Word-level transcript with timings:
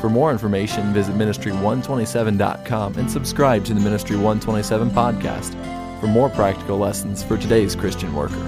For 0.00 0.08
more 0.08 0.32
information, 0.32 0.94
visit 0.94 1.14
ministry127.com 1.14 2.96
and 2.96 3.10
subscribe 3.10 3.66
to 3.66 3.74
the 3.74 3.80
Ministry 3.80 4.16
127 4.16 4.90
podcast 4.92 5.50
for 6.00 6.06
more 6.06 6.30
practical 6.30 6.78
lessons 6.78 7.22
for 7.22 7.36
today's 7.36 7.76
Christian 7.76 8.14
worker. 8.14 8.42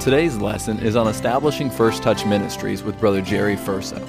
Today's 0.00 0.36
lesson 0.38 0.80
is 0.80 0.96
on 0.96 1.06
establishing 1.06 1.70
First 1.70 2.02
Touch 2.02 2.26
Ministries 2.26 2.82
with 2.82 2.98
Brother 2.98 3.22
Jerry 3.22 3.54
Furso. 3.54 4.04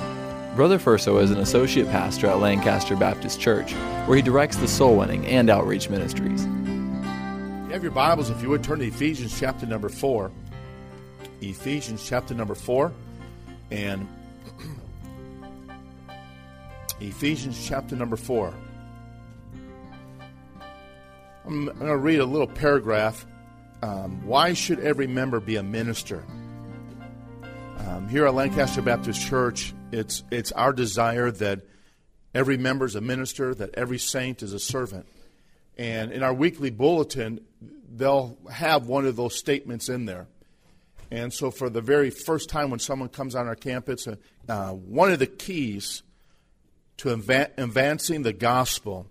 Brother 0.56 0.80
Furso 0.80 1.22
is 1.22 1.30
an 1.30 1.38
associate 1.38 1.88
pastor 1.92 2.26
at 2.26 2.40
Lancaster 2.40 2.96
Baptist 2.96 3.40
Church, 3.40 3.74
where 4.08 4.16
he 4.16 4.24
directs 4.24 4.58
the 4.58 4.68
soul 4.68 4.98
winning 4.98 5.28
and 5.28 5.52
outreach 5.52 5.92
ministries. 5.92 6.46
You 6.46 7.74
have 7.74 7.84
your 7.84 7.92
Bibles, 7.92 8.32
if 8.32 8.42
you 8.42 8.50
would 8.50 8.64
turn 8.64 8.80
to 8.80 8.88
Ephesians 8.88 9.40
chapter 9.40 9.68
number 9.68 9.90
4. 9.90 10.32
Ephesians 11.42 12.04
chapter 12.04 12.34
number 12.34 12.56
4. 12.56 12.92
And 13.70 14.08
Ephesians 17.00 17.64
chapter 17.68 17.96
number 17.96 18.16
4. 18.16 18.54
I'm, 21.46 21.66
going 21.66 21.78
to 21.80 21.98
read 21.98 22.20
a 22.20 22.26
little 22.26 22.48
paragraph. 22.48 23.26
Um, 23.84 24.26
why 24.26 24.54
should 24.54 24.80
every 24.80 25.08
member 25.08 25.40
be 25.40 25.58
a 25.58 25.64
minister? 25.64 26.26
Um, 27.78 28.10
here 28.10 28.26
at 28.26 28.34
Lancaster 28.34 28.82
Baptist 28.82 29.26
Church, 29.26 29.74
it's, 29.92 30.24
it's 30.32 30.52
our 30.54 30.74
desire 30.74 31.30
that 31.32 31.62
every 32.34 32.58
member 32.58 32.86
is 32.86 32.96
a 32.96 33.02
minister, 33.02 33.54
that 33.54 33.76
every 33.76 34.00
saint 34.00 34.42
is 34.42 34.52
a 34.52 34.60
servant. 34.60 35.08
And 35.78 36.12
in 36.12 36.24
our 36.24 36.34
weekly 36.34 36.72
bulletin, 36.72 37.42
they'll 37.96 38.38
have 38.52 38.88
one 38.88 39.06
of 39.06 39.16
those 39.16 39.36
statements 39.36 39.88
in 39.88 40.06
there. 40.06 40.28
And 41.12 41.32
so, 41.32 41.52
for 41.52 41.70
the 41.70 41.80
very 41.80 42.10
first 42.10 42.50
time 42.50 42.70
when 42.70 42.80
someone 42.80 43.08
comes 43.08 43.36
on 43.36 43.48
our 43.48 43.56
campus, 43.56 44.08
uh, 44.08 44.16
uh 44.50 44.72
one 44.72 45.10
of 45.10 45.20
the 45.20 45.28
keys 45.28 46.04
to 46.98 47.12
advancing 47.12 48.24
the 48.24 48.34
gospel 48.34 49.08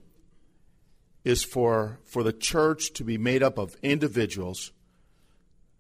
is 1.24 1.44
for, 1.44 1.98
for 2.04 2.22
the 2.22 2.32
church 2.32 2.92
to 2.94 3.04
be 3.04 3.18
made 3.18 3.42
up 3.42 3.58
of 3.58 3.76
individuals 3.82 4.72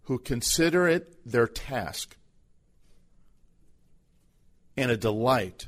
who 0.02 0.18
consider 0.18 0.88
it 0.88 1.16
their 1.24 1.46
task 1.46 2.16
and 4.76 4.90
a 4.90 4.96
delight 4.96 5.66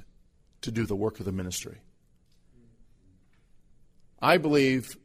to 0.60 0.70
do 0.70 0.86
the 0.86 0.96
work 0.96 1.18
of 1.18 1.26
the 1.26 1.32
ministry. 1.32 1.78
I 4.20 4.38
believe, 4.38 4.96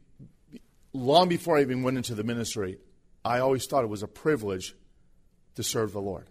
long 0.92 1.28
before 1.28 1.56
I 1.56 1.62
even 1.62 1.82
went 1.82 1.96
into 1.96 2.14
the 2.14 2.24
ministry, 2.24 2.78
I 3.24 3.38
always 3.38 3.66
thought 3.66 3.84
it 3.84 3.88
was 3.88 4.02
a 4.02 4.08
privilege 4.08 4.74
to 5.54 5.62
serve 5.62 5.92
the 5.92 6.00
Lord. 6.00 6.28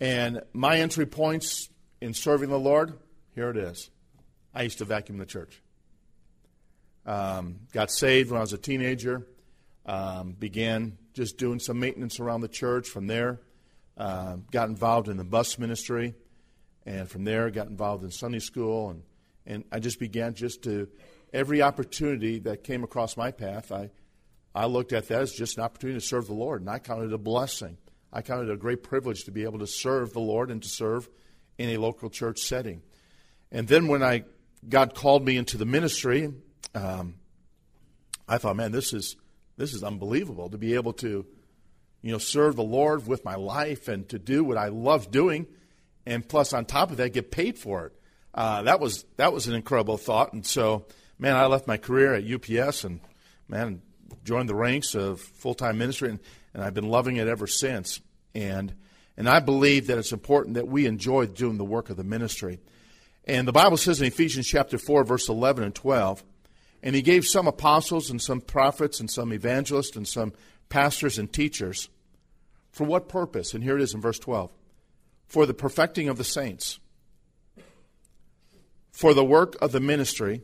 And 0.00 0.42
my 0.52 0.78
entry 0.80 1.06
points 1.06 1.68
in 2.00 2.14
serving 2.14 2.48
the 2.48 2.58
Lord 2.58 2.98
here 3.34 3.50
it 3.50 3.56
is. 3.56 3.90
I 4.54 4.62
used 4.62 4.78
to 4.78 4.84
vacuum 4.84 5.18
the 5.18 5.26
church. 5.26 5.62
Um, 7.06 7.60
got 7.72 7.90
saved 7.90 8.30
when 8.30 8.38
I 8.38 8.40
was 8.40 8.52
a 8.52 8.58
teenager. 8.58 9.26
Um, 9.86 10.32
began 10.32 10.98
just 11.14 11.38
doing 11.38 11.58
some 11.58 11.80
maintenance 11.80 12.20
around 12.20 12.42
the 12.42 12.48
church. 12.48 12.88
From 12.88 13.06
there, 13.06 13.40
uh, 13.96 14.36
got 14.50 14.68
involved 14.68 15.08
in 15.08 15.16
the 15.16 15.24
bus 15.24 15.58
ministry, 15.58 16.14
and 16.84 17.08
from 17.08 17.24
there, 17.24 17.50
got 17.50 17.68
involved 17.68 18.04
in 18.04 18.10
Sunday 18.10 18.38
school, 18.38 18.90
and 18.90 19.02
and 19.46 19.64
I 19.72 19.78
just 19.78 19.98
began 19.98 20.34
just 20.34 20.62
to 20.64 20.88
every 21.32 21.62
opportunity 21.62 22.38
that 22.40 22.62
came 22.64 22.84
across 22.84 23.16
my 23.16 23.30
path, 23.30 23.72
I 23.72 23.90
I 24.54 24.66
looked 24.66 24.92
at 24.92 25.08
that 25.08 25.22
as 25.22 25.32
just 25.32 25.58
an 25.58 25.64
opportunity 25.64 25.98
to 25.98 26.04
serve 26.04 26.26
the 26.26 26.34
Lord, 26.34 26.60
and 26.60 26.70
I 26.70 26.78
counted 26.78 27.06
it 27.06 27.12
a 27.12 27.18
blessing. 27.18 27.78
I 28.12 28.22
counted 28.22 28.48
it 28.48 28.54
a 28.54 28.56
great 28.56 28.82
privilege 28.82 29.24
to 29.24 29.30
be 29.30 29.44
able 29.44 29.60
to 29.60 29.66
serve 29.66 30.12
the 30.12 30.20
Lord 30.20 30.50
and 30.50 30.60
to 30.62 30.68
serve 30.68 31.08
in 31.58 31.70
a 31.70 31.76
local 31.76 32.10
church 32.10 32.40
setting. 32.40 32.82
And 33.52 33.66
then 33.66 33.88
when 33.88 34.02
I 34.02 34.24
God 34.68 34.94
called 34.94 35.24
me 35.24 35.36
into 35.36 35.56
the 35.56 35.64
ministry, 35.64 36.32
um, 36.74 37.14
I 38.28 38.38
thought, 38.38 38.56
man, 38.56 38.72
this 38.72 38.92
is 38.92 39.16
this 39.56 39.74
is 39.74 39.82
unbelievable 39.82 40.50
to 40.50 40.58
be 40.58 40.74
able 40.74 40.92
to, 40.94 41.26
you 42.02 42.12
know, 42.12 42.18
serve 42.18 42.56
the 42.56 42.62
Lord 42.62 43.06
with 43.06 43.24
my 43.24 43.34
life 43.34 43.88
and 43.88 44.08
to 44.10 44.18
do 44.18 44.44
what 44.44 44.56
I 44.56 44.68
love 44.68 45.10
doing, 45.10 45.46
and 46.06 46.26
plus 46.26 46.52
on 46.52 46.64
top 46.64 46.90
of 46.90 46.98
that, 46.98 47.12
get 47.12 47.30
paid 47.30 47.58
for 47.58 47.86
it. 47.86 47.92
Uh, 48.34 48.62
that 48.62 48.80
was 48.80 49.04
that 49.16 49.32
was 49.32 49.48
an 49.48 49.54
incredible 49.54 49.96
thought. 49.96 50.32
And 50.32 50.46
so, 50.46 50.86
man, 51.18 51.36
I 51.36 51.46
left 51.46 51.66
my 51.66 51.76
career 51.76 52.14
at 52.14 52.24
UPS 52.24 52.84
and 52.84 53.00
man 53.48 53.82
joined 54.24 54.48
the 54.48 54.54
ranks 54.54 54.94
of 54.94 55.20
full 55.20 55.54
time 55.54 55.78
ministry, 55.78 56.10
and, 56.10 56.20
and 56.54 56.62
I've 56.62 56.74
been 56.74 56.88
loving 56.88 57.16
it 57.16 57.28
ever 57.28 57.46
since. 57.46 58.00
And 58.34 58.74
and 59.16 59.28
I 59.28 59.40
believe 59.40 59.88
that 59.88 59.98
it's 59.98 60.12
important 60.12 60.54
that 60.54 60.68
we 60.68 60.86
enjoy 60.86 61.26
doing 61.26 61.58
the 61.58 61.64
work 61.64 61.90
of 61.90 61.96
the 61.96 62.04
ministry. 62.04 62.60
And 63.24 63.46
the 63.46 63.52
Bible 63.52 63.76
says 63.76 64.00
in 64.00 64.06
Ephesians 64.06 64.46
chapter 64.46 64.78
4, 64.78 65.04
verse 65.04 65.28
11 65.28 65.64
and 65.64 65.74
12, 65.74 66.24
and 66.82 66.94
he 66.94 67.02
gave 67.02 67.26
some 67.26 67.46
apostles 67.46 68.10
and 68.10 68.20
some 68.20 68.40
prophets 68.40 69.00
and 69.00 69.10
some 69.10 69.32
evangelists 69.32 69.96
and 69.96 70.08
some 70.08 70.32
pastors 70.68 71.18
and 71.18 71.32
teachers. 71.32 71.88
For 72.70 72.84
what 72.84 73.08
purpose? 73.08 73.52
And 73.52 73.62
here 73.62 73.76
it 73.76 73.82
is 73.82 73.94
in 73.94 74.00
verse 74.00 74.18
12 74.18 74.50
for 75.30 75.46
the 75.46 75.54
perfecting 75.54 76.08
of 76.08 76.18
the 76.18 76.24
saints, 76.24 76.80
for 78.90 79.14
the 79.14 79.24
work 79.24 79.56
of 79.62 79.70
the 79.70 79.78
ministry, 79.78 80.42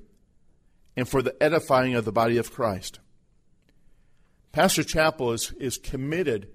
and 0.96 1.08
for 1.08 1.22
the 1.22 1.42
edifying 1.42 1.96
of 1.96 2.04
the 2.04 2.12
body 2.12 2.36
of 2.36 2.52
Christ. 2.52 3.00
Pastor 4.52 4.84
Chappell 4.84 5.32
is, 5.32 5.50
is 5.58 5.76
committed 5.76 6.48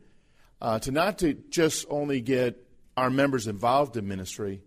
uh, 0.62 0.80
to 0.80 0.92
not 0.92 1.18
to 1.20 1.34
just 1.50 1.86
only 1.90 2.22
get 2.22 2.66
our 2.96 3.10
members 3.10 3.48
involved 3.48 3.98
in 3.98 4.08
ministry, 4.08 4.62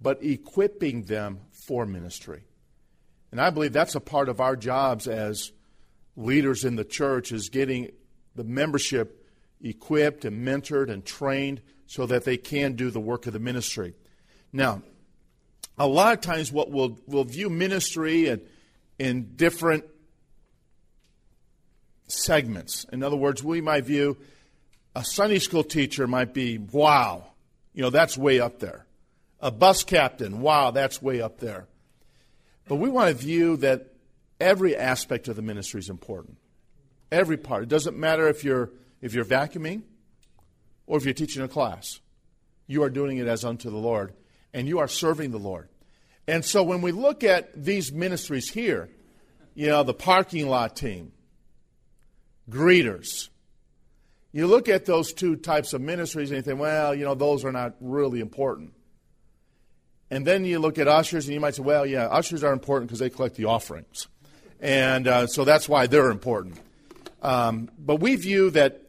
but 0.00 0.22
equipping 0.22 1.02
them 1.02 1.40
for 1.52 1.84
ministry. 1.86 2.44
And 3.30 3.40
I 3.40 3.50
believe 3.50 3.72
that's 3.72 3.94
a 3.94 4.00
part 4.00 4.28
of 4.28 4.40
our 4.40 4.56
jobs 4.56 5.06
as 5.06 5.52
leaders 6.16 6.64
in 6.64 6.76
the 6.76 6.84
church 6.84 7.32
is 7.32 7.48
getting 7.48 7.90
the 8.34 8.44
membership 8.44 9.28
equipped 9.62 10.24
and 10.24 10.46
mentored 10.46 10.90
and 10.90 11.04
trained 11.04 11.60
so 11.86 12.06
that 12.06 12.24
they 12.24 12.36
can 12.36 12.74
do 12.74 12.90
the 12.90 13.00
work 13.00 13.26
of 13.26 13.32
the 13.32 13.38
ministry. 13.38 13.94
Now, 14.52 14.82
a 15.78 15.86
lot 15.86 16.14
of 16.14 16.20
times 16.20 16.50
what 16.50 16.70
we'll, 16.70 16.98
we'll 17.06 17.24
view 17.24 17.50
ministry 17.50 18.28
in, 18.28 18.40
in 18.98 19.36
different 19.36 19.84
segments. 22.06 22.84
In 22.92 23.02
other 23.02 23.16
words, 23.16 23.42
we 23.42 23.60
might 23.60 23.84
view 23.84 24.16
a 24.94 25.04
Sunday 25.04 25.38
school 25.38 25.62
teacher 25.62 26.06
might 26.06 26.34
be, 26.34 26.58
wow, 26.58 27.24
you 27.72 27.82
know, 27.82 27.90
that's 27.90 28.18
way 28.18 28.40
up 28.40 28.58
there 28.58 28.86
a 29.40 29.50
bus 29.50 29.84
captain. 29.84 30.40
Wow, 30.40 30.70
that's 30.70 31.02
way 31.02 31.20
up 31.20 31.38
there. 31.38 31.66
But 32.68 32.76
we 32.76 32.90
want 32.90 33.08
to 33.08 33.14
view 33.14 33.56
that 33.58 33.94
every 34.40 34.76
aspect 34.76 35.28
of 35.28 35.36
the 35.36 35.42
ministry 35.42 35.80
is 35.80 35.88
important. 35.88 36.36
Every 37.10 37.36
part. 37.36 37.64
It 37.64 37.68
doesn't 37.68 37.96
matter 37.96 38.28
if 38.28 38.44
you're 38.44 38.70
if 39.00 39.14
you're 39.14 39.24
vacuuming 39.24 39.82
or 40.86 40.98
if 40.98 41.04
you're 41.04 41.14
teaching 41.14 41.42
a 41.42 41.48
class. 41.48 42.00
You 42.66 42.82
are 42.82 42.90
doing 42.90 43.18
it 43.18 43.26
as 43.26 43.44
unto 43.44 43.70
the 43.70 43.76
Lord 43.76 44.12
and 44.52 44.68
you 44.68 44.78
are 44.78 44.88
serving 44.88 45.30
the 45.30 45.38
Lord. 45.38 45.68
And 46.28 46.44
so 46.44 46.62
when 46.62 46.82
we 46.82 46.92
look 46.92 47.24
at 47.24 47.64
these 47.64 47.92
ministries 47.92 48.50
here, 48.50 48.88
you 49.54 49.66
know, 49.66 49.82
the 49.82 49.94
parking 49.94 50.48
lot 50.48 50.76
team, 50.76 51.12
greeters, 52.48 53.28
you 54.32 54.46
look 54.46 54.68
at 54.68 54.86
those 54.86 55.12
two 55.12 55.34
types 55.34 55.72
of 55.72 55.80
ministries 55.80 56.30
and 56.30 56.36
you 56.36 56.42
think, 56.42 56.60
well, 56.60 56.94
you 56.94 57.04
know, 57.04 57.14
those 57.14 57.44
are 57.44 57.50
not 57.50 57.74
really 57.80 58.20
important. 58.20 58.72
And 60.10 60.26
then 60.26 60.44
you 60.44 60.58
look 60.58 60.78
at 60.78 60.88
ushers 60.88 61.26
and 61.26 61.34
you 61.34 61.40
might 61.40 61.54
say, 61.54 61.62
well, 61.62 61.86
yeah, 61.86 62.06
ushers 62.08 62.42
are 62.42 62.52
important 62.52 62.88
because 62.88 62.98
they 62.98 63.10
collect 63.10 63.36
the 63.36 63.44
offerings. 63.44 64.08
And 64.60 65.06
uh, 65.06 65.26
so 65.26 65.44
that's 65.44 65.68
why 65.68 65.86
they're 65.86 66.10
important. 66.10 66.58
Um, 67.22 67.70
but 67.78 67.96
we 67.96 68.16
view 68.16 68.50
that, 68.50 68.82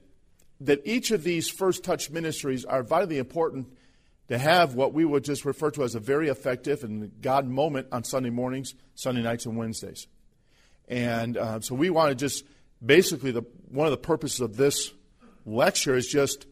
that 0.62 0.82
each 0.84 1.12
of 1.12 1.24
these 1.24 1.50
first 1.50 1.84
touch 1.84 2.10
ministries 2.10 2.66
are 2.66 2.82
vitally 2.82 3.20
important 3.20 3.72
to 4.30 4.38
have 4.38 4.76
what 4.76 4.94
we 4.94 5.06
would 5.06 5.24
just 5.24 5.46
refer 5.46 5.70
to 5.72 5.84
as 5.84 5.94
a 5.94 6.00
very 6.00 6.30
effective 6.30 6.84
and 6.84 7.12
God 7.22 7.48
moment 7.48 7.88
on 7.92 8.04
Sunday 8.04 8.30
mornings, 8.30 8.74
Sunday 8.96 9.22
nights, 9.22 9.46
and 9.46 9.58
Wednesdays. 9.58 10.08
And 10.88 11.38
uh, 11.38 11.60
so 11.60 11.76
we 11.76 11.90
want 11.90 12.10
to 12.10 12.16
just 12.16 12.46
basically, 12.84 13.32
the, 13.32 13.44
one 13.70 13.88
of 13.88 13.92
the 13.92 13.98
purposes 13.98 14.40
of 14.40 14.58
this 14.58 14.92
lecture 15.46 15.96
is 15.96 16.08
just 16.08 16.48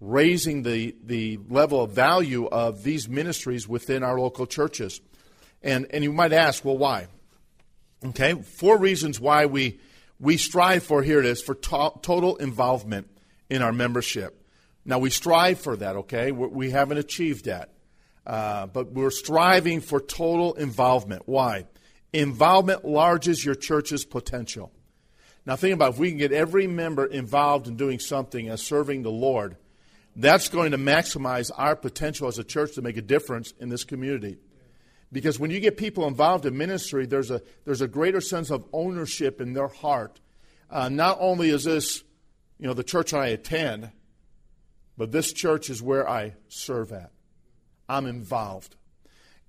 raising 0.00 0.62
the, 0.62 0.94
the 1.04 1.38
level 1.48 1.82
of 1.82 1.92
value 1.92 2.46
of 2.46 2.82
these 2.82 3.08
ministries 3.08 3.66
within 3.66 4.02
our 4.02 4.18
local 4.18 4.46
churches. 4.46 5.00
And, 5.62 5.86
and 5.90 6.04
you 6.04 6.12
might 6.12 6.32
ask, 6.32 6.64
well, 6.64 6.76
why? 6.76 7.06
Okay, 8.04 8.34
four 8.34 8.78
reasons 8.78 9.18
why 9.18 9.46
we 9.46 9.80
we 10.18 10.36
strive 10.36 10.82
for 10.82 11.02
here 11.02 11.20
it 11.20 11.26
is 11.26 11.42
for 11.42 11.54
to- 11.54 11.92
total 12.02 12.36
involvement 12.36 13.10
in 13.50 13.62
our 13.62 13.72
membership. 13.72 14.42
Now 14.84 14.98
we 14.98 15.10
strive 15.10 15.60
for 15.60 15.76
that. 15.76 15.96
Okay, 15.96 16.32
we, 16.32 16.46
we 16.46 16.70
haven't 16.70 16.98
achieved 16.98 17.46
that, 17.46 17.70
uh, 18.26 18.66
but 18.66 18.92
we're 18.92 19.10
striving 19.10 19.80
for 19.80 20.00
total 20.00 20.54
involvement. 20.54 21.22
Why? 21.26 21.66
Involvement 22.12 22.84
enlarges 22.84 23.44
your 23.44 23.54
church's 23.54 24.04
potential. 24.04 24.72
Now 25.44 25.56
think 25.56 25.74
about 25.74 25.90
it. 25.90 25.94
if 25.94 25.98
we 25.98 26.10
can 26.10 26.18
get 26.18 26.32
every 26.32 26.66
member 26.66 27.04
involved 27.04 27.68
in 27.68 27.76
doing 27.76 27.98
something 27.98 28.48
as 28.48 28.62
serving 28.62 29.02
the 29.02 29.10
Lord, 29.10 29.56
that's 30.16 30.48
going 30.48 30.70
to 30.70 30.78
maximize 30.78 31.50
our 31.54 31.76
potential 31.76 32.26
as 32.26 32.38
a 32.38 32.44
church 32.44 32.74
to 32.74 32.82
make 32.82 32.96
a 32.96 33.02
difference 33.02 33.52
in 33.60 33.68
this 33.68 33.84
community. 33.84 34.38
Because 35.12 35.38
when 35.38 35.50
you 35.50 35.60
get 35.60 35.76
people 35.76 36.08
involved 36.08 36.46
in 36.46 36.56
ministry, 36.56 37.06
there's 37.06 37.30
a, 37.30 37.42
there's 37.64 37.82
a 37.82 37.86
greater 37.86 38.20
sense 38.20 38.50
of 38.50 38.66
ownership 38.72 39.40
in 39.40 39.52
their 39.52 39.68
heart. 39.68 40.20
Uh, 40.70 40.88
not 40.88 41.18
only 41.20 41.50
is 41.50 41.64
this, 41.64 42.02
you 42.58 42.66
know, 42.66 42.74
the 42.74 42.82
church 42.82 43.12
I 43.12 43.28
attend, 43.28 43.90
but 44.96 45.12
this 45.12 45.32
church 45.32 45.68
is 45.68 45.82
where 45.82 46.08
I 46.08 46.34
serve 46.48 46.92
at. 46.92 47.12
I'm 47.88 48.06
involved. 48.06 48.74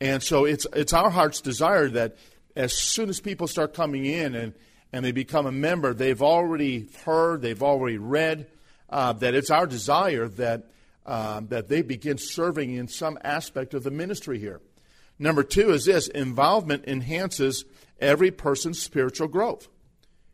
And 0.01 0.21
so 0.21 0.45
it's, 0.45 0.67
it's 0.73 0.93
our 0.93 1.09
heart's 1.09 1.41
desire 1.41 1.89
that 1.89 2.17
as 2.55 2.73
soon 2.73 3.09
as 3.09 3.19
people 3.19 3.47
start 3.47 3.73
coming 3.73 4.05
in 4.05 4.35
and, 4.35 4.53
and 4.91 5.03
they 5.03 5.13
become 5.13 5.45
a 5.45 5.51
member, 5.51 5.93
they've 5.93 6.21
already 6.21 6.89
heard, 7.05 7.41
they've 7.41 7.63
already 7.63 7.97
read, 7.97 8.47
uh, 8.89 9.13
that 9.13 9.35
it's 9.35 9.51
our 9.51 9.67
desire 9.67 10.27
that, 10.27 10.65
uh, 11.05 11.41
that 11.49 11.67
they 11.67 11.81
begin 11.81 12.17
serving 12.17 12.73
in 12.73 12.87
some 12.87 13.17
aspect 13.23 13.73
of 13.73 13.83
the 13.83 13.91
ministry 13.91 14.39
here. 14.39 14.61
Number 15.19 15.43
two 15.43 15.71
is 15.71 15.85
this 15.85 16.07
involvement 16.07 16.85
enhances 16.85 17.65
every 17.99 18.31
person's 18.31 18.81
spiritual 18.81 19.27
growth. 19.27 19.67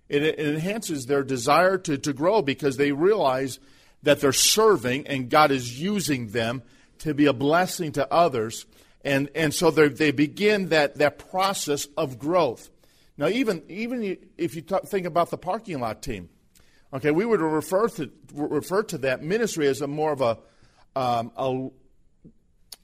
It, 0.10 0.24
it 0.24 0.40
enhances 0.40 1.06
their 1.06 1.24
desire 1.24 1.78
to, 1.80 1.98
to 1.98 2.14
grow 2.14 2.42
because 2.42 2.78
they 2.78 2.92
realize 2.92 3.60
that 4.04 4.20
they're 4.20 4.34
serving 4.34 5.08
and 5.08 5.30
God 5.30 5.52
is 5.52 5.80
using 5.80 6.30
them 6.30 6.62
to 7.00 7.14
be 7.14 7.26
a 7.26 7.34
blessing 7.34 7.94
to 7.94 8.12
others. 8.14 8.66
And, 9.04 9.30
and 9.36 9.54
so 9.54 9.72
they 9.72 10.12
begin 10.12 10.70
that, 10.70 10.96
that 10.96 11.18
process 11.18 11.88
of 11.98 12.20
growth. 12.20 12.70
Now, 13.18 13.28
even, 13.28 13.64
even 13.70 14.18
if 14.38 14.56
you 14.56 14.62
talk, 14.62 14.86
think 14.86 15.06
about 15.06 15.30
the 15.30 15.38
parking 15.38 15.80
lot 15.80 16.02
team, 16.02 16.30
okay, 16.94 17.12
we 17.12 17.26
would 17.26 17.42
refer 17.42 17.88
to, 17.90 18.12
refer 18.34 18.84
to 18.84 18.98
that 19.00 19.24
ministry 19.24 19.68
as 19.68 19.82
a 19.82 19.88
more 19.88 20.12
of 20.12 20.22
a, 20.22 20.38
um, 20.96 21.32
a 21.36 21.70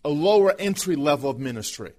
a 0.04 0.10
lower 0.10 0.54
entry 0.58 0.96
level 0.96 1.30
of 1.30 1.40
ministry. 1.40 1.94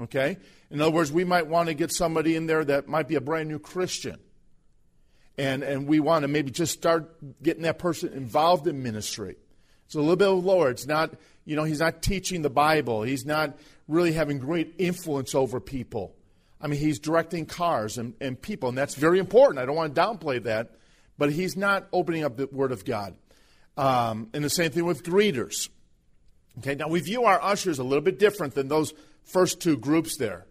Okay? 0.00 0.38
In 0.70 0.80
other 0.80 0.90
words, 0.90 1.12
we 1.12 1.24
might 1.24 1.46
want 1.46 1.68
to 1.68 1.74
get 1.74 1.92
somebody 1.92 2.36
in 2.36 2.46
there 2.46 2.64
that 2.64 2.88
might 2.88 3.08
be 3.08 3.14
a 3.14 3.20
brand 3.20 3.48
new 3.48 3.58
Christian. 3.58 4.18
And, 5.36 5.62
and 5.62 5.86
we 5.86 6.00
want 6.00 6.22
to 6.22 6.28
maybe 6.28 6.50
just 6.50 6.72
start 6.72 7.42
getting 7.42 7.62
that 7.62 7.78
person 7.78 8.12
involved 8.12 8.66
in 8.66 8.82
ministry. 8.82 9.36
It's 9.86 9.94
a 9.94 10.00
little 10.00 10.16
bit 10.16 10.28
lower. 10.28 10.70
It's 10.70 10.86
not, 10.86 11.14
you 11.44 11.56
know, 11.56 11.64
he's 11.64 11.80
not 11.80 12.02
teaching 12.02 12.42
the 12.42 12.50
Bible. 12.50 13.02
He's 13.02 13.26
not 13.26 13.58
really 13.88 14.12
having 14.12 14.38
great 14.38 14.74
influence 14.78 15.34
over 15.34 15.60
people. 15.60 16.14
I 16.60 16.68
mean, 16.68 16.80
he's 16.80 16.98
directing 16.98 17.46
cars 17.46 17.98
and, 17.98 18.14
and 18.20 18.40
people, 18.40 18.68
and 18.70 18.78
that's 18.78 18.94
very 18.94 19.18
important. 19.18 19.58
I 19.58 19.66
don't 19.66 19.76
want 19.76 19.94
to 19.94 20.00
downplay 20.00 20.42
that, 20.44 20.70
but 21.18 21.32
he's 21.32 21.56
not 21.56 21.86
opening 21.92 22.24
up 22.24 22.36
the 22.36 22.46
Word 22.46 22.72
of 22.72 22.84
God. 22.84 23.14
Um, 23.76 24.28
and 24.32 24.44
the 24.44 24.50
same 24.50 24.70
thing 24.70 24.84
with 24.84 25.02
greeters. 25.02 25.68
Okay, 26.58 26.74
now 26.74 26.88
we 26.88 27.00
view 27.00 27.24
our 27.24 27.42
ushers 27.42 27.78
a 27.78 27.84
little 27.84 28.02
bit 28.02 28.18
different 28.18 28.54
than 28.54 28.68
those 28.68 28.94
first 29.24 29.60
two 29.60 29.76
groups 29.76 30.16
there. 30.16 30.46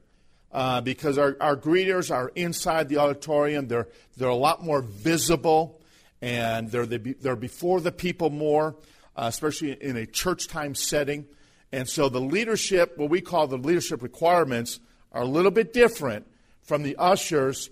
Uh, 0.51 0.81
because 0.81 1.17
our, 1.17 1.35
our 1.41 1.57
greeters 1.57 2.13
are 2.13 2.31
inside 2.35 2.87
the 2.87 2.97
auditorium. 2.97 3.67
They're, 3.67 3.87
they're 4.17 4.27
a 4.27 4.35
lot 4.35 4.63
more 4.63 4.83
visible, 4.83 5.81
and 6.21 6.69
they're, 6.69 6.85
the, 6.85 7.15
they're 7.21 7.35
before 7.35 7.81
the 7.81 7.91
people 7.91 8.29
more, 8.29 8.75
uh, 9.15 9.25
especially 9.25 9.71
in 9.71 9.97
a 9.97 10.05
church 10.05 10.47
time 10.47 10.75
setting. 10.75 11.25
And 11.71 11.89
so 11.89 12.07
the 12.07 12.21
leadership, 12.21 12.99
what 12.99 13.09
we 13.09 13.19
call 13.19 13.47
the 13.47 13.57
leadership 13.57 14.03
requirements, 14.03 14.79
are 15.11 15.23
a 15.23 15.27
little 15.27 15.49
bit 15.49 15.73
different 15.73 16.27
from 16.61 16.83
the 16.83 16.97
ushers 16.97 17.71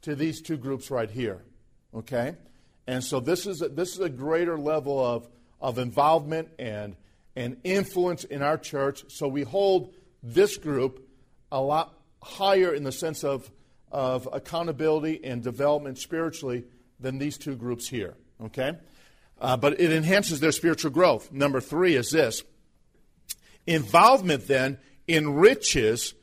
to 0.00 0.14
these 0.14 0.40
two 0.40 0.56
groups 0.56 0.90
right 0.90 1.10
here. 1.10 1.42
Okay? 1.94 2.36
And 2.86 3.02
so 3.02 3.20
this 3.20 3.46
is 3.46 3.62
a, 3.62 3.68
this 3.68 3.94
is 3.94 4.00
a 4.00 4.08
greater 4.08 4.58
level 4.58 5.04
of, 5.04 5.28
of 5.60 5.78
involvement 5.78 6.48
and 6.58 6.96
and 7.34 7.56
influence 7.64 8.24
in 8.24 8.42
our 8.42 8.58
church. 8.58 9.04
So 9.08 9.28
we 9.28 9.42
hold 9.42 9.94
this 10.22 10.56
group 10.56 11.08
a 11.50 11.60
lot 11.60 11.94
higher 12.22 12.74
in 12.74 12.84
the 12.84 12.92
sense 12.92 13.24
of, 13.24 13.50
of 13.90 14.28
accountability 14.32 15.24
and 15.24 15.42
development 15.42 15.98
spiritually 15.98 16.64
than 17.00 17.18
these 17.18 17.38
two 17.38 17.56
groups 17.56 17.88
here. 17.88 18.14
Okay? 18.44 18.72
Uh, 19.40 19.56
but 19.56 19.80
it 19.80 19.92
enhances 19.92 20.40
their 20.40 20.52
spiritual 20.52 20.90
growth. 20.90 21.32
Number 21.32 21.60
three 21.60 21.96
is 21.96 22.10
this 22.10 22.42
involvement 23.66 24.48
then 24.48 24.78
enriches 25.08 26.14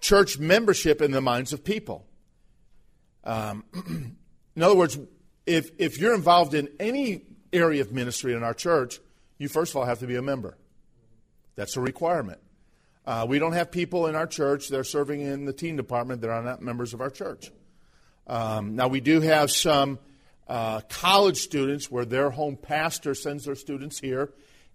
church 0.00 0.38
membership 0.38 1.00
in 1.00 1.10
the 1.10 1.20
minds 1.20 1.52
of 1.52 1.62
people. 1.64 2.06
Um, 3.24 3.64
in 4.56 4.62
other 4.62 4.76
words, 4.76 4.98
if, 5.46 5.70
if 5.78 5.98
you're 5.98 6.14
involved 6.14 6.54
in 6.54 6.68
any 6.78 7.22
area 7.52 7.80
of 7.80 7.92
ministry 7.92 8.34
in 8.34 8.42
our 8.42 8.54
church, 8.54 9.00
you 9.38 9.48
first 9.48 9.72
of 9.72 9.76
all 9.76 9.84
have 9.84 10.00
to 10.00 10.06
be 10.06 10.16
a 10.16 10.22
member. 10.22 10.56
That's 11.54 11.76
a 11.76 11.80
requirement. 11.80 12.38
Uh, 13.06 13.24
we 13.28 13.38
don't 13.38 13.52
have 13.52 13.70
people 13.70 14.08
in 14.08 14.16
our 14.16 14.26
church 14.26 14.68
that 14.68 14.78
are 14.78 14.84
serving 14.84 15.20
in 15.20 15.44
the 15.44 15.52
teen 15.52 15.76
department 15.76 16.20
that 16.22 16.30
are 16.30 16.42
not 16.42 16.60
members 16.60 16.92
of 16.92 17.00
our 17.00 17.10
church. 17.10 17.50
Um, 18.26 18.74
now, 18.74 18.88
we 18.88 19.00
do 19.00 19.20
have 19.20 19.50
some 19.52 20.00
uh, 20.48 20.80
college 20.88 21.38
students 21.38 21.90
where 21.90 22.04
their 22.04 22.30
home 22.30 22.56
pastor 22.56 23.14
sends 23.14 23.44
their 23.44 23.54
students 23.54 24.00
here, 24.00 24.32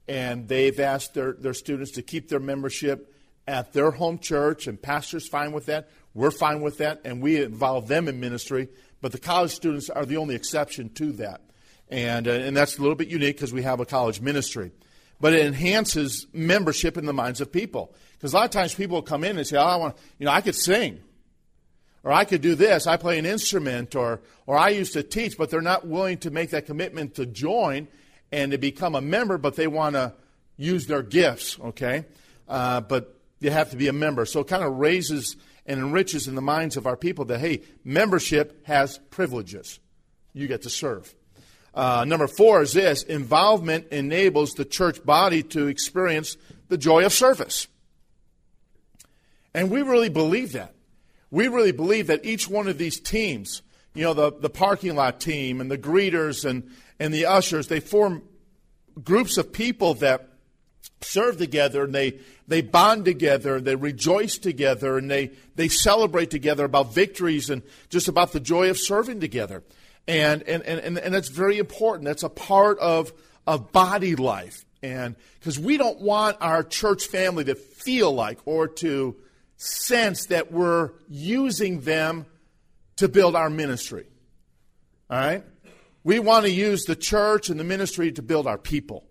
and 0.07 0.47
they've 0.47 0.79
asked 0.79 1.13
their, 1.13 1.33
their 1.33 1.53
students 1.53 1.91
to 1.91 2.01
keep 2.01 2.29
their 2.29 2.39
membership 2.39 3.13
at 3.47 3.73
their 3.73 3.91
home 3.91 4.17
church, 4.17 4.67
and 4.67 4.81
pastor's 4.81 5.27
fine 5.27 5.51
with 5.51 5.65
that. 5.65 5.89
We're 6.13 6.31
fine 6.31 6.61
with 6.61 6.77
that, 6.77 7.01
and 7.03 7.21
we 7.21 7.41
involve 7.41 7.87
them 7.87 8.07
in 8.07 8.19
ministry. 8.21 8.69
But 9.01 9.11
the 9.11 9.19
college 9.19 9.51
students 9.51 9.89
are 9.89 10.05
the 10.05 10.17
only 10.17 10.35
exception 10.35 10.89
to 10.93 11.11
that. 11.13 11.41
And, 11.89 12.27
uh, 12.27 12.31
and 12.31 12.55
that's 12.55 12.77
a 12.77 12.81
little 12.81 12.95
bit 12.95 13.09
unique 13.09 13.35
because 13.35 13.51
we 13.51 13.63
have 13.63 13.79
a 13.79 13.85
college 13.85 14.21
ministry. 14.21 14.71
But 15.19 15.33
it 15.33 15.45
enhances 15.45 16.27
membership 16.33 16.97
in 16.97 17.05
the 17.05 17.13
minds 17.13 17.41
of 17.41 17.51
people. 17.51 17.93
Because 18.13 18.33
a 18.33 18.37
lot 18.37 18.45
of 18.45 18.51
times 18.51 18.73
people 18.73 19.01
come 19.01 19.23
in 19.23 19.37
and 19.37 19.45
say, 19.45 19.57
oh, 19.57 19.61
I 19.61 19.75
want, 19.75 19.97
you 20.17 20.25
know, 20.25 20.31
I 20.31 20.41
could 20.41 20.55
sing. 20.55 21.01
Or 22.03 22.11
I 22.11 22.25
could 22.25 22.41
do 22.41 22.55
this. 22.55 22.87
I 22.87 22.97
play 22.97 23.19
an 23.19 23.25
instrument. 23.25 23.95
Or, 23.95 24.21
or 24.45 24.57
I 24.57 24.69
used 24.69 24.93
to 24.93 25.03
teach, 25.03 25.37
but 25.37 25.49
they're 25.49 25.61
not 25.61 25.85
willing 25.85 26.17
to 26.19 26.31
make 26.31 26.51
that 26.51 26.65
commitment 26.65 27.15
to 27.15 27.25
join 27.25 27.87
and 28.31 28.51
to 28.51 28.57
become 28.57 28.95
a 28.95 29.01
member, 29.01 29.37
but 29.37 29.55
they 29.55 29.67
want 29.67 29.95
to 29.95 30.13
use 30.57 30.87
their 30.87 31.03
gifts, 31.03 31.59
okay? 31.59 32.05
Uh, 32.47 32.81
but 32.81 33.15
you 33.39 33.49
have 33.49 33.71
to 33.71 33.77
be 33.77 33.87
a 33.87 33.93
member. 33.93 34.25
So 34.25 34.39
it 34.39 34.47
kind 34.47 34.63
of 34.63 34.77
raises 34.77 35.35
and 35.65 35.79
enriches 35.79 36.27
in 36.27 36.35
the 36.35 36.41
minds 36.41 36.77
of 36.77 36.87
our 36.87 36.97
people 36.97 37.25
that, 37.25 37.39
hey, 37.39 37.61
membership 37.83 38.65
has 38.65 38.97
privileges. 39.09 39.79
You 40.33 40.47
get 40.47 40.63
to 40.63 40.69
serve. 40.69 41.13
Uh, 41.73 42.03
number 42.05 42.27
four 42.27 42.61
is 42.61 42.73
this 42.73 43.03
involvement 43.03 43.87
enables 43.89 44.53
the 44.53 44.65
church 44.65 45.03
body 45.05 45.43
to 45.43 45.67
experience 45.67 46.35
the 46.67 46.77
joy 46.77 47.05
of 47.05 47.13
service. 47.13 47.67
And 49.53 49.69
we 49.69 49.81
really 49.81 50.09
believe 50.09 50.53
that. 50.53 50.73
We 51.29 51.47
really 51.47 51.71
believe 51.71 52.07
that 52.07 52.25
each 52.25 52.49
one 52.49 52.67
of 52.67 52.77
these 52.77 52.99
teams, 52.99 53.61
you 53.93 54.03
know, 54.03 54.13
the, 54.13 54.33
the 54.33 54.49
parking 54.49 54.95
lot 54.95 55.21
team 55.21 55.61
and 55.61 55.71
the 55.71 55.77
greeters 55.77 56.43
and, 56.43 56.69
and 56.99 57.13
the 57.13 57.25
ushers, 57.25 57.67
they 57.67 57.79
form 57.79 58.23
groups 59.01 59.37
of 59.37 59.53
people 59.53 59.93
that 59.95 60.27
serve 61.01 61.37
together 61.37 61.83
and 61.83 61.93
they, 61.93 62.19
they 62.47 62.61
bond 62.61 63.05
together 63.05 63.57
and 63.57 63.65
they 63.65 63.75
rejoice 63.75 64.37
together 64.37 64.97
and 64.97 65.09
they, 65.09 65.31
they 65.55 65.67
celebrate 65.67 66.29
together 66.29 66.65
about 66.65 66.93
victories 66.93 67.49
and 67.49 67.63
just 67.89 68.07
about 68.07 68.31
the 68.31 68.39
joy 68.39 68.69
of 68.69 68.77
serving 68.77 69.19
together. 69.19 69.63
And, 70.07 70.43
and, 70.43 70.63
and, 70.63 70.97
and, 70.97 71.13
that's 71.13 71.29
very 71.29 71.57
important. 71.57 72.05
That's 72.05 72.23
a 72.23 72.29
part 72.29 72.79
of, 72.79 73.13
of 73.45 73.71
body 73.71 74.15
life. 74.15 74.65
And 74.81 75.15
because 75.39 75.59
we 75.59 75.77
don't 75.77 76.01
want 76.01 76.37
our 76.41 76.63
church 76.63 77.05
family 77.05 77.43
to 77.45 77.55
feel 77.55 78.11
like 78.11 78.39
or 78.45 78.67
to 78.67 79.15
sense 79.57 80.25
that 80.27 80.51
we're 80.51 80.91
using 81.07 81.81
them 81.81 82.25
to 82.97 83.07
build 83.07 83.35
our 83.35 83.49
ministry. 83.49 84.07
All 85.09 85.19
right? 85.19 85.43
We 86.03 86.19
want 86.19 86.45
to 86.45 86.51
use 86.51 86.83
the 86.83 86.95
church 86.95 87.49
and 87.49 87.59
the 87.59 87.63
ministry 87.63 88.11
to 88.13 88.21
build 88.23 88.47
our 88.47 88.57
people. 88.57 89.05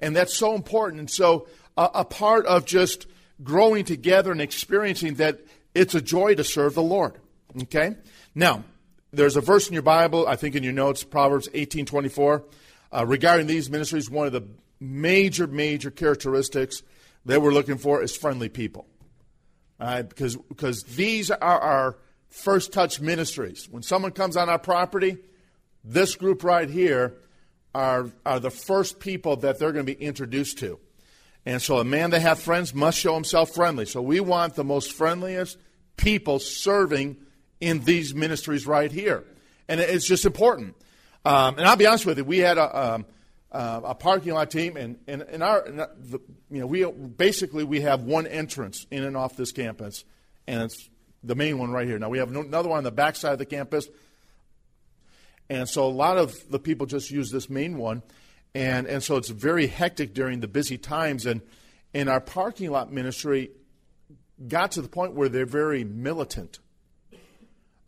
And 0.00 0.16
that's 0.16 0.36
so 0.36 0.54
important. 0.54 1.00
And 1.00 1.10
so, 1.10 1.46
a, 1.76 1.90
a 1.94 2.04
part 2.04 2.46
of 2.46 2.64
just 2.64 3.06
growing 3.42 3.84
together 3.84 4.32
and 4.32 4.40
experiencing 4.40 5.14
that 5.14 5.40
it's 5.74 5.94
a 5.94 6.00
joy 6.00 6.34
to 6.34 6.44
serve 6.44 6.74
the 6.74 6.82
Lord. 6.82 7.14
Okay? 7.62 7.96
Now, 8.34 8.64
there's 9.12 9.36
a 9.36 9.40
verse 9.40 9.68
in 9.68 9.74
your 9.74 9.82
Bible, 9.82 10.26
I 10.26 10.36
think 10.36 10.54
in 10.54 10.62
your 10.62 10.72
notes, 10.72 11.02
Proverbs 11.02 11.48
18:24, 11.52 12.44
uh, 12.92 13.06
regarding 13.06 13.46
these 13.46 13.70
ministries. 13.70 14.08
One 14.08 14.26
of 14.26 14.32
the 14.32 14.46
major, 14.78 15.46
major 15.46 15.90
characteristics 15.90 16.82
that 17.26 17.42
we're 17.42 17.52
looking 17.52 17.78
for 17.78 18.02
is 18.02 18.16
friendly 18.16 18.48
people, 18.48 18.86
because 19.78 20.36
because 20.36 20.84
these 20.84 21.30
are 21.30 21.60
our 21.60 21.98
First 22.28 22.72
Touch 22.72 23.00
Ministries. 23.00 23.68
When 23.68 23.82
someone 23.82 24.12
comes 24.12 24.36
on 24.36 24.48
our 24.48 24.58
property, 24.58 25.18
this 25.82 26.14
group 26.14 26.44
right 26.44 26.70
here 26.70 27.14
are, 27.74 28.10
are 28.26 28.40
the 28.40 28.50
first 28.50 29.00
people 29.00 29.36
that 29.36 29.58
they're 29.58 29.72
going 29.72 29.86
to 29.86 29.94
be 29.94 30.00
introduced 30.00 30.58
to. 30.58 30.78
And 31.46 31.62
so 31.62 31.78
a 31.78 31.84
man 31.84 32.10
that 32.10 32.20
has 32.20 32.42
friends 32.42 32.74
must 32.74 32.98
show 32.98 33.14
himself 33.14 33.54
friendly. 33.54 33.86
So 33.86 34.02
we 34.02 34.20
want 34.20 34.54
the 34.54 34.64
most 34.64 34.92
friendliest 34.92 35.56
people 35.96 36.38
serving 36.38 37.16
in 37.60 37.80
these 37.80 38.14
ministries 38.14 38.66
right 38.66 38.90
here. 38.90 39.24
And 39.68 39.80
it's 39.80 40.06
just 40.06 40.26
important. 40.26 40.74
Um, 41.24 41.58
and 41.58 41.66
I'll 41.66 41.76
be 41.76 41.86
honest 41.86 42.06
with 42.06 42.18
you, 42.18 42.24
we 42.24 42.38
had 42.38 42.58
a, 42.58 42.94
um, 42.94 43.06
uh, 43.52 43.80
a 43.84 43.94
parking 43.94 44.32
lot 44.32 44.50
team, 44.50 44.76
and, 44.76 44.98
and, 45.06 45.22
and 45.22 45.42
our, 45.42 45.64
and 45.64 45.78
the, 45.78 46.20
you 46.50 46.60
know, 46.60 46.66
we 46.66 46.84
basically 46.84 47.64
we 47.64 47.80
have 47.80 48.02
one 48.02 48.26
entrance 48.26 48.86
in 48.90 49.04
and 49.04 49.16
off 49.16 49.36
this 49.36 49.52
campus, 49.52 50.04
and 50.46 50.62
it's 50.62 50.88
the 51.22 51.34
main 51.34 51.58
one 51.58 51.70
right 51.70 51.86
here. 51.86 51.98
Now 51.98 52.08
we 52.08 52.18
have 52.18 52.34
another 52.34 52.68
one 52.68 52.78
on 52.78 52.84
the 52.84 52.90
back 52.90 53.16
side 53.16 53.32
of 53.32 53.38
the 53.38 53.46
campus, 53.46 53.88
and 55.50 55.68
so 55.68 55.84
a 55.84 55.90
lot 55.90 56.16
of 56.16 56.48
the 56.48 56.60
people 56.60 56.86
just 56.86 57.10
use 57.10 57.30
this 57.30 57.50
main 57.50 57.76
one, 57.76 58.02
and 58.54 58.86
and 58.86 59.02
so 59.02 59.16
it's 59.16 59.28
very 59.28 59.66
hectic 59.66 60.14
during 60.14 60.40
the 60.40 60.48
busy 60.48 60.78
times, 60.78 61.26
and 61.26 61.42
in 61.92 62.08
our 62.08 62.20
parking 62.20 62.70
lot 62.70 62.92
ministry 62.92 63.50
got 64.46 64.72
to 64.72 64.80
the 64.80 64.88
point 64.88 65.12
where 65.12 65.28
they're 65.28 65.44
very 65.44 65.82
militant. 65.82 66.60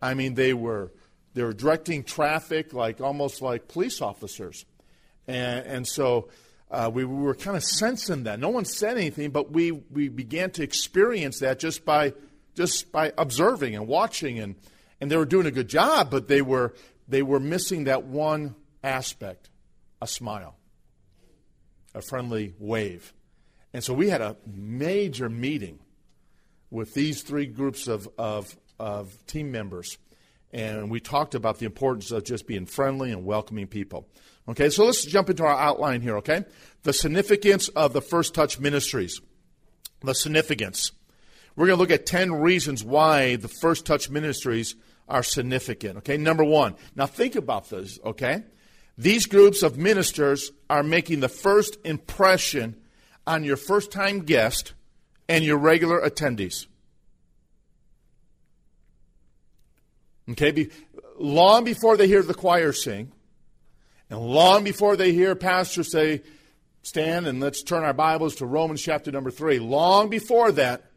I 0.02 0.14
mean, 0.14 0.34
they 0.34 0.52
were 0.52 0.92
they 1.34 1.44
were 1.44 1.52
directing 1.52 2.02
traffic 2.02 2.74
like 2.74 3.00
almost 3.00 3.40
like 3.40 3.68
police 3.68 4.02
officers, 4.02 4.66
and, 5.28 5.64
and 5.64 5.88
so 5.88 6.28
uh, 6.68 6.90
we, 6.92 7.04
we 7.04 7.22
were 7.22 7.36
kind 7.36 7.56
of 7.56 7.62
sensing 7.62 8.24
that. 8.24 8.40
No 8.40 8.48
one 8.48 8.64
said 8.64 8.96
anything, 8.96 9.30
but 9.30 9.52
we 9.52 9.70
we 9.70 10.08
began 10.08 10.50
to 10.52 10.64
experience 10.64 11.38
that 11.38 11.60
just 11.60 11.84
by 11.84 12.12
just 12.56 12.90
by 12.90 13.12
observing 13.16 13.76
and 13.76 13.86
watching, 13.86 14.40
and 14.40 14.56
and 15.00 15.12
they 15.12 15.16
were 15.16 15.24
doing 15.24 15.46
a 15.46 15.52
good 15.52 15.68
job, 15.68 16.10
but 16.10 16.26
they 16.26 16.42
were 16.42 16.74
they 17.12 17.22
were 17.22 17.40
missing 17.40 17.84
that 17.84 18.04
one 18.04 18.54
aspect, 18.82 19.50
a 20.00 20.06
smile, 20.06 20.56
a 21.94 22.02
friendly 22.02 22.54
wave, 22.58 23.12
and 23.72 23.82
so 23.82 23.94
we 23.94 24.10
had 24.10 24.20
a 24.20 24.36
major 24.46 25.28
meeting 25.28 25.78
with 26.70 26.94
these 26.94 27.22
three 27.22 27.46
groups 27.46 27.88
of, 27.88 28.08
of, 28.18 28.56
of 28.78 29.14
team 29.26 29.50
members. 29.50 29.98
And 30.52 30.90
we 30.90 31.00
talked 31.00 31.34
about 31.34 31.58
the 31.58 31.66
importance 31.66 32.10
of 32.10 32.24
just 32.24 32.46
being 32.46 32.66
friendly 32.66 33.10
and 33.10 33.24
welcoming 33.24 33.66
people. 33.66 34.08
Okay, 34.48 34.68
so 34.68 34.84
let's 34.84 35.04
jump 35.04 35.30
into 35.30 35.44
our 35.44 35.56
outline 35.56 36.02
here, 36.02 36.18
okay? 36.18 36.44
The 36.82 36.92
significance 36.92 37.68
of 37.68 37.94
the 37.94 38.02
First 38.02 38.34
Touch 38.34 38.58
Ministries. 38.58 39.20
The 40.02 40.14
significance. 40.14 40.92
We're 41.56 41.66
going 41.66 41.76
to 41.76 41.80
look 41.80 41.90
at 41.90 42.04
10 42.04 42.32
reasons 42.32 42.84
why 42.84 43.36
the 43.36 43.48
First 43.48 43.86
Touch 43.86 44.10
Ministries 44.10 44.74
are 45.08 45.22
significant, 45.22 45.98
okay? 45.98 46.16
Number 46.16 46.44
one. 46.44 46.74
Now 46.94 47.06
think 47.06 47.34
about 47.36 47.68
this, 47.70 47.98
okay? 48.04 48.44
These 48.96 49.26
groups 49.26 49.62
of 49.62 49.76
ministers 49.78 50.52
are 50.68 50.82
making 50.82 51.20
the 51.20 51.28
first 51.28 51.76
impression 51.84 52.76
on 53.26 53.44
your 53.44 53.56
first 53.56 53.90
time 53.90 54.20
guest 54.20 54.74
and 55.28 55.44
your 55.44 55.58
regular 55.58 56.00
attendees. 56.00 56.66
Okay, 60.30 60.50
be, 60.52 60.70
long 61.18 61.64
before 61.64 61.96
they 61.96 62.06
hear 62.06 62.22
the 62.22 62.34
choir 62.34 62.72
sing, 62.72 63.12
and 64.08 64.20
long 64.20 64.62
before 64.62 64.96
they 64.96 65.12
hear 65.12 65.34
pastors 65.34 65.90
say, 65.90 66.22
stand 66.82 67.26
and 67.26 67.40
let's 67.40 67.62
turn 67.62 67.82
our 67.82 67.92
Bibles 67.92 68.36
to 68.36 68.46
Romans 68.46 68.82
chapter 68.82 69.10
number 69.10 69.30
three, 69.30 69.58
long 69.58 70.08
before 70.10 70.52
that, 70.52 70.91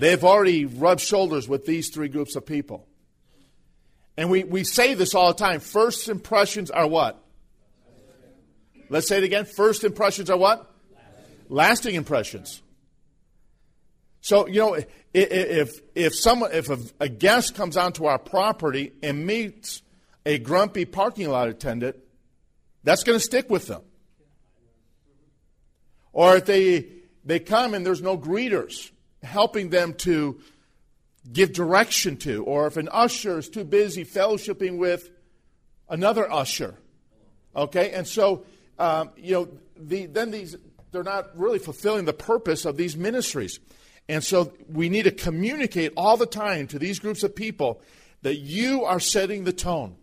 they've 0.00 0.24
already 0.24 0.64
rubbed 0.64 1.00
shoulders 1.00 1.48
with 1.48 1.66
these 1.66 1.90
three 1.90 2.08
groups 2.08 2.36
of 2.36 2.46
people. 2.46 2.86
And 4.16 4.30
we, 4.30 4.44
we 4.44 4.64
say 4.64 4.94
this 4.94 5.14
all 5.14 5.28
the 5.28 5.38
time. 5.38 5.60
First 5.60 6.08
impressions 6.08 6.70
are 6.70 6.86
what? 6.86 7.22
Let's 8.88 9.08
say 9.08 9.18
it 9.18 9.24
again. 9.24 9.44
First 9.44 9.84
impressions 9.84 10.30
are 10.30 10.36
what? 10.36 10.70
Lasting, 11.48 11.94
impressions. 11.94 12.60
So, 14.20 14.46
you 14.46 14.60
know, 14.60 14.78
if, 15.14 15.80
if, 15.94 16.14
someone, 16.14 16.50
if 16.52 16.68
a, 16.68 16.78
a 17.00 17.08
guest 17.08 17.54
comes 17.54 17.76
onto 17.76 18.04
our 18.04 18.18
property 18.18 18.92
and 19.02 19.26
meets 19.26 19.82
a 20.26 20.38
grumpy 20.38 20.84
parking 20.84 21.28
lot 21.30 21.48
attendant, 21.48 21.96
that's 22.84 23.04
going 23.04 23.18
to 23.18 23.24
stick 23.24 23.48
with 23.48 23.66
them. 23.66 23.82
Or 26.12 26.36
if 26.36 26.44
they, 26.44 26.86
they 27.24 27.38
come 27.38 27.74
and 27.74 27.86
there's 27.86 28.02
no 28.02 28.18
greeters 28.18 28.90
helping 29.22 29.70
them 29.70 29.94
to 29.94 30.40
give 31.30 31.52
direction 31.52 32.16
to, 32.16 32.44
or 32.44 32.66
if 32.66 32.76
an 32.76 32.88
usher 32.90 33.38
is 33.38 33.48
too 33.48 33.64
busy 33.64 34.04
fellowshipping 34.04 34.78
with 34.78 35.10
another 35.88 36.30
usher. 36.30 36.74
Okay? 37.54 37.92
And 37.92 38.06
so, 38.06 38.44
um, 38.78 39.10
you 39.16 39.32
know, 39.34 39.48
the, 39.76 40.06
then 40.06 40.30
these, 40.30 40.56
they're 40.92 41.02
not 41.02 41.36
really 41.38 41.58
fulfilling 41.58 42.04
the 42.04 42.12
purpose 42.12 42.64
of 42.64 42.76
these 42.76 42.96
ministries. 42.96 43.60
And 44.08 44.24
so 44.24 44.52
we 44.68 44.88
need 44.88 45.04
to 45.04 45.12
communicate 45.12 45.92
all 45.96 46.16
the 46.16 46.26
time 46.26 46.66
to 46.68 46.78
these 46.78 46.98
groups 46.98 47.22
of 47.22 47.36
people 47.36 47.80
that 48.22 48.36
you 48.36 48.84
are 48.84 49.00
setting 49.00 49.44
the 49.44 49.52
tone. 49.52 49.96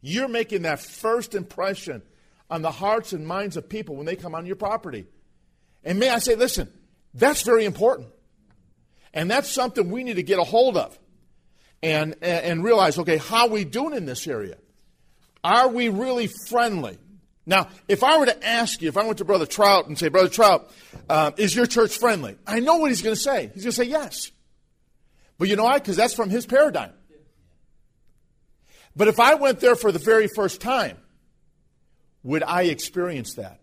You're 0.00 0.28
making 0.28 0.62
that 0.62 0.80
first 0.80 1.34
impression 1.34 2.02
on 2.50 2.62
the 2.62 2.70
hearts 2.70 3.12
and 3.12 3.26
minds 3.26 3.56
of 3.56 3.68
people 3.68 3.96
when 3.96 4.06
they 4.06 4.16
come 4.16 4.34
on 4.34 4.46
your 4.46 4.56
property. 4.56 5.06
And 5.82 5.98
may 5.98 6.10
I 6.10 6.18
say, 6.18 6.34
listen, 6.34 6.70
that's 7.14 7.42
very 7.42 7.64
important. 7.64 8.08
And 9.16 9.30
that's 9.30 9.50
something 9.50 9.90
we 9.90 10.04
need 10.04 10.16
to 10.16 10.22
get 10.22 10.38
a 10.38 10.44
hold 10.44 10.76
of 10.76 10.96
and, 11.82 12.14
and 12.20 12.62
realize 12.62 12.98
okay, 12.98 13.16
how 13.16 13.46
are 13.46 13.48
we 13.48 13.64
doing 13.64 13.94
in 13.94 14.04
this 14.04 14.26
area? 14.26 14.58
Are 15.42 15.68
we 15.68 15.88
really 15.88 16.26
friendly? 16.26 16.98
Now, 17.46 17.68
if 17.88 18.04
I 18.04 18.18
were 18.18 18.26
to 18.26 18.46
ask 18.46 18.82
you, 18.82 18.88
if 18.88 18.96
I 18.98 19.04
went 19.04 19.18
to 19.18 19.24
Brother 19.24 19.46
Trout 19.46 19.86
and 19.86 19.98
say, 19.98 20.08
Brother 20.08 20.28
Trout, 20.28 20.70
uh, 21.08 21.30
is 21.38 21.54
your 21.54 21.64
church 21.64 21.96
friendly? 21.96 22.36
I 22.46 22.60
know 22.60 22.76
what 22.76 22.90
he's 22.90 23.00
going 23.00 23.14
to 23.14 23.20
say. 23.20 23.50
He's 23.54 23.62
going 23.62 23.72
to 23.72 23.76
say 23.76 23.84
yes. 23.84 24.30
But 25.38 25.48
you 25.48 25.56
know 25.56 25.64
why? 25.64 25.78
Because 25.78 25.96
that's 25.96 26.12
from 26.12 26.28
his 26.28 26.44
paradigm. 26.44 26.92
But 28.94 29.08
if 29.08 29.18
I 29.18 29.36
went 29.36 29.60
there 29.60 29.76
for 29.76 29.92
the 29.92 29.98
very 29.98 30.28
first 30.28 30.60
time, 30.60 30.98
would 32.22 32.42
I 32.42 32.64
experience 32.64 33.34
that? 33.34 33.60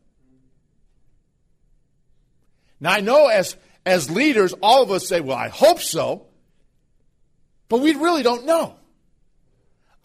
Now, 2.79 2.93
I 2.93 3.01
know 3.01 3.27
as, 3.27 3.55
as 3.85 4.09
leaders, 4.09 4.53
all 4.61 4.83
of 4.83 4.91
us 4.91 5.07
say, 5.07 5.21
well, 5.21 5.37
I 5.37 5.49
hope 5.49 5.79
so. 5.79 6.27
But 7.69 7.79
we 7.79 7.93
really 7.93 8.23
don't 8.23 8.45
know. 8.45 8.75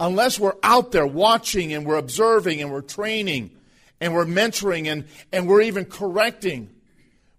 Unless 0.01 0.39
we're 0.39 0.57
out 0.63 0.93
there 0.93 1.07
watching 1.07 1.73
and 1.73 1.85
we're 1.85 1.97
observing 1.97 2.61
and 2.61 2.71
we're 2.71 2.83
training 2.83 3.51
and 4.01 4.15
we're 4.15 4.25
mentoring 4.25 4.87
and, 4.87 5.07
and 5.33 5.49
we're 5.49 5.63
even 5.63 5.85
correcting 5.85 6.71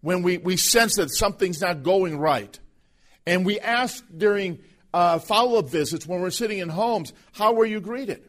when 0.02 0.22
we, 0.24 0.38
we 0.38 0.58
sense 0.58 0.96
that 0.96 1.10
something's 1.10 1.62
not 1.62 1.84
going 1.84 2.18
right. 2.18 2.60
And 3.26 3.46
we 3.46 3.60
ask 3.60 4.04
during 4.16 4.60
uh, 4.94 5.20
follow 5.20 5.60
up 5.60 5.70
visits 5.70 6.06
when 6.06 6.22
we're 6.22 6.32
sitting 6.32 6.60
in 6.60 6.70
homes, 6.70 7.14
how 7.32 7.54
were 7.54 7.66
you 7.66 7.80
greeted? 7.80 8.24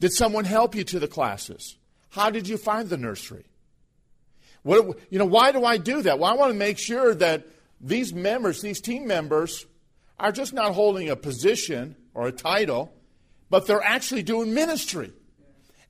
Did 0.00 0.12
someone 0.12 0.44
help 0.44 0.74
you 0.74 0.84
to 0.84 0.98
the 0.98 1.08
classes? 1.08 1.76
How 2.10 2.30
did 2.30 2.48
you 2.48 2.56
find 2.56 2.88
the 2.88 2.96
nursery? 2.96 3.44
What, 4.62 4.98
you 5.10 5.18
know, 5.18 5.26
why 5.26 5.52
do 5.52 5.64
I 5.64 5.76
do 5.76 6.02
that? 6.02 6.18
Well, 6.18 6.30
I 6.30 6.34
want 6.34 6.52
to 6.52 6.58
make 6.58 6.78
sure 6.78 7.14
that 7.14 7.46
these 7.80 8.12
members, 8.12 8.60
these 8.60 8.80
team 8.80 9.06
members, 9.06 9.66
are 10.18 10.32
just 10.32 10.52
not 10.52 10.74
holding 10.74 11.08
a 11.08 11.16
position 11.16 11.96
or 12.12 12.26
a 12.26 12.32
title, 12.32 12.92
but 13.50 13.66
they're 13.66 13.82
actually 13.82 14.22
doing 14.22 14.52
ministry. 14.52 15.12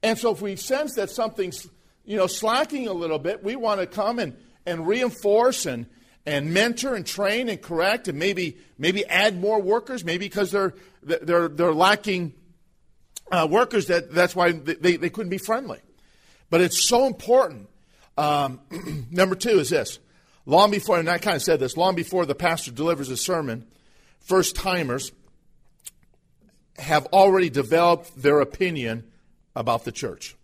And 0.02 0.18
so 0.18 0.32
if 0.32 0.42
we 0.42 0.56
sense 0.56 0.94
that 0.94 1.10
something's 1.10 1.68
you 2.04 2.16
know 2.16 2.26
slacking 2.26 2.88
a 2.88 2.92
little 2.92 3.18
bit, 3.18 3.42
we 3.42 3.56
want 3.56 3.80
to 3.80 3.86
come 3.86 4.18
and, 4.18 4.36
and 4.66 4.86
reinforce 4.86 5.66
and, 5.66 5.86
and 6.26 6.52
mentor 6.52 6.94
and 6.94 7.06
train 7.06 7.48
and 7.48 7.60
correct 7.60 8.06
and 8.06 8.18
maybe 8.18 8.58
maybe 8.76 9.04
add 9.06 9.40
more 9.40 9.60
workers, 9.60 10.04
maybe 10.04 10.26
because 10.26 10.50
they're 10.50 10.74
they're 11.02 11.48
they're 11.48 11.74
lacking 11.74 12.34
uh, 13.32 13.48
workers 13.50 13.86
that 13.86 14.12
that's 14.12 14.36
why 14.36 14.52
they, 14.52 14.96
they 14.96 15.10
couldn't 15.10 15.30
be 15.30 15.38
friendly. 15.38 15.80
But 16.50 16.60
it's 16.60 16.88
so 16.88 17.06
important. 17.06 17.68
Um, 18.16 18.60
number 19.10 19.34
two 19.34 19.58
is 19.60 19.70
this. 19.70 19.98
Long 20.46 20.70
before, 20.70 20.98
and 20.98 21.08
I 21.08 21.18
kind 21.18 21.36
of 21.36 21.42
said 21.42 21.60
this, 21.60 21.76
long 21.76 21.94
before 21.94 22.24
the 22.24 22.34
pastor 22.34 22.70
delivers 22.70 23.10
a 23.10 23.16
sermon, 23.16 23.66
first 24.20 24.56
timers 24.56 25.12
have 26.78 27.06
already 27.06 27.50
developed 27.50 28.20
their 28.20 28.40
opinion 28.40 29.04
about 29.54 29.84
the 29.84 29.92
church. 29.92 30.36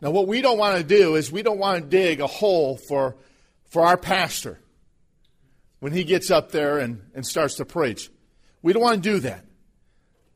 Now, 0.00 0.10
what 0.10 0.26
we 0.26 0.40
don't 0.40 0.58
want 0.58 0.78
to 0.78 0.84
do 0.84 1.16
is 1.16 1.30
we 1.30 1.42
don't 1.42 1.58
want 1.58 1.82
to 1.82 1.88
dig 1.88 2.20
a 2.20 2.26
hole 2.26 2.76
for, 2.76 3.16
for 3.70 3.84
our 3.84 3.96
pastor 3.96 4.58
when 5.80 5.92
he 5.92 6.04
gets 6.04 6.30
up 6.30 6.52
there 6.52 6.78
and, 6.78 7.02
and 7.14 7.26
starts 7.26 7.56
to 7.56 7.64
preach. 7.64 8.10
We 8.62 8.72
don't 8.72 8.82
want 8.82 9.02
to 9.02 9.10
do 9.10 9.20
that. 9.20 9.44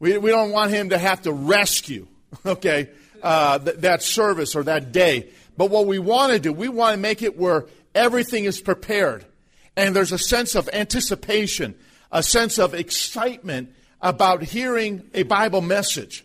We, 0.02 0.18
we 0.18 0.30
don't 0.30 0.50
want 0.50 0.72
him 0.72 0.88
to 0.88 0.98
have 0.98 1.22
to 1.22 1.32
rescue, 1.32 2.08
okay, 2.46 2.90
uh, 3.22 3.60
th- 3.60 3.76
that 3.76 4.02
service 4.02 4.56
or 4.56 4.64
that 4.64 4.90
day. 4.90 5.30
But 5.56 5.70
what 5.70 5.86
we 5.86 6.00
want 6.00 6.32
to 6.32 6.40
do, 6.40 6.52
we 6.52 6.68
want 6.68 6.94
to 6.94 7.00
make 7.00 7.22
it 7.22 7.38
where 7.38 7.66
everything 7.94 8.44
is 8.44 8.60
prepared. 8.60 9.24
And 9.76 9.94
there's 9.94 10.10
a 10.10 10.18
sense 10.18 10.56
of 10.56 10.68
anticipation, 10.72 11.76
a 12.10 12.20
sense 12.20 12.58
of 12.58 12.74
excitement 12.74 13.72
about 14.00 14.42
hearing 14.42 15.08
a 15.14 15.22
Bible 15.22 15.60
message. 15.60 16.24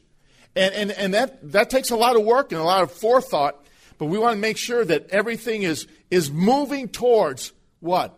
And, 0.55 0.73
and, 0.73 0.91
and 0.93 1.13
that, 1.13 1.51
that 1.51 1.69
takes 1.69 1.91
a 1.91 1.95
lot 1.95 2.15
of 2.15 2.23
work 2.23 2.51
and 2.51 2.59
a 2.59 2.63
lot 2.63 2.81
of 2.81 2.91
forethought, 2.91 3.63
but 3.99 4.05
we 4.05 4.17
want 4.17 4.33
to 4.33 4.41
make 4.41 4.57
sure 4.57 4.83
that 4.85 5.11
everything 5.11 5.61
is, 5.61 5.85
is 6.09 6.31
moving 6.31 6.87
towards 6.87 7.53
what? 7.79 8.17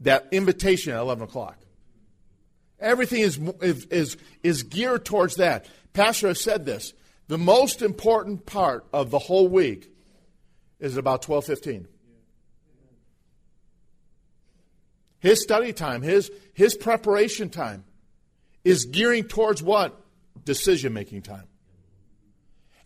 That 0.00 0.28
invitation 0.30 0.92
at 0.92 0.98
11 0.98 1.24
o'clock. 1.24 1.56
Everything 2.80 3.20
is, 3.20 3.38
is, 3.62 4.16
is, 4.42 4.62
geared 4.64 5.04
towards 5.04 5.36
that. 5.36 5.66
Pastor 5.92 6.28
has 6.28 6.40
said 6.40 6.66
this. 6.66 6.92
The 7.28 7.38
most 7.38 7.82
important 7.82 8.46
part 8.46 8.84
of 8.92 9.10
the 9.10 9.18
whole 9.18 9.48
week 9.48 9.90
is 10.80 10.96
about 10.96 11.26
1215. 11.26 11.88
His 15.20 15.42
study 15.42 15.72
time, 15.72 16.02
his, 16.02 16.30
his 16.52 16.74
preparation 16.74 17.48
time 17.48 17.84
is 18.64 18.84
gearing 18.84 19.24
towards 19.24 19.62
what? 19.62 19.98
Decision 20.44 20.92
making 20.92 21.22
time. 21.22 21.44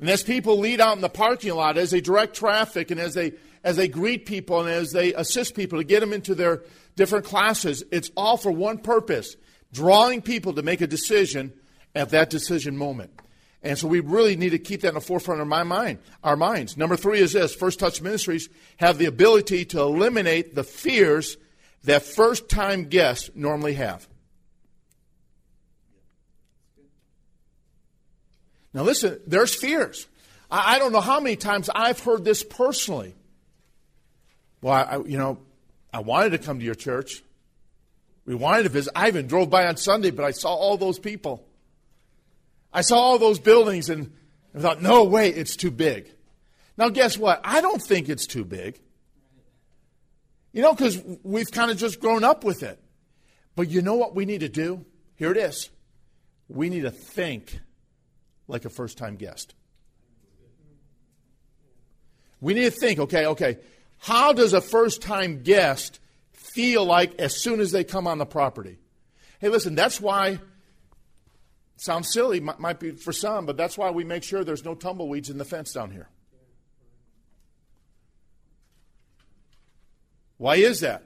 And 0.01 0.09
as 0.09 0.23
people 0.23 0.59
lead 0.59 0.81
out 0.81 0.97
in 0.97 1.03
the 1.03 1.09
parking 1.09 1.55
lot, 1.55 1.77
as 1.77 1.91
they 1.91 2.01
direct 2.01 2.37
traffic, 2.37 2.91
and 2.91 3.01
as 3.01 3.15
they 3.15 3.33
as 3.65 3.75
they 3.77 3.89
greet 3.89 4.25
people 4.25 4.61
and 4.61 4.69
as 4.69 4.93
they 4.93 5.13
assist 5.15 5.57
people 5.57 5.79
to 5.79 5.85
get 5.85 5.99
them 5.99 6.13
into 6.13 6.37
their 6.37 6.63
different 6.95 7.25
classes, 7.25 7.83
it's 7.91 8.11
all 8.17 8.37
for 8.37 8.53
one 8.53 8.79
purpose: 8.79 9.35
drawing 9.73 10.23
people 10.23 10.55
to 10.55 10.63
make 10.63 10.81
a 10.81 10.87
decision 10.87 11.53
at 11.95 12.11
that 12.11 12.31
decision 12.31 12.77
moment. 12.77 13.11
And 13.63 13.77
so 13.77 13.89
we 13.89 14.01
really 14.01 14.37
need 14.37 14.51
to 14.51 14.59
keep 14.59 14.83
that 14.83 14.89
in 14.89 14.95
the 14.95 15.01
forefront 15.01 15.41
of 15.41 15.49
my 15.49 15.65
mind, 15.65 15.99
our 16.23 16.37
minds. 16.37 16.77
Number 16.77 16.97
three 16.97 17.19
is 17.19 17.33
this: 17.33 17.55
First 17.55 17.81
Touch 17.81 18.01
Ministries 18.01 18.49
have 18.77 18.99
the 18.99 19.07
ability 19.07 19.65
to 19.67 19.81
eliminate 19.81 20.55
the 20.55 20.63
fears 20.63 21.37
that 21.85 22.03
first-time 22.03 22.85
guests 22.85 23.31
normally 23.35 23.75
have. 23.75 24.07
Now, 28.75 28.83
listen, 28.83 29.21
there's 29.27 29.55
fears. 29.55 30.07
I, 30.51 30.77
I 30.77 30.79
don't 30.79 30.93
know 30.93 31.01
how 31.01 31.19
many 31.19 31.37
times 31.37 31.69
I've 31.75 32.01
heard 32.01 32.25
this 32.25 32.45
personally. 32.45 33.15
Well, 34.61 34.75
I, 34.75 34.97
you 35.09 35.19
know, 35.19 35.39
I 35.93 36.01
wanted 36.01 36.31
to 36.31 36.39
come 36.39 36.59
to 36.59 36.65
your 36.65 36.75
church. 36.75 37.23
We 38.29 38.35
wanted 38.35 38.65
to 38.65 38.69
visit. 38.69 38.93
I 38.95 39.09
even 39.09 39.27
drove 39.27 39.49
by 39.49 39.67
on 39.69 39.79
Sunday, 39.79 40.11
but 40.11 40.23
I 40.23 40.33
saw 40.33 40.55
all 40.55 40.77
those 40.77 40.99
people. 40.99 41.49
I 42.71 42.83
saw 42.83 42.97
all 42.97 43.19
those 43.19 43.39
buildings 43.39 43.89
and 43.89 44.13
I 44.55 44.59
thought, 44.59 44.83
no 44.83 45.05
way, 45.05 45.31
it's 45.31 45.57
too 45.57 45.71
big. 45.71 46.13
Now, 46.77 46.91
guess 46.91 47.17
what? 47.17 47.41
I 47.43 47.63
don't 47.63 47.81
think 47.81 48.11
it's 48.11 48.27
too 48.27 48.45
big. 48.45 48.83
You 50.53 50.61
know, 50.61 50.75
because 50.75 51.03
we've 51.23 51.51
kind 51.51 51.71
of 51.71 51.79
just 51.79 52.01
grown 52.01 52.23
up 52.23 52.45
with 52.45 52.63
it. 52.63 52.79
But 53.57 53.71
you 53.71 53.81
know 53.81 53.95
what 53.95 54.15
we 54.15 54.27
need 54.27 54.41
to 54.41 54.51
do? 54.51 54.85
Here 55.17 55.31
it 55.31 55.39
is. 55.39 55.71
We 56.49 56.69
need 56.69 56.83
to 56.83 56.91
think 56.91 57.59
like 58.47 58.67
a 58.67 58.71
first 58.71 58.99
time 58.99 59.17
guest. 59.17 59.55
We 62.43 62.53
need 62.53 62.65
to 62.65 62.79
think 62.79 62.99
okay, 62.99 63.25
okay, 63.25 63.57
how 63.97 64.35
does 64.35 64.53
a 64.53 64.61
first 64.61 65.01
time 65.01 65.43
guest 65.43 65.99
feel 66.59 66.85
like 66.85 67.21
as 67.21 67.41
soon 67.41 67.61
as 67.61 67.71
they 67.71 67.85
come 67.85 68.09
on 68.09 68.19
the 68.19 68.27
property? 68.27 68.79
Hey, 69.39 69.49
listen, 69.49 69.77
that's 69.77 70.01
why, 70.01 70.41
sounds 71.77 72.13
silly, 72.13 72.41
might, 72.41 72.81
be 72.81 72.91
for 72.91 73.13
some, 73.13 73.47
but 73.47 73.57
that's 73.57 73.79
why 73.79 73.93
we 73.93 74.03
make 74.03 74.25
sure 74.25 74.43
there's 74.43 74.65
no 74.65 74.75
tumbleweeds 74.75 75.31
in 75.31 75.39
the 75.39 75.45
fence 75.45 75.73
down 75.73 75.93
here. 75.93 76.09
Why 80.37 80.57
is 80.57 80.81
that? 80.81 81.05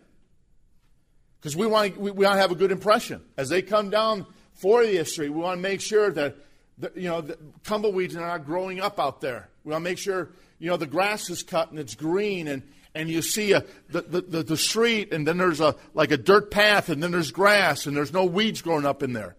Because 1.39 1.55
we 1.55 1.67
want, 1.67 1.99
we, 1.99 2.11
we 2.11 2.25
want 2.25 2.37
to 2.37 2.41
have 2.41 2.53
a 2.53 2.55
good 2.55 2.73
impression. 2.73 3.21
As 3.37 3.51
they 3.51 3.61
come 3.61 3.91
down 3.91 4.25
40th 4.63 5.09
Street, 5.09 5.29
we 5.29 5.41
want 5.41 5.59
to 5.59 5.63
make 5.63 5.83
sure 5.83 6.11
that 6.13 6.35
the, 6.79 6.93
you 6.97 7.11
know, 7.11 7.21
tumbleweeds 7.63 8.17
are 8.17 8.27
not 8.27 8.47
growing 8.47 8.81
up 8.81 8.99
out 8.99 9.21
there. 9.21 9.51
We 9.65 9.73
want 9.73 9.85
to 9.85 9.91
make 9.91 9.99
sure, 9.99 10.31
you 10.59 10.71
know, 10.71 10.79
the 10.79 10.87
grass 10.87 11.29
is 11.29 11.43
cut 11.43 11.69
and 11.71 11.79
it's 11.79 11.95
green 11.95 12.49
and, 12.49 12.63
and 12.95 13.09
you 13.09 13.23
see 13.23 13.53
a, 13.53 13.65
the, 13.89 14.03
the, 14.03 14.43
the 14.43 14.57
street 14.57 15.13
and 15.13 15.27
then 15.27 15.39
there's 15.39 15.61
a, 15.61 15.77
like 15.95 16.11
a 16.11 16.17
dirt 16.17 16.51
path 16.51 16.89
and 16.89 17.03
then 17.03 17.11
there's 17.11 17.31
grass 17.31 17.87
and 17.87 17.97
there's 17.97 18.13
no 18.13 18.25
weeds 18.25 18.63
growing 18.63 18.85
up 18.85 19.03
in 19.03 19.13
there. 19.13 19.37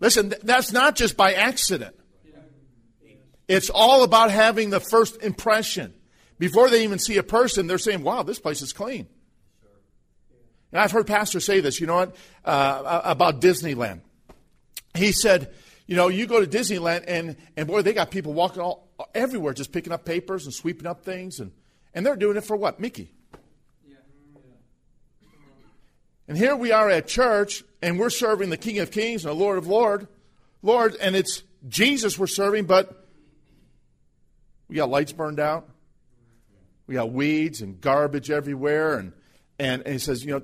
Listen, 0.00 0.34
that's 0.42 0.72
not 0.72 0.96
just 0.96 1.16
by 1.16 1.34
accident. 1.34 1.96
It's 3.48 3.70
all 3.70 4.04
about 4.04 4.30
having 4.30 4.70
the 4.70 4.80
first 4.80 5.22
impression. 5.22 5.92
Before 6.38 6.70
they 6.70 6.84
even 6.84 6.98
see 6.98 7.16
a 7.18 7.22
person, 7.22 7.66
they're 7.66 7.78
saying, 7.78 8.02
wow, 8.02 8.22
this 8.22 8.38
place 8.38 8.62
is 8.62 8.72
clean. 8.72 9.06
And 10.72 10.80
I've 10.80 10.90
heard 10.90 11.06
pastors 11.06 11.44
say 11.44 11.60
this, 11.60 11.80
you 11.80 11.86
know 11.86 11.96
what, 11.96 12.16
uh, 12.44 13.00
about 13.04 13.40
Disneyland. 13.40 14.00
He 14.94 15.12
said, 15.12 15.52
you 15.86 15.96
know, 15.96 16.08
you 16.08 16.26
go 16.26 16.44
to 16.44 16.46
Disneyland 16.46 17.04
and, 17.06 17.36
and 17.56 17.66
boy, 17.66 17.82
they 17.82 17.92
got 17.92 18.10
people 18.10 18.32
walking 18.32 18.62
all 18.62 18.88
everywhere 19.14 19.52
just 19.52 19.72
picking 19.72 19.92
up 19.92 20.04
papers 20.04 20.44
and 20.46 20.54
sweeping 20.54 20.86
up 20.86 21.04
things 21.04 21.40
and, 21.40 21.52
and 21.94 22.04
they're 22.04 22.16
doing 22.16 22.36
it 22.36 22.44
for 22.44 22.56
what? 22.56 22.80
Mickey. 22.80 23.10
And 26.26 26.38
here 26.38 26.56
we 26.56 26.72
are 26.72 26.88
at 26.88 27.06
church 27.06 27.62
and 27.82 27.98
we're 27.98 28.10
serving 28.10 28.50
the 28.50 28.56
King 28.56 28.78
of 28.78 28.90
Kings 28.90 29.24
and 29.24 29.30
the 29.30 29.38
Lord 29.38 29.58
of 29.58 29.66
Lord, 29.66 30.08
Lord, 30.62 30.96
and 30.96 31.14
it's 31.14 31.42
Jesus 31.68 32.18
we're 32.18 32.26
serving, 32.26 32.64
but 32.64 33.06
we 34.68 34.76
got 34.76 34.88
lights 34.88 35.12
burned 35.12 35.38
out. 35.38 35.68
We 36.86 36.94
got 36.94 37.12
weeds 37.12 37.60
and 37.60 37.80
garbage 37.80 38.30
everywhere 38.30 38.98
and, 38.98 39.12
and, 39.58 39.82
and 39.82 39.92
he 39.92 39.98
says, 39.98 40.24
you 40.24 40.32
know, 40.32 40.42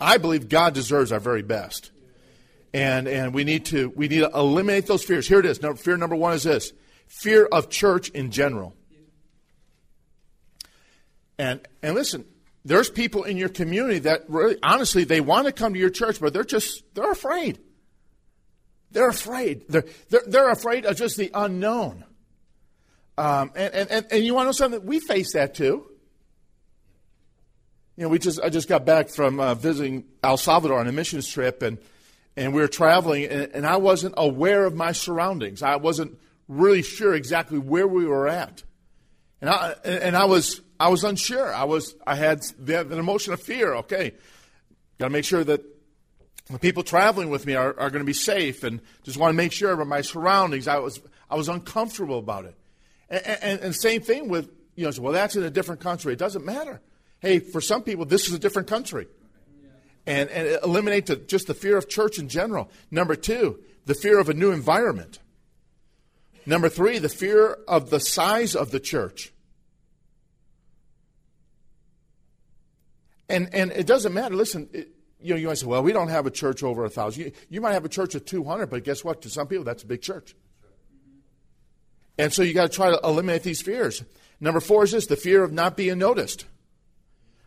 I 0.00 0.16
believe 0.16 0.48
God 0.48 0.72
deserves 0.72 1.12
our 1.12 1.20
very 1.20 1.42
best 1.42 1.90
and 2.72 3.08
and 3.08 3.34
we 3.34 3.44
need 3.44 3.66
to 3.66 3.90
we 3.90 4.08
need 4.08 4.20
to 4.20 4.30
eliminate 4.30 4.86
those 4.86 5.04
fears. 5.04 5.26
Here 5.26 5.40
it 5.40 5.46
is. 5.46 5.60
No, 5.62 5.74
fear 5.74 5.96
number 5.96 6.16
one 6.16 6.34
is 6.34 6.44
this: 6.44 6.72
fear 7.06 7.46
of 7.46 7.68
church 7.68 8.10
in 8.10 8.30
general. 8.30 8.74
And 11.40 11.66
and 11.82 11.94
listen, 11.94 12.26
there's 12.66 12.90
people 12.90 13.24
in 13.24 13.38
your 13.38 13.48
community 13.48 14.00
that 14.00 14.28
really, 14.28 14.58
honestly, 14.62 15.04
they 15.04 15.22
want 15.22 15.46
to 15.46 15.52
come 15.52 15.72
to 15.72 15.80
your 15.80 15.88
church, 15.88 16.20
but 16.20 16.34
they're 16.34 16.44
just 16.44 16.84
they're 16.94 17.10
afraid. 17.10 17.58
They're 18.90 19.08
afraid. 19.08 19.64
They're 19.66 19.86
they're, 20.10 20.22
they're 20.26 20.50
afraid 20.50 20.84
of 20.84 20.98
just 20.98 21.16
the 21.16 21.30
unknown. 21.32 22.04
Um, 23.16 23.52
and, 23.54 23.74
and, 23.74 23.90
and, 23.90 24.06
and 24.10 24.22
you 24.24 24.34
want 24.34 24.44
to 24.44 24.48
know 24.48 24.52
something? 24.52 24.84
We 24.84 25.00
face 25.00 25.32
that 25.32 25.54
too. 25.54 25.90
You 27.96 28.04
know, 28.04 28.08
we 28.10 28.18
just 28.18 28.38
I 28.42 28.50
just 28.50 28.68
got 28.68 28.84
back 28.84 29.08
from 29.08 29.40
uh, 29.40 29.54
visiting 29.54 30.04
El 30.22 30.36
Salvador 30.36 30.78
on 30.78 30.88
a 30.88 30.92
missions 30.92 31.26
trip, 31.26 31.62
and 31.62 31.78
and 32.36 32.52
we 32.52 32.60
were 32.60 32.68
traveling, 32.68 33.24
and, 33.24 33.50
and 33.54 33.66
I 33.66 33.78
wasn't 33.78 34.12
aware 34.18 34.66
of 34.66 34.74
my 34.74 34.92
surroundings. 34.92 35.62
I 35.62 35.76
wasn't 35.76 36.18
really 36.48 36.82
sure 36.82 37.14
exactly 37.14 37.58
where 37.58 37.88
we 37.88 38.04
were 38.04 38.28
at, 38.28 38.62
and 39.40 39.48
I 39.48 39.74
and 39.84 40.14
I 40.14 40.26
was 40.26 40.60
I 40.80 40.88
was 40.88 41.04
unsure. 41.04 41.54
I 41.54 41.64
was 41.64 41.94
I 42.06 42.14
had 42.16 42.42
the, 42.58 42.82
the 42.82 42.98
emotion 42.98 43.34
of 43.34 43.40
fear. 43.40 43.74
Okay, 43.74 44.14
got 44.98 45.06
to 45.06 45.10
make 45.10 45.26
sure 45.26 45.44
that 45.44 45.62
the 46.50 46.58
people 46.58 46.82
traveling 46.82 47.28
with 47.28 47.46
me 47.46 47.54
are, 47.54 47.78
are 47.78 47.90
going 47.90 48.00
to 48.00 48.04
be 48.04 48.14
safe, 48.14 48.64
and 48.64 48.80
just 49.04 49.18
want 49.18 49.30
to 49.30 49.36
make 49.36 49.52
sure 49.52 49.78
of 49.78 49.86
my 49.86 50.00
surroundings. 50.00 50.66
I 50.66 50.78
was 50.78 51.00
I 51.28 51.36
was 51.36 51.48
uncomfortable 51.48 52.18
about 52.18 52.46
it, 52.46 52.54
and, 53.10 53.26
and, 53.26 53.60
and 53.60 53.76
same 53.76 54.00
thing 54.00 54.28
with 54.28 54.50
you 54.74 54.86
know. 54.86 54.92
Well, 54.98 55.12
that's 55.12 55.36
in 55.36 55.42
a 55.42 55.50
different 55.50 55.82
country. 55.82 56.14
It 56.14 56.18
doesn't 56.18 56.46
matter. 56.46 56.80
Hey, 57.20 57.38
for 57.38 57.60
some 57.60 57.82
people, 57.82 58.06
this 58.06 58.26
is 58.26 58.32
a 58.32 58.38
different 58.38 58.66
country 58.66 59.06
and, 60.06 60.30
and 60.30 60.58
eliminate 60.64 61.06
the, 61.06 61.16
just 61.16 61.46
the 61.46 61.54
fear 61.54 61.76
of 61.76 61.88
church 61.88 62.18
in 62.18 62.28
general. 62.28 62.70
Number 62.90 63.14
two, 63.14 63.60
the 63.84 63.94
fear 63.94 64.18
of 64.18 64.30
a 64.30 64.34
new 64.34 64.50
environment. 64.50 65.18
Number 66.46 66.70
three, 66.70 66.98
the 66.98 67.10
fear 67.10 67.58
of 67.68 67.90
the 67.90 68.00
size 68.00 68.56
of 68.56 68.70
the 68.70 68.80
church. 68.80 69.32
And, 73.30 73.54
and 73.54 73.72
it 73.72 73.86
doesn't 73.86 74.12
matter. 74.12 74.34
Listen, 74.34 74.68
it, 74.72 74.88
you 75.22 75.34
know, 75.34 75.40
you 75.40 75.46
might 75.48 75.58
say, 75.58 75.66
well, 75.66 75.82
we 75.82 75.92
don't 75.92 76.08
have 76.08 76.26
a 76.26 76.30
church 76.30 76.62
over 76.62 76.84
a 76.84 76.90
thousand. 76.90 77.24
You, 77.24 77.32
you 77.48 77.60
might 77.60 77.72
have 77.72 77.84
a 77.84 77.88
church 77.88 78.14
of 78.14 78.24
200, 78.24 78.68
but 78.68 78.84
guess 78.84 79.04
what? 79.04 79.22
To 79.22 79.30
some 79.30 79.46
people, 79.46 79.64
that's 79.64 79.82
a 79.82 79.86
big 79.86 80.02
church. 80.02 80.34
And 82.18 82.32
so 82.32 82.42
you 82.42 82.52
got 82.52 82.70
to 82.70 82.76
try 82.76 82.90
to 82.90 83.00
eliminate 83.02 83.42
these 83.42 83.62
fears. 83.62 84.02
Number 84.40 84.60
four 84.60 84.84
is 84.84 84.92
this 84.92 85.06
the 85.06 85.16
fear 85.16 85.42
of 85.42 85.52
not 85.52 85.76
being 85.76 85.98
noticed. 85.98 86.46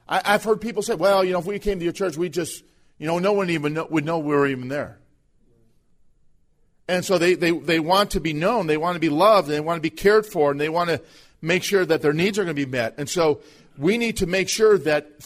I, 0.08 0.32
have 0.32 0.44
heard 0.44 0.62
people 0.62 0.84
say, 0.84 0.96
well, 0.96 1.24
you 1.24 1.32
know, 1.32 1.40
if 1.40 1.46
we 1.46 1.60
came 1.60 1.80
to 1.80 1.84
your 1.84 1.94
church, 1.94 2.18
we 2.18 2.30
just, 2.30 2.64
you 2.98 3.08
know, 3.08 3.20
no 3.20 3.34
one 3.34 3.50
even 3.50 3.74
know, 3.74 3.88
would 3.90 4.06
know 4.06 4.20
we 4.20 4.36
were 4.36 4.48
even 4.48 4.68
there. 4.68 5.00
And 6.88 7.06
so 7.06 7.18
they, 7.18 7.36
they, 7.36 7.52
they 7.52 7.80
want 7.80 8.12
to 8.12 8.20
be 8.20 8.34
known, 8.34 8.68
they 8.68 8.78
want 8.78 8.96
to 8.96 9.00
be 9.00 9.10
loved, 9.10 9.48
they 9.48 9.60
want 9.62 9.78
to 9.78 9.82
be 9.82 9.90
cared 9.90 10.26
for, 10.26 10.52
and 10.52 10.60
they 10.60 10.70
want 10.70 10.90
to 10.90 11.02
make 11.42 11.64
sure 11.64 11.86
that 11.86 12.02
their 12.02 12.14
needs 12.14 12.38
are 12.38 12.44
going 12.44 12.56
to 12.56 12.66
be 12.66 12.70
met. 12.70 12.96
And 12.98 13.10
so 13.10 13.42
we 13.78 13.98
need 13.98 14.18
to 14.18 14.28
make 14.28 14.50
sure 14.50 14.78
that 14.80 15.24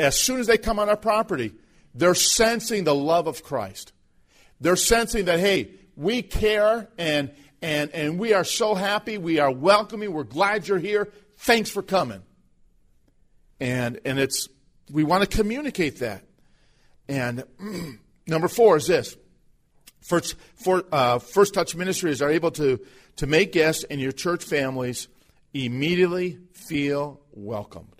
as 0.00 0.18
soon 0.18 0.40
as 0.40 0.46
they 0.46 0.58
come 0.58 0.78
on 0.78 0.88
our 0.88 0.96
property, 0.96 1.52
they're 1.94 2.14
sensing 2.14 2.84
the 2.84 2.94
love 2.94 3.26
of 3.26 3.42
Christ. 3.42 3.92
They're 4.60 4.76
sensing 4.76 5.26
that, 5.26 5.38
hey, 5.38 5.72
we 5.96 6.22
care 6.22 6.88
and, 6.98 7.30
And, 7.62 7.90
and 7.90 8.18
we 8.18 8.32
are 8.32 8.44
so 8.44 8.74
happy. 8.74 9.18
We 9.18 9.38
are 9.38 9.50
welcoming. 9.50 10.12
We're 10.12 10.24
glad 10.24 10.66
you're 10.66 10.78
here. 10.78 11.12
Thanks 11.36 11.70
for 11.70 11.82
coming. 11.82 12.22
And, 13.60 14.00
and 14.04 14.18
it's, 14.18 14.48
we 14.90 15.04
want 15.04 15.28
to 15.28 15.36
communicate 15.36 15.98
that. 15.98 16.24
And 17.08 17.44
number 18.26 18.48
four 18.48 18.78
is 18.78 18.86
this. 18.86 19.16
First, 20.00 20.36
for, 20.54 20.84
uh, 20.90 21.18
First 21.18 21.52
Touch 21.52 21.76
Ministries 21.76 22.22
are 22.22 22.30
able 22.30 22.50
to, 22.52 22.80
to 23.16 23.26
make 23.26 23.52
guests 23.52 23.84
in 23.84 23.98
your 23.98 24.12
church 24.12 24.42
families 24.42 25.08
immediately 25.52 26.38
feel 26.54 27.20
welcomed. 27.32 27.99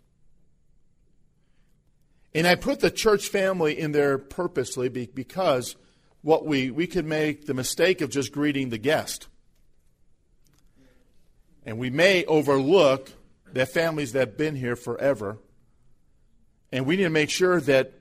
And 2.35 2.47
I 2.47 2.55
put 2.55 2.81
the 2.81 2.91
church 2.91 3.29
family 3.29 3.79
in 3.79 3.93
there 3.93 4.19
purposely 4.19 4.89
because 4.89 5.77
what 6.23 6.47
we, 6.47 6.71
we 6.71 6.87
could 6.87 7.07
make 7.07 7.47
the 7.47 7.55
mistake 7.55 8.01
of 8.01 8.11
just 8.11 8.31
greeting 8.33 8.69
the 8.69 8.79
guest. 8.79 9.27
And 11.65 11.79
we 11.79 11.91
may 11.91 12.25
overlook 12.25 13.11
the 13.53 13.67
families 13.67 14.13
that 14.13 14.21
have 14.21 14.37
been 14.37 14.55
here 14.55 14.77
forever. 14.77 15.39
And 16.73 16.87
we 16.87 16.97
need 16.97 17.05
to 17.05 17.11
make 17.11 17.31
sure 17.31 17.61
that 17.63 17.95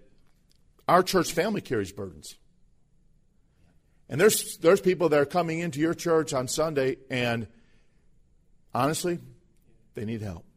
our 0.88 1.04
church 1.04 1.32
family 1.32 1.62
carries 1.62 1.92
burdens. 1.92 2.36
And 4.10 4.20
there's, 4.20 4.58
there's 4.58 4.82
people 4.82 5.10
that 5.10 5.20
are 5.20 5.26
coming 5.26 5.60
into 5.60 5.80
your 5.80 5.94
church 5.94 6.34
on 6.34 6.48
Sunday, 6.48 6.98
and 7.12 7.48
honestly, 8.74 9.20
they 9.94 10.06
need 10.06 10.22
help. 10.22 10.49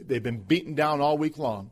They've 0.00 0.22
been 0.22 0.40
beaten 0.40 0.74
down 0.74 1.00
all 1.00 1.18
week 1.18 1.38
long, 1.38 1.70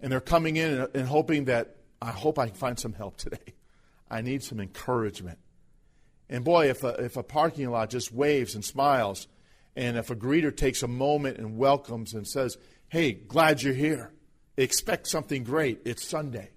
and 0.00 0.12
they're 0.12 0.20
coming 0.20 0.56
in 0.56 0.80
and, 0.80 0.88
and 0.94 1.08
hoping 1.08 1.46
that 1.46 1.76
I 2.00 2.10
hope 2.10 2.38
I 2.38 2.46
can 2.46 2.54
find 2.54 2.78
some 2.78 2.92
help 2.92 3.16
today. 3.16 3.54
I 4.10 4.22
need 4.22 4.42
some 4.42 4.60
encouragement. 4.60 5.38
And 6.30 6.44
boy, 6.44 6.70
if 6.70 6.84
a, 6.84 7.04
if 7.04 7.16
a 7.16 7.22
parking 7.22 7.70
lot 7.70 7.90
just 7.90 8.12
waves 8.12 8.54
and 8.54 8.64
smiles, 8.64 9.26
and 9.76 9.96
if 9.96 10.10
a 10.10 10.16
greeter 10.16 10.54
takes 10.54 10.82
a 10.82 10.88
moment 10.88 11.38
and 11.38 11.56
welcomes 11.56 12.14
and 12.14 12.26
says, 12.26 12.56
Hey, 12.88 13.12
glad 13.12 13.62
you're 13.62 13.74
here. 13.74 14.12
Expect 14.56 15.06
something 15.06 15.44
great. 15.44 15.82
It's 15.84 16.06
Sunday. 16.06 16.50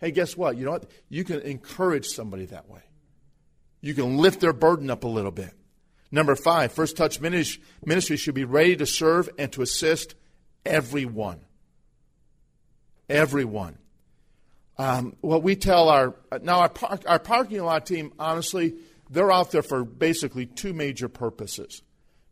Hey, 0.00 0.10
guess 0.10 0.36
what? 0.36 0.56
You 0.56 0.64
know 0.64 0.72
what? 0.72 0.90
You 1.08 1.24
can 1.24 1.40
encourage 1.40 2.06
somebody 2.06 2.46
that 2.46 2.68
way. 2.68 2.82
You 3.80 3.94
can 3.94 4.16
lift 4.16 4.40
their 4.40 4.52
burden 4.52 4.90
up 4.90 5.04
a 5.04 5.08
little 5.08 5.30
bit. 5.30 5.52
Number 6.10 6.36
five, 6.36 6.72
First 6.72 6.96
Touch 6.96 7.20
Ministry 7.20 8.16
should 8.16 8.34
be 8.34 8.44
ready 8.44 8.76
to 8.76 8.86
serve 8.86 9.28
and 9.38 9.52
to 9.52 9.62
assist 9.62 10.14
everyone. 10.64 11.40
Everyone. 13.08 13.78
Um, 14.78 15.16
what 15.20 15.42
we 15.42 15.56
tell 15.56 15.88
our 15.88 16.14
now 16.42 16.60
our, 16.60 16.68
park, 16.68 17.02
our 17.06 17.18
parking 17.18 17.62
lot 17.62 17.86
team, 17.86 18.12
honestly, 18.18 18.74
they're 19.08 19.32
out 19.32 19.50
there 19.50 19.62
for 19.62 19.84
basically 19.84 20.46
two 20.46 20.72
major 20.72 21.08
purposes. 21.08 21.82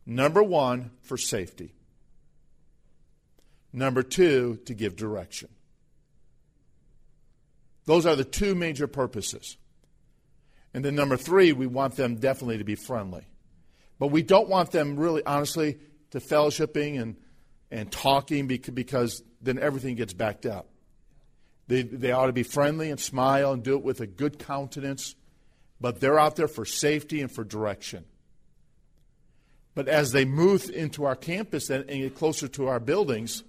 Number 0.05 0.43
one, 0.43 0.91
for 1.01 1.17
safety. 1.17 1.73
Number 3.73 4.03
two, 4.03 4.59
to 4.65 4.73
give 4.73 4.95
direction. 4.95 5.49
Those 7.85 8.05
are 8.05 8.15
the 8.15 8.23
two 8.23 8.55
major 8.55 8.87
purposes. 8.87 9.57
And 10.73 10.83
then 10.83 10.95
number 10.95 11.17
three, 11.17 11.51
we 11.53 11.67
want 11.67 11.95
them 11.95 12.15
definitely 12.15 12.57
to 12.59 12.63
be 12.63 12.75
friendly. 12.75 13.25
But 13.99 14.07
we 14.07 14.23
don't 14.23 14.49
want 14.49 14.71
them 14.71 14.97
really, 14.97 15.25
honestly, 15.25 15.79
to 16.11 16.19
fellowshipping 16.19 17.01
and, 17.01 17.15
and 17.71 17.91
talking 17.91 18.47
because 18.47 19.23
then 19.41 19.59
everything 19.59 19.95
gets 19.95 20.13
backed 20.13 20.45
up. 20.45 20.67
They, 21.67 21.81
they 21.81 22.11
ought 22.11 22.27
to 22.27 22.33
be 22.33 22.43
friendly 22.43 22.91
and 22.91 22.99
smile 22.99 23.51
and 23.51 23.63
do 23.63 23.75
it 23.75 23.83
with 23.83 23.99
a 23.99 24.07
good 24.07 24.37
countenance, 24.37 25.15
but 25.81 25.99
they're 25.99 26.19
out 26.19 26.35
there 26.35 26.47
for 26.47 26.65
safety 26.65 27.21
and 27.21 27.31
for 27.31 27.43
direction. 27.43 28.05
But 29.73 29.87
as 29.87 30.11
they 30.11 30.25
move 30.25 30.69
into 30.69 31.03
our 31.05 31.15
campus 31.15 31.69
and 31.69 31.87
get 31.87 32.15
closer 32.15 32.47
to 32.49 32.67
our 32.67 32.79
buildings, 32.79 33.43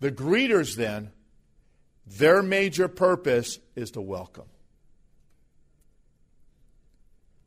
the 0.00 0.12
greeters 0.12 0.76
then, 0.76 1.12
their 2.06 2.42
major 2.42 2.88
purpose 2.88 3.58
is 3.76 3.92
to 3.92 4.00
welcome. 4.00 4.48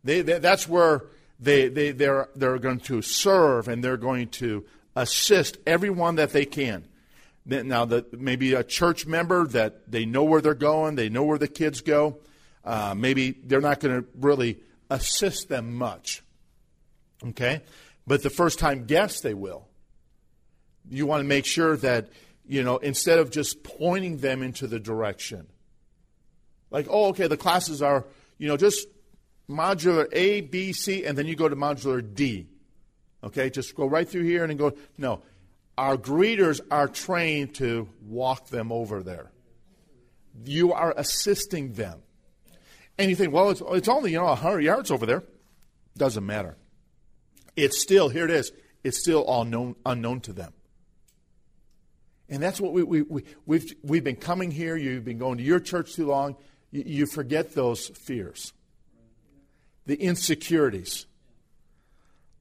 They, 0.04 0.22
they, 0.22 0.40
that's 0.40 0.68
where 0.68 1.04
they, 1.40 1.68
they, 1.68 1.92
they're, 1.92 2.30
they're 2.36 2.60
going 2.60 2.80
to 2.82 3.02
serve 3.02 3.68
and 3.68 3.84
they're 3.84 3.98
going 3.98 4.30
to 4.30 4.66
assist 4.96 5.58
everyone 5.68 6.16
that 6.16 6.32
they 6.32 6.46
can. 6.46 6.88
Now, 7.46 7.86
that 7.86 8.20
maybe 8.20 8.54
a 8.54 8.64
church 8.64 9.06
member 9.06 9.46
that 9.48 9.92
they 9.92 10.06
know 10.06 10.24
where 10.24 10.42
they're 10.42 10.56
going, 10.56 10.96
they 10.96 11.10
know 11.10 11.24
where 11.24 11.38
the 11.38 11.48
kids 11.48 11.82
go. 11.82 12.18
Uh, 12.64 12.96
maybe 12.98 13.32
they're 13.32 13.62
not 13.62 13.80
going 13.80 14.02
to 14.02 14.08
really 14.20 14.60
assist 14.90 15.50
them 15.50 15.76
much. 15.76 16.24
Okay? 17.24 17.62
But 18.08 18.24
the 18.24 18.32
first 18.32 18.58
time 18.58 18.86
guests, 18.86 19.22
they 19.22 19.34
will. 19.34 19.68
You 20.90 21.06
want 21.06 21.22
to 21.22 21.28
make 21.28 21.46
sure 21.46 21.78
that, 21.78 22.10
you 22.48 22.64
know, 22.64 22.78
instead 22.78 23.20
of 23.20 23.30
just 23.30 23.64
pointing 23.64 24.18
them 24.18 24.42
into 24.42 24.66
the 24.66 24.80
direction, 24.80 25.48
like, 26.72 26.88
oh, 26.90 27.08
okay, 27.10 27.28
the 27.28 27.38
classes 27.38 27.82
are, 27.82 28.06
you 28.38 28.48
know, 28.48 28.58
just 28.58 28.88
modular 29.50 30.08
A, 30.12 30.42
B, 30.42 30.74
C, 30.74 31.06
and 31.06 31.18
then 31.18 31.28
you 31.28 31.36
go 31.36 31.50
to 31.50 31.56
modular 31.56 32.02
D. 32.14 32.48
Okay, 33.24 33.50
just 33.50 33.76
go 33.76 33.86
right 33.86 34.08
through 34.08 34.24
here 34.24 34.44
and 34.44 34.58
go. 34.58 34.74
No, 34.98 35.22
our 35.78 35.98
greeters 35.98 36.62
are 36.72 36.88
trained 36.88 37.56
to 37.56 37.90
walk 38.06 38.48
them 38.48 38.72
over 38.72 39.04
there. 39.04 39.32
You 40.46 40.74
are 40.74 40.94
assisting 40.96 41.74
them. 41.74 42.02
And 42.98 43.10
you 43.10 43.16
think, 43.16 43.34
well, 43.34 43.50
it's, 43.50 43.62
it's 43.72 43.90
only, 43.90 44.12
you 44.12 44.18
know, 44.18 44.26
100 44.26 44.62
yards 44.62 44.92
over 44.92 45.06
there. 45.06 45.24
Doesn't 45.98 46.26
matter. 46.26 46.56
It's 47.56 47.82
still, 47.82 48.10
here 48.10 48.26
it 48.26 48.32
is, 48.32 48.52
it's 48.84 49.00
still 49.00 49.24
all 49.24 49.46
known, 49.46 49.76
unknown 49.86 50.22
to 50.22 50.34
them. 50.34 50.54
And 52.30 52.42
that's 52.42 52.60
what 52.60 52.74
we, 52.74 52.84
we, 52.84 53.02
we, 53.04 53.24
we've, 53.46 53.76
we've 53.84 54.04
been 54.04 54.16
coming 54.16 54.52
here. 54.52 54.76
You've 54.76 55.06
been 55.06 55.18
going 55.18 55.38
to 55.38 55.44
your 55.44 55.60
church 55.60 55.94
too 55.94 56.08
long. 56.08 56.36
You, 56.72 56.84
you 56.86 57.06
forget 57.06 57.54
those 57.54 57.88
fears, 57.88 58.54
the 59.86 59.96
insecurities. 59.96 61.06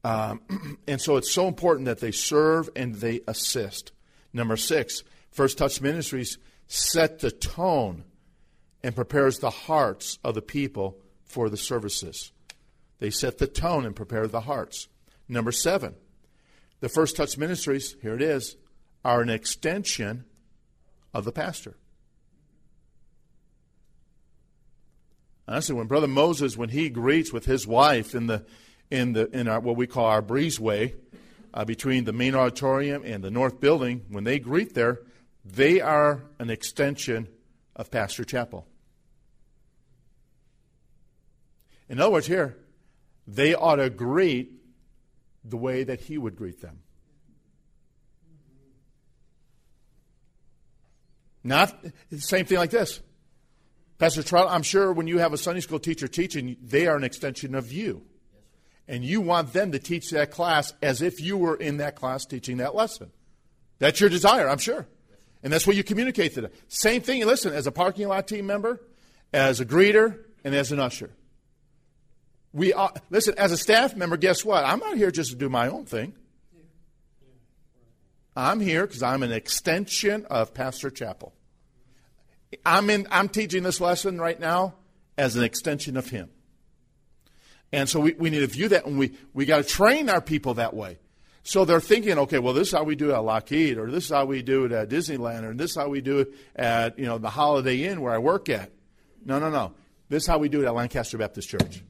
Um, 0.03 0.79
and 0.89 1.01
so 1.01 1.17
it's 1.17 1.31
so 1.31 1.49
important 1.49 1.87
that 1.87 2.01
they 2.01 2.13
serve 2.13 2.69
and 2.77 2.97
they 2.97 3.21
assist. 3.27 3.93
Number 4.33 4.57
six, 4.57 5.03
First 5.31 5.59
Touch 5.59 5.81
Ministries 5.81 6.39
set 6.67 7.21
the 7.21 7.31
tone 7.31 8.05
and 8.83 8.95
prepares 8.95 9.39
the 9.39 9.51
hearts 9.51 10.19
of 10.25 10.35
the 10.35 10.43
people 10.43 10.99
for 11.25 11.49
the 11.49 11.57
services. 11.57 12.33
They 12.99 13.11
set 13.11 13.39
the 13.39 13.47
tone 13.47 13.85
and 13.85 13.97
prepare 13.97 14.27
the 14.27 14.43
hearts. 14.43 14.89
Number 15.29 15.53
seven, 15.53 15.95
the 16.81 16.89
First 16.89 17.17
Touch 17.17 17.39
Ministries, 17.39 17.97
here 18.03 18.15
it 18.15 18.23
is, 18.23 18.57
are 19.05 19.21
an 19.21 19.31
extension 19.31 20.25
of 21.13 21.25
the 21.25 21.33
pastor. 21.33 21.77
Honestly, 25.47 25.75
when 25.75 25.87
Brother 25.87 26.09
Moses, 26.09 26.57
when 26.57 26.71
he 26.71 26.89
greets 26.89 27.33
with 27.33 27.45
his 27.45 27.67
wife 27.67 28.15
in 28.15 28.27
the 28.27 28.45
in, 28.91 29.13
the, 29.13 29.29
in 29.37 29.49
our, 29.49 29.61
what 29.61 29.77
we 29.77 29.87
call 29.87 30.07
our 30.07 30.23
breezeway 30.23 30.95
uh, 31.53 31.65
between 31.65 32.05
the 32.05 32.13
main 32.13 32.35
auditorium 32.35 33.03
and 33.05 33.25
the 33.25 33.31
north 33.31 33.61
building, 33.61 34.05
when 34.09 34.25
they 34.25 34.39
greet 34.39 34.75
there, 34.75 35.01
they 35.45 35.81
are 35.81 36.23
an 36.39 36.51
extension 36.51 37.29
of 37.75 37.91
Pastor 37.91 38.25
Chappell. 38.25 38.67
In 41.89 42.01
other 42.01 42.13
words, 42.13 42.27
here, 42.27 42.57
they 43.27 43.55
ought 43.55 43.77
to 43.77 43.91
greet 43.91 44.53
the 45.45 45.57
way 45.57 45.85
that 45.85 46.01
he 46.01 46.17
would 46.17 46.37
greet 46.37 46.61
them. 46.61 46.81
Not 51.43 51.77
the 52.11 52.21
same 52.21 52.47
thing 52.47 52.57
like 52.57 52.71
this. 52.71 53.01
Pastor 53.99 54.23
Trout, 54.23 54.49
I'm 54.51 54.63
sure 54.63 54.93
when 54.93 55.07
you 55.07 55.19
have 55.19 55.33
a 55.33 55.39
Sunday 55.39 55.61
school 55.61 55.79
teacher 55.79 56.09
teaching, 56.09 56.57
they 56.63 56.87
are 56.87 56.97
an 56.97 57.05
extension 57.05 57.55
of 57.55 57.73
you 57.73 58.03
and 58.87 59.05
you 59.05 59.21
want 59.21 59.53
them 59.53 59.73
to 59.73 59.79
teach 59.79 60.11
that 60.11 60.31
class 60.31 60.75
as 60.83 61.01
if 61.01 61.21
you 61.21 61.37
were 61.37 61.57
in 61.57 61.79
that 61.79 61.97
class 61.97 62.25
teaching 62.27 62.59
that 62.59 62.75
lesson. 62.75 63.11
That's 63.79 64.01
your 64.01 64.11
desire, 64.11 64.49
I'm 64.49 64.59
sure. 64.59 64.87
And 65.43 65.53
that's 65.53 65.67
what 65.67 65.77
you 65.77 65.85
communicate 65.85 66.35
to 66.35 66.43
them. 66.43 66.51
Same 66.69 67.03
thing, 67.03 67.25
listen, 67.27 67.53
as 67.53 67.67
a 67.67 67.73
parking 67.73 68.09
lot 68.09 68.29
team 68.29 68.47
member, 68.47 68.81
as 69.33 69.61
a 69.61 69.67
greeter, 69.67 70.19
and 70.43 70.55
as 70.55 70.73
an 70.73 70.79
usher. 70.79 71.11
We 72.53 72.73
are, 72.73 72.93
listen, 73.11 73.35
as 73.37 73.53
a 73.53 73.57
staff 73.57 73.97
member, 73.97 74.17
guess 74.17 74.45
what? 74.45 74.65
I'm 74.65 74.79
not 74.79 74.97
here 74.97 75.11
just 75.11 75.31
to 75.31 75.37
do 75.37 75.49
my 75.49 75.69
own 75.69 75.87
thing. 75.87 76.15
I'm 78.37 78.61
here 78.61 78.87
because 78.87 79.03
I'm 79.03 79.23
an 79.23 79.33
extension 79.33 80.27
of 80.27 80.55
Pastor 80.55 80.91
Chappell. 80.91 81.35
I'm, 82.65 82.91
in, 82.91 83.07
I'm 83.11 83.29
teaching 83.29 83.63
this 83.63 83.81
lesson 83.81 84.21
right 84.21 84.39
now 84.39 84.75
as 85.17 85.37
an 85.37 85.45
extension 85.45 85.97
of 85.97 86.09
him. 86.09 86.31
And 87.73 87.89
so 87.89 88.01
we, 88.01 88.13
we 88.15 88.31
need 88.31 88.41
to 88.41 88.47
view 88.47 88.69
that, 88.69 88.87
and 88.87 88.99
we, 88.99 89.13
we 89.33 89.47
got 89.47 89.59
to 89.59 89.65
train 89.65 90.09
our 90.09 90.21
people 90.21 90.55
that 90.55 90.75
way. 90.75 90.99
So 91.43 91.65
they're 91.65 91.81
thinking, 91.81 92.19
okay, 92.21 92.39
well, 92.39 92.55
this 92.55 92.69
is 92.69 92.75
how 92.75 92.85
we 92.85 92.97
do 92.97 93.11
it 93.11 93.15
at 93.15 93.19
Lockheed, 93.19 93.77
or 93.77 93.91
this 93.91 94.05
is 94.05 94.11
how 94.11 94.25
we 94.25 94.43
do 94.43 94.65
it 94.65 94.73
at 94.73 94.89
Disneyland, 94.89 95.43
or 95.43 95.53
this 95.53 95.73
is 95.73 95.77
how 95.77 95.89
we 95.89 96.01
do 96.01 96.21
it 96.21 96.35
at 96.57 96.99
you 96.99 97.05
know 97.05 97.19
the 97.19 97.29
Holiday 97.29 97.85
Inn 97.85 98.01
where 98.01 98.15
I 98.15 98.19
work 98.19 98.49
at. 98.49 98.71
No, 99.25 99.39
no, 99.39 99.51
no. 99.51 99.75
This 100.09 100.23
is 100.23 100.27
how 100.27 100.39
we 100.39 100.49
do 100.49 100.63
it 100.63 100.67
at 100.67 100.75
Lancaster 100.75 101.19
Baptist 101.19 101.49
Church. 101.49 101.83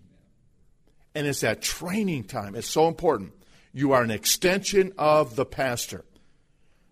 And 1.14 1.26
it's 1.26 1.40
that 1.40 1.62
training 1.62 2.24
time. 2.24 2.56
It's 2.56 2.68
so 2.68 2.88
important. 2.88 3.32
You 3.72 3.92
are 3.92 4.02
an 4.02 4.10
extension 4.10 4.92
of 4.98 5.36
the 5.36 5.44
pastor. 5.44 6.04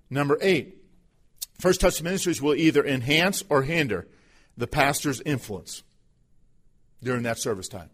Number 0.08 0.38
eight, 0.40 0.81
First 1.62 1.80
Touch 1.80 2.02
Ministries 2.02 2.42
will 2.42 2.56
either 2.56 2.84
enhance 2.84 3.44
or 3.48 3.62
hinder 3.62 4.08
the 4.56 4.66
pastor's 4.66 5.20
influence 5.20 5.84
during 7.04 7.22
that 7.22 7.38
service 7.38 7.68
time. 7.68 7.88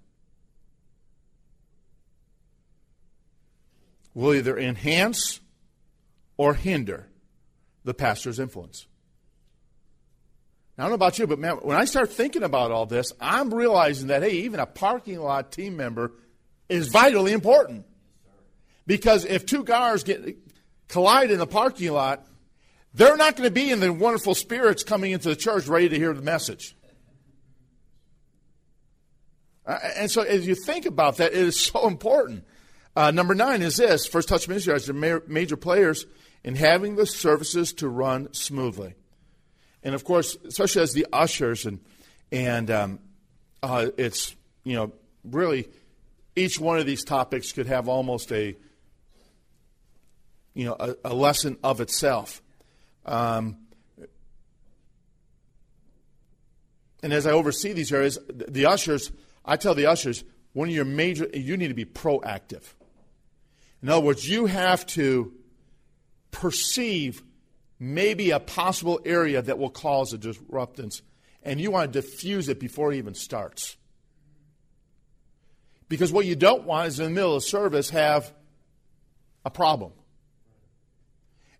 Will 4.14 4.32
either 4.32 4.58
enhance 4.58 5.40
or 6.38 6.54
hinder 6.54 7.08
the 7.84 7.92
pastor's 7.92 8.38
influence. 8.38 8.86
Now, 10.78 10.84
I 10.84 10.86
don't 10.86 10.92
know 10.92 10.94
about 10.94 11.18
you, 11.18 11.26
but 11.26 11.38
man, 11.38 11.56
when 11.56 11.76
I 11.76 11.84
start 11.84 12.10
thinking 12.10 12.44
about 12.44 12.70
all 12.70 12.86
this, 12.86 13.12
I'm 13.20 13.52
realizing 13.52 14.06
that, 14.06 14.22
hey, 14.22 14.30
even 14.30 14.60
a 14.60 14.66
parking 14.66 15.20
lot 15.20 15.52
team 15.52 15.76
member 15.76 16.12
is 16.70 16.88
vitally 16.88 17.32
important. 17.32 17.84
Because 18.86 19.26
if 19.26 19.44
two 19.44 19.64
cars 19.64 20.04
get 20.04 20.38
collide 20.88 21.30
in 21.30 21.38
the 21.38 21.46
parking 21.46 21.92
lot, 21.92 22.24
they're 22.94 23.16
not 23.16 23.36
going 23.36 23.48
to 23.48 23.54
be 23.54 23.70
in 23.70 23.80
the 23.80 23.92
wonderful 23.92 24.34
spirits 24.34 24.82
coming 24.82 25.12
into 25.12 25.28
the 25.28 25.36
church 25.36 25.66
ready 25.66 25.88
to 25.88 25.96
hear 25.96 26.12
the 26.12 26.22
message. 26.22 26.74
Uh, 29.66 29.78
and 29.96 30.10
so, 30.10 30.22
as 30.22 30.46
you 30.46 30.54
think 30.54 30.86
about 30.86 31.18
that, 31.18 31.32
it 31.32 31.38
is 31.38 31.60
so 31.60 31.86
important. 31.86 32.44
Uh, 32.96 33.10
number 33.10 33.34
nine 33.34 33.62
is 33.62 33.76
this 33.76 34.06
First 34.06 34.28
Touch 34.28 34.48
Ministry 34.48 34.72
has 34.72 34.86
the 34.86 35.22
major 35.28 35.56
players 35.56 36.06
in 36.42 36.56
having 36.56 36.96
the 36.96 37.06
services 37.06 37.72
to 37.74 37.88
run 37.88 38.32
smoothly. 38.32 38.94
And 39.82 39.94
of 39.94 40.04
course, 40.04 40.36
especially 40.46 40.82
as 40.82 40.92
the 40.92 41.06
ushers, 41.12 41.66
and, 41.66 41.80
and 42.32 42.70
um, 42.70 42.98
uh, 43.62 43.88
it's, 43.96 44.34
you 44.64 44.74
know, 44.74 44.92
really 45.22 45.68
each 46.34 46.58
one 46.58 46.78
of 46.78 46.86
these 46.86 47.04
topics 47.04 47.52
could 47.52 47.66
have 47.66 47.88
almost 47.88 48.32
a, 48.32 48.56
you 50.54 50.64
know, 50.64 50.76
a, 50.78 50.94
a 51.04 51.14
lesson 51.14 51.58
of 51.62 51.80
itself. 51.80 52.42
Um, 53.08 53.56
and 57.02 57.12
as 57.12 57.26
I 57.26 57.30
oversee 57.30 57.72
these 57.72 57.90
areas, 57.90 58.18
the 58.28 58.66
ushers, 58.66 59.10
I 59.44 59.56
tell 59.56 59.74
the 59.74 59.86
ushers, 59.86 60.24
one 60.52 60.68
of 60.68 60.74
your 60.74 60.84
major, 60.84 61.26
you 61.32 61.56
need 61.56 61.68
to 61.68 61.74
be 61.74 61.86
proactive. 61.86 62.62
In 63.82 63.88
other 63.88 64.04
words, 64.04 64.28
you 64.28 64.44
have 64.46 64.84
to 64.88 65.32
perceive 66.30 67.22
maybe 67.78 68.30
a 68.30 68.40
possible 68.40 69.00
area 69.06 69.40
that 69.40 69.58
will 69.58 69.70
cause 69.70 70.12
a 70.12 70.18
disruptance, 70.18 71.00
and 71.42 71.58
you 71.60 71.70
want 71.70 71.90
to 71.90 72.00
diffuse 72.02 72.48
it 72.50 72.60
before 72.60 72.92
it 72.92 72.96
even 72.96 73.14
starts. 73.14 73.76
Because 75.88 76.12
what 76.12 76.26
you 76.26 76.36
don't 76.36 76.64
want 76.64 76.88
is 76.88 77.00
in 77.00 77.06
the 77.06 77.10
middle 77.10 77.36
of 77.36 77.42
service 77.42 77.88
have 77.90 78.34
a 79.46 79.50
problem. 79.50 79.92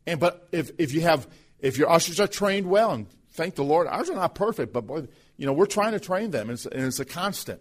And 0.09 0.18
but 0.18 0.49
if, 0.53 0.71
if 0.79 0.92
you 0.92 1.03
have 1.03 1.29
if 1.61 1.77
your 1.77 1.90
ushers 1.90 2.18
are 2.18 2.27
trained 2.27 2.66
well, 2.66 2.92
and 2.92 3.07
thank 3.33 3.57
the 3.57 3.62
Lord, 3.64 3.87
ours 3.87 4.09
are 4.09 4.14
not 4.14 4.35
perfect, 4.35 4.73
but 4.73 4.87
boy, 4.87 5.07
you 5.37 5.47
know, 5.47 5.53
we're 5.53 5.66
trying 5.66 5.92
to 5.92 6.01
train 6.01 6.31
them, 6.31 6.49
and 6.49 6.57
it's, 6.57 6.66
and 6.66 6.85
it's 6.85 6.99
a 6.99 7.05
constant. 7.05 7.61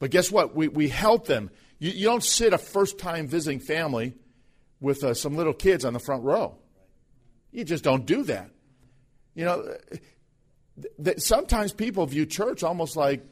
But 0.00 0.10
guess 0.10 0.32
what? 0.32 0.54
We, 0.54 0.68
we 0.68 0.88
help 0.88 1.26
them. 1.26 1.50
You, 1.78 1.92
you 1.92 2.06
don't 2.06 2.24
sit 2.24 2.52
a 2.52 2.58
first 2.58 2.98
time 2.98 3.28
visiting 3.28 3.60
family 3.60 4.14
with 4.80 5.04
uh, 5.04 5.14
some 5.14 5.36
little 5.36 5.54
kids 5.54 5.84
on 5.84 5.92
the 5.92 6.00
front 6.00 6.24
row. 6.24 6.58
You 7.52 7.64
just 7.64 7.84
don't 7.84 8.04
do 8.04 8.24
that. 8.24 8.50
You 9.34 9.44
know, 9.44 9.76
th- 10.80 10.92
th- 11.02 11.20
sometimes 11.20 11.72
people 11.72 12.04
view 12.06 12.26
church 12.26 12.64
almost 12.64 12.96
like, 12.96 13.24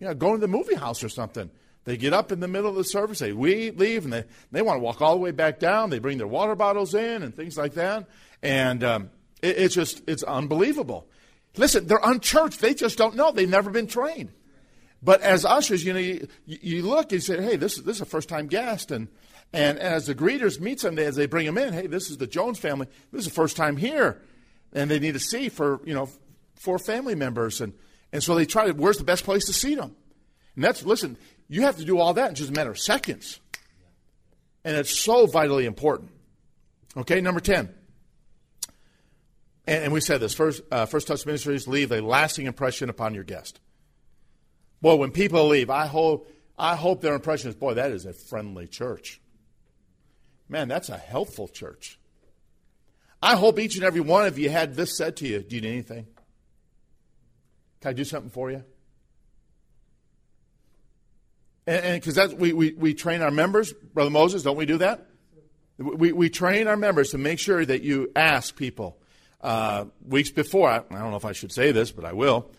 you 0.00 0.06
know, 0.06 0.14
going 0.14 0.34
to 0.34 0.40
the 0.40 0.48
movie 0.48 0.74
house 0.74 1.04
or 1.04 1.10
something. 1.10 1.50
They 1.84 1.96
get 1.96 2.12
up 2.14 2.32
in 2.32 2.40
the 2.40 2.48
middle 2.48 2.70
of 2.70 2.76
the 2.76 2.84
service, 2.84 3.18
they 3.18 3.32
we 3.32 3.70
leave, 3.70 4.04
and 4.04 4.12
they, 4.12 4.24
they 4.50 4.62
want 4.62 4.76
to 4.78 4.80
walk 4.80 5.02
all 5.02 5.14
the 5.14 5.20
way 5.20 5.32
back 5.32 5.58
down. 5.58 5.90
They 5.90 5.98
bring 5.98 6.18
their 6.18 6.26
water 6.26 6.54
bottles 6.54 6.94
in 6.94 7.22
and 7.22 7.34
things 7.34 7.58
like 7.58 7.74
that. 7.74 8.08
And 8.42 8.82
um, 8.82 9.10
it, 9.42 9.58
it's 9.58 9.74
just, 9.74 10.02
it's 10.08 10.22
unbelievable. 10.22 11.06
Listen, 11.56 11.86
they're 11.86 12.00
unchurched. 12.02 12.60
They 12.60 12.74
just 12.74 12.96
don't 12.96 13.16
know. 13.16 13.32
They've 13.32 13.48
never 13.48 13.70
been 13.70 13.86
trained. 13.86 14.32
But 15.02 15.20
as 15.20 15.44
ushers, 15.44 15.84
you 15.84 15.92
know, 15.92 15.98
you, 15.98 16.26
you 16.46 16.82
look 16.82 17.12
and 17.12 17.22
say, 17.22 17.40
hey, 17.42 17.56
this, 17.56 17.76
this 17.76 17.96
is 17.96 18.00
a 18.00 18.06
first 18.06 18.30
time 18.30 18.46
guest. 18.46 18.90
And, 18.90 19.08
and 19.52 19.78
as 19.78 20.06
the 20.06 20.14
greeters 20.14 20.58
meet 20.58 20.80
them, 20.80 20.98
as 20.98 21.16
they 21.16 21.26
bring 21.26 21.44
them 21.44 21.58
in, 21.58 21.74
hey, 21.74 21.86
this 21.86 22.10
is 22.10 22.16
the 22.16 22.26
Jones 22.26 22.58
family. 22.58 22.86
This 23.12 23.20
is 23.20 23.28
the 23.28 23.34
first 23.34 23.56
time 23.56 23.76
here. 23.76 24.22
And 24.72 24.90
they 24.90 24.98
need 24.98 25.12
to 25.12 25.20
see 25.20 25.50
for, 25.50 25.80
you 25.84 25.92
know, 25.92 26.08
four 26.56 26.78
family 26.78 27.14
members. 27.14 27.60
And, 27.60 27.74
and 28.12 28.22
so 28.22 28.34
they 28.34 28.46
try 28.46 28.66
to, 28.66 28.72
where's 28.72 28.96
the 28.96 29.04
best 29.04 29.24
place 29.24 29.44
to 29.44 29.52
seat 29.52 29.74
them? 29.74 29.94
And 30.56 30.64
that's, 30.64 30.84
listen, 30.84 31.18
you 31.54 31.62
have 31.62 31.76
to 31.76 31.84
do 31.84 32.00
all 32.00 32.14
that 32.14 32.30
in 32.30 32.34
just 32.34 32.50
a 32.50 32.52
matter 32.52 32.72
of 32.72 32.78
seconds. 32.80 33.38
And 34.64 34.76
it's 34.76 34.98
so 34.98 35.26
vitally 35.26 35.66
important. 35.66 36.10
Okay, 36.96 37.20
number 37.20 37.38
10. 37.38 37.72
And, 39.68 39.84
and 39.84 39.92
we 39.92 40.00
said 40.00 40.20
this 40.20 40.34
first, 40.34 40.62
uh, 40.72 40.86
first 40.86 41.06
Touch 41.06 41.24
Ministries 41.24 41.68
leave 41.68 41.92
a 41.92 42.00
lasting 42.00 42.46
impression 42.46 42.90
upon 42.90 43.14
your 43.14 43.22
guest. 43.22 43.60
Boy, 44.82 44.96
when 44.96 45.12
people 45.12 45.46
leave, 45.46 45.70
I 45.70 45.86
hope, 45.86 46.28
I 46.58 46.74
hope 46.74 47.02
their 47.02 47.14
impression 47.14 47.50
is, 47.50 47.54
boy, 47.54 47.74
that 47.74 47.92
is 47.92 48.04
a 48.04 48.12
friendly 48.12 48.66
church. 48.66 49.20
Man, 50.48 50.66
that's 50.66 50.88
a 50.88 50.98
helpful 50.98 51.46
church. 51.46 52.00
I 53.22 53.36
hope 53.36 53.60
each 53.60 53.76
and 53.76 53.84
every 53.84 54.00
one 54.00 54.26
of 54.26 54.40
you 54.40 54.50
had 54.50 54.74
this 54.74 54.96
said 54.96 55.16
to 55.18 55.26
you 55.26 55.38
Do 55.38 55.54
you 55.54 55.62
need 55.62 55.70
anything? 55.70 56.06
Can 57.80 57.90
I 57.90 57.92
do 57.92 58.04
something 58.04 58.30
for 58.30 58.50
you? 58.50 58.64
And 61.66 62.00
because 62.00 62.14
that's 62.14 62.34
we, 62.34 62.52
we, 62.52 62.72
we 62.72 62.94
train 62.94 63.22
our 63.22 63.30
members, 63.30 63.72
Brother 63.72 64.10
Moses, 64.10 64.42
don't 64.42 64.56
we 64.56 64.66
do 64.66 64.78
that? 64.78 65.06
We, 65.78 66.12
we 66.12 66.28
train 66.28 66.68
our 66.68 66.76
members 66.76 67.10
to 67.10 67.18
make 67.18 67.38
sure 67.38 67.64
that 67.64 67.82
you 67.82 68.12
ask 68.14 68.54
people 68.54 68.98
uh, 69.40 69.86
weeks 70.06 70.30
before. 70.30 70.68
I, 70.68 70.76
I, 70.76 70.98
don't 70.98 71.10
know 71.10 71.16
if 71.16 71.24
I 71.24 71.32
should 71.32 71.52
say 71.52 71.72
this, 71.72 71.90
but 71.90 72.04
I 72.04 72.12
will. 72.12 72.50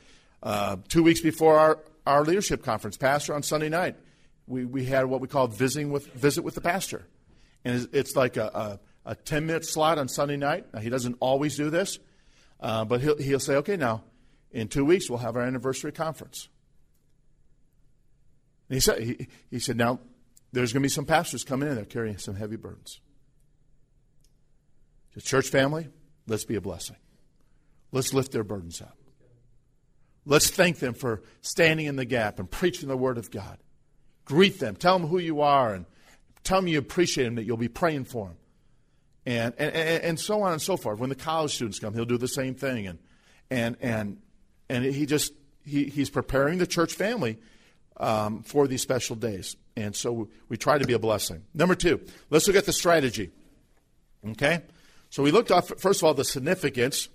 Uh, 0.41 0.77
two 0.89 1.03
weeks 1.03 1.21
before 1.21 1.57
our, 1.57 1.79
our 2.05 2.23
leadership 2.23 2.63
conference, 2.63 2.97
Pastor 2.97 3.33
on 3.33 3.43
Sunday 3.43 3.69
night, 3.69 3.95
we, 4.47 4.65
we 4.65 4.85
had 4.85 5.05
what 5.05 5.21
we 5.21 5.27
call 5.27 5.47
visiting 5.47 5.91
with 5.91 6.07
visit 6.13 6.43
with 6.43 6.55
the 6.55 6.61
pastor, 6.61 7.07
and 7.63 7.75
it's, 7.75 7.87
it's 7.93 8.15
like 8.15 8.37
a, 8.37 8.79
a, 9.05 9.11
a, 9.11 9.15
ten 9.15 9.47
minute 9.47 9.65
slot 9.65 9.97
on 9.97 10.07
Sunday 10.07 10.37
night. 10.37 10.65
Now, 10.73 10.81
he 10.81 10.89
doesn't 10.89 11.17
always 11.19 11.55
do 11.55 11.69
this, 11.69 11.97
uh, 12.59 12.85
but 12.85 13.01
he'll 13.01 13.17
he'll 13.17 13.39
say, 13.39 13.55
okay, 13.55 13.77
now 13.77 14.03
in 14.51 14.67
two 14.67 14.85
weeks 14.85 15.09
we'll 15.09 15.19
have 15.19 15.35
our 15.35 15.41
anniversary 15.41 15.91
conference. 15.91 16.49
And 18.69 18.75
he 18.75 18.79
said, 18.79 19.01
he, 19.01 19.27
he 19.51 19.59
said, 19.59 19.77
now 19.77 19.99
there's 20.51 20.73
going 20.73 20.81
to 20.81 20.85
be 20.85 20.89
some 20.89 21.05
pastors 21.05 21.43
coming 21.43 21.69
in 21.69 21.75
They're 21.75 21.85
carrying 21.85 22.17
some 22.17 22.35
heavy 22.35 22.55
burdens. 22.55 22.99
The 25.13 25.21
church 25.21 25.49
family, 25.49 25.87
let's 26.27 26.45
be 26.45 26.55
a 26.55 26.61
blessing. 26.61 26.97
Let's 27.91 28.13
lift 28.13 28.31
their 28.31 28.43
burdens 28.43 28.81
up. 28.81 28.97
Let's 30.25 30.49
thank 30.49 30.79
them 30.79 30.93
for 30.93 31.21
standing 31.41 31.85
in 31.85 31.95
the 31.95 32.05
gap 32.05 32.39
and 32.39 32.49
preaching 32.49 32.89
the 32.89 32.97
word 32.97 33.17
of 33.17 33.31
God. 33.31 33.59
Greet 34.25 34.59
them. 34.59 34.75
Tell 34.75 34.97
them 34.97 35.07
who 35.07 35.19
you 35.19 35.41
are 35.41 35.73
and 35.73 35.85
tell 36.43 36.59
them 36.59 36.67
you 36.67 36.79
appreciate 36.79 37.25
them, 37.25 37.35
that 37.35 37.43
you'll 37.43 37.57
be 37.57 37.67
praying 37.67 38.05
for 38.05 38.27
them. 38.27 38.37
And, 39.27 39.53
and, 39.57 40.03
and, 40.03 40.19
so 40.19 40.41
on 40.41 40.53
and 40.53 40.61
so 40.61 40.77
forth. 40.77 40.99
When 40.99 41.09
the 41.09 41.15
college 41.15 41.55
students 41.55 41.79
come, 41.79 41.93
he'll 41.93 42.05
do 42.05 42.17
the 42.17 42.27
same 42.27 42.53
thing. 42.53 42.87
And, 42.87 42.99
and, 43.49 43.77
and, 43.81 44.17
and 44.69 44.85
he 44.85 45.05
just, 45.05 45.33
he, 45.65 45.85
he's 45.85 46.09
preparing 46.09 46.59
the 46.59 46.67
church 46.67 46.93
family 46.93 47.39
um, 47.97 48.43
for 48.43 48.67
these 48.67 48.81
special 48.81 49.15
days. 49.15 49.55
And 49.75 49.95
so 49.95 50.29
we 50.49 50.57
try 50.57 50.77
to 50.77 50.85
be 50.85 50.93
a 50.93 50.99
blessing. 50.99 51.43
Number 51.53 51.75
two, 51.75 52.01
let's 52.29 52.47
look 52.47 52.55
at 52.55 52.65
the 52.65 52.73
strategy. 52.73 53.31
Okay? 54.31 54.61
So 55.09 55.23
we 55.23 55.31
looked 55.31 55.51
at, 55.51 55.79
first 55.79 56.01
of 56.01 56.05
all, 56.05 56.13
the 56.13 56.25
significance. 56.25 57.09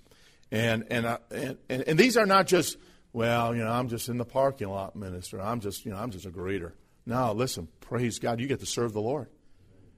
And, 0.51 0.85
and, 0.91 1.07
uh, 1.07 1.19
and, 1.31 1.59
and, 1.69 1.83
and 1.83 1.99
these 1.99 2.17
are 2.17 2.27
not 2.27 2.47
just, 2.47 2.77
well, 3.13 3.55
you 3.55 3.63
know, 3.63 3.71
I'm 3.71 3.89
just 3.89 4.09
in 4.09 4.19
the 4.19 4.25
parking 4.25 4.69
lot 4.69 4.97
minister. 4.97 5.41
I'm 5.41 5.61
just, 5.61 5.85
you 5.85 5.93
know, 5.93 5.99
I'm 5.99 6.11
just 6.11 6.27
a 6.27 6.31
greeter. 6.31 6.73
No, 7.07 7.33
listen, 7.33 7.69
praise 7.81 8.19
God. 8.19 8.41
You 8.41 8.47
get 8.47 8.61
to 8.61 8.67
serve 8.67 8.93
the 8.93 9.01
Lord. 9.01 9.29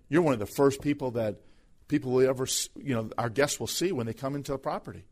You're 0.08 0.22
one 0.22 0.34
of 0.34 0.40
the 0.40 0.46
first 0.46 0.82
people 0.82 1.12
that 1.12 1.40
people 1.88 2.12
will 2.12 2.28
ever, 2.28 2.46
you 2.76 2.94
know, 2.94 3.10
our 3.18 3.28
guests 3.28 3.58
will 3.58 3.66
see 3.66 3.92
when 3.92 4.06
they 4.06 4.12
come 4.14 4.34
into 4.34 4.52
the 4.52 4.58
property. 4.58 5.04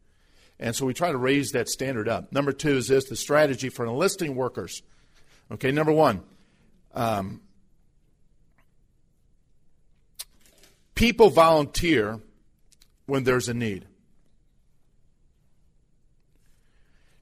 And 0.59 0.77
so 0.77 0.85
we 0.85 0.95
try 0.95 1.11
to 1.11 1.17
raise 1.17 1.53
that 1.53 1.69
standard 1.69 2.09
up. 2.09 2.33
Number 2.33 2.53
two 2.53 2.77
is 2.77 2.89
this 2.89 3.07
the 3.07 3.17
strategy 3.17 3.71
for 3.71 3.87
enlisting 3.87 4.35
workers. 4.35 4.83
Okay, 5.53 5.73
number 5.73 5.93
one, 5.93 6.23
um, 6.95 7.41
people 10.95 11.31
volunteer 11.31 12.21
when 13.07 13.25
there's 13.25 13.49
a 13.49 13.55
need. 13.55 13.87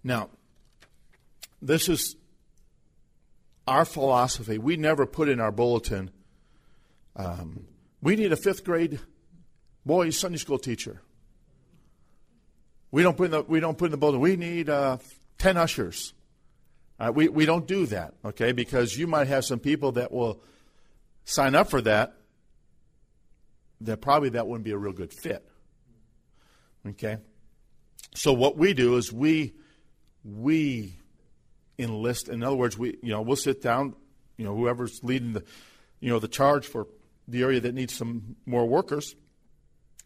Now, 0.05 0.29
this 1.63 1.89
is 1.89 2.17
our 3.67 3.85
philosophy. 3.85 4.59
We 4.59 4.77
never 4.77 5.07
put 5.07 5.29
in 5.29 5.41
our 5.41 5.53
bulletin, 5.53 6.11
um, 7.17 7.65
we 8.01 8.15
need 8.15 8.33
a 8.33 8.37
fifth 8.37 8.65
grade 8.65 9.01
boys 9.85 10.19
Sunday 10.19 10.39
school 10.39 10.59
teacher. 10.59 11.01
We 12.91 13.03
don't 13.03 13.17
put 13.17 13.25
in 13.25 13.31
the, 13.33 13.43
we 13.43 13.61
don't 13.61 13.77
put 13.77 13.87
in 13.87 13.91
the 13.91 13.97
bulletin, 13.97 14.21
we 14.21 14.37
need 14.37 14.69
uh, 14.69 14.99
10 15.39 15.57
ushers. 15.57 16.13
Uh, 16.99 17.13
we, 17.15 17.29
we 17.29 17.47
don't 17.47 17.67
do 17.67 17.87
that, 17.87 18.15
okay? 18.25 18.53
Because 18.53 18.97
you 18.97 19.07
might 19.07 19.29
have 19.29 19.45
some 19.45 19.61
people 19.61 19.93
that 19.93 20.11
will 20.11 20.43
sign 21.25 21.55
up 21.55 21.71
for 21.71 21.81
that, 21.83 22.15
that 23.83 24.01
probably 24.01 24.31
that 24.31 24.47
wouldn't 24.49 24.65
be 24.65 24.73
a 24.73 24.79
real 24.79 24.93
good 24.93 25.13
fit. 25.13 25.49
Okay? 26.87 27.19
So 28.15 28.33
what 28.33 28.57
we 28.57 28.75
do 28.75 28.97
is 28.97 29.13
we 29.13 29.55
we 30.25 30.99
enlist 31.79 32.29
in 32.29 32.43
other 32.43 32.57
words, 32.57 32.77
we 32.77 32.99
you 33.03 33.11
know, 33.11 33.23
we'll 33.23 33.37
sit 33.37 33.63
down, 33.63 33.95
you 34.37 34.45
know, 34.45 34.57
whoever's 34.57 35.01
leading 35.03 35.33
the 35.35 35.45
you 36.01 36.11
know, 36.11 36.19
the 36.19 36.29
charge 36.29 36.67
for 36.67 36.87
the 37.27 37.43
area 37.43 37.61
that 37.61 37.75
needs 37.75 37.95
some 37.95 38.37
more 38.47 38.67
workers. 38.67 39.15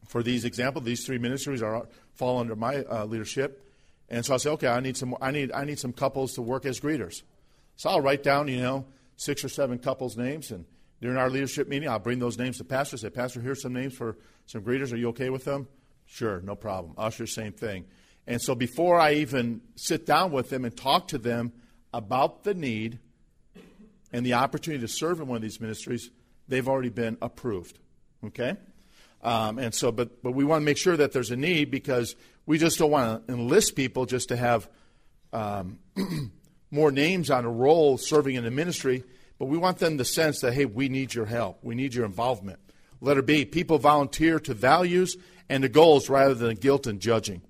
For 0.07 0.23
these 0.23 0.45
example, 0.45 0.83
these 0.83 1.07
three 1.07 1.19
ministries 1.19 1.63
are 1.63 1.87
fall 2.15 2.39
under 2.39 2.57
my 2.57 2.85
uh, 2.85 3.05
leadership. 3.05 3.72
And 4.13 4.25
so 4.25 4.35
I 4.35 4.37
say, 4.37 4.51
okay, 4.51 4.69
I 4.69 4.79
need 4.79 4.97
some 4.97 5.17
I 5.21 5.33
need 5.33 5.51
I 5.51 5.65
need 5.65 5.81
some 5.81 5.93
couples 5.93 6.35
to 6.35 6.43
work 6.43 6.67
as 6.67 6.79
greeters. 6.79 7.23
So 7.77 7.91
I'll 7.91 8.01
write 8.01 8.23
down, 8.23 8.47
you 8.47 8.61
know, 8.61 8.87
six 9.17 9.45
or 9.45 9.49
seven 9.49 9.79
couples' 9.79 10.17
names 10.17 10.53
and 10.53 10.67
during 11.03 11.17
our 11.17 11.29
leadership 11.29 11.67
meeting, 11.67 11.89
I'll 11.89 11.99
bring 11.99 12.21
those 12.21 12.39
names 12.39 12.59
to 12.59 12.65
Pastor. 12.65 12.97
Say, 12.97 13.11
Pastor, 13.11 13.41
here's 13.41 13.61
some 13.61 13.73
names 13.73 13.93
for 13.93 14.17
some 14.47 14.63
greeters. 14.63 14.93
Are 14.93 14.97
you 14.97 15.09
okay 15.09 15.31
with 15.31 15.45
them? 15.45 15.67
Sure, 16.07 16.41
no 16.43 16.55
problem. 16.55 16.95
Usher, 16.97 17.27
same 17.27 17.53
thing. 17.53 17.87
And 18.25 18.41
so 18.41 18.55
before 18.55 19.01
I 19.01 19.15
even 19.15 19.63
sit 19.75 20.07
down 20.07 20.31
with 20.31 20.49
them 20.49 20.65
and 20.65 20.77
talk 20.77 21.09
to 21.09 21.19
them 21.19 21.53
about 21.93 22.45
the 22.45 22.55
need 22.55 23.01
and 24.13 24.25
the 24.25 24.35
opportunity 24.35 24.81
to 24.81 24.89
serve 24.89 25.21
in 25.21 25.27
one 25.27 25.37
of 25.37 25.43
these 25.43 25.61
ministries, 25.61 26.09
they've 26.47 26.69
already 26.69 26.91
been 26.91 27.19
approved. 27.21 27.81
Okay? 28.25 28.57
Um, 29.25 29.59
and 29.59 29.75
so, 29.75 29.91
but, 29.91 30.23
but 30.23 30.33
we 30.33 30.45
want 30.45 30.61
to 30.61 30.65
make 30.65 30.79
sure 30.79 30.97
that 30.97 31.11
there's 31.11 31.33
a 31.33 31.37
need 31.37 31.73
because 31.73 32.15
we 32.47 32.59
just 32.59 32.79
don't 32.79 32.91
want 32.91 33.27
to 33.27 33.33
enlist 33.33 33.77
people 33.77 34.07
just 34.07 34.29
to 34.29 34.37
have 34.37 34.69
um, 35.33 35.79
more 36.71 36.91
names 36.91 37.31
on 37.31 37.45
a 37.45 37.51
roll 37.51 37.99
serving 37.99 38.35
in 38.37 38.45
the 38.45 38.51
ministry 38.51 39.05
but 39.43 39.49
we 39.49 39.59
want 39.59 39.79
them 39.79 39.99
to 39.99 40.05
sense 40.05 40.39
that, 40.43 40.53
hey, 40.53 40.67
we 40.67 40.89
need 40.89 41.15
your 41.15 41.27
help. 41.27 41.65
We 41.65 41.75
need 41.75 41.95
your 41.95 42.05
involvement. 42.05 42.61
Letter 43.01 43.23
B, 43.23 43.45
people 43.45 43.77
volunteer 43.77 44.39
to 44.39 44.55
values 44.55 45.17
and 45.49 45.65
to 45.65 45.69
goals 45.69 46.09
rather 46.09 46.35
than 46.35 46.55
guilt 46.55 46.87
and 46.87 47.01
judging. 47.01 47.43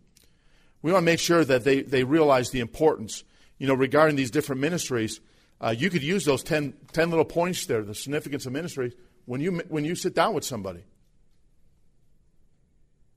We 0.80 0.90
want 0.90 1.02
to 1.02 1.04
make 1.04 1.20
sure 1.20 1.44
that 1.44 1.64
they, 1.64 1.82
they 1.82 2.04
realize 2.04 2.48
the 2.48 2.60
importance, 2.60 3.24
you 3.58 3.66
know, 3.66 3.74
regarding 3.74 4.16
these 4.16 4.30
different 4.30 4.62
ministries. 4.62 5.20
Uh, 5.60 5.74
you 5.76 5.90
could 5.90 6.02
use 6.02 6.24
those 6.24 6.42
10, 6.42 6.72
10 6.94 7.10
little 7.10 7.26
points 7.26 7.66
there, 7.66 7.82
the 7.82 7.94
significance 7.94 8.46
of 8.46 8.52
ministry, 8.52 8.94
when 9.26 9.42
you, 9.42 9.60
when 9.68 9.84
you 9.84 9.94
sit 9.94 10.14
down 10.14 10.32
with 10.32 10.46
somebody. 10.46 10.84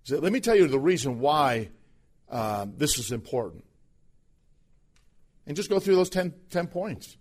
So 0.06 0.20
let 0.20 0.32
me 0.32 0.40
tell 0.40 0.56
you 0.56 0.68
the 0.68 0.80
reason 0.80 1.20
why 1.20 1.70
um, 2.30 2.74
this 2.78 3.00
is 3.00 3.12
important. 3.12 3.66
And 5.48 5.56
just 5.56 5.70
go 5.70 5.80
through 5.80 5.96
those 5.96 6.12
10, 6.12 6.34
10 6.52 6.68
points. 6.68 7.18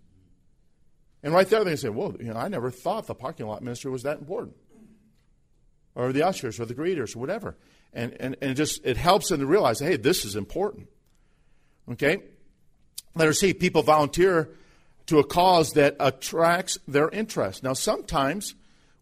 And 1.23 1.33
right 1.33 1.49
there, 1.49 1.65
they 1.65 1.77
say, 1.77 1.89
well, 1.89 2.15
you 2.21 2.27
know, 2.27 2.39
I 2.39 2.49
never 2.49 2.71
thought 2.71 3.07
the 3.07 3.15
parking 3.15 3.47
lot 3.47 3.63
ministry 3.63 3.91
was 3.91 4.03
that 4.03 4.19
important. 4.19 4.57
Or 5.95 6.13
the 6.13 6.25
ushers 6.25 6.61
or 6.61 6.67
the 6.67 6.75
greeters 6.75 7.17
or 7.17 7.21
whatever. 7.21 7.57
And, 7.95 8.15
and, 8.21 8.37
and 8.43 8.51
it 8.51 8.55
just 8.55 8.85
it 8.85 8.99
helps 8.99 9.31
them 9.31 9.41
to 9.41 9.47
realize, 9.47 9.79
hey, 9.79 9.97
this 9.97 10.27
is 10.27 10.37
important. 10.37 10.89
Okay? 11.91 12.19
Letter 13.15 13.33
C, 13.33 13.55
people 13.55 13.83
volunteer 13.83 14.51
to 15.07 15.21
a 15.21 15.25
cause 15.25 15.73
that 15.73 15.97
attracts 16.01 16.79
their 16.87 17.09
interest. 17.09 17.63
Now, 17.63 17.73
sometimes 17.73 18.55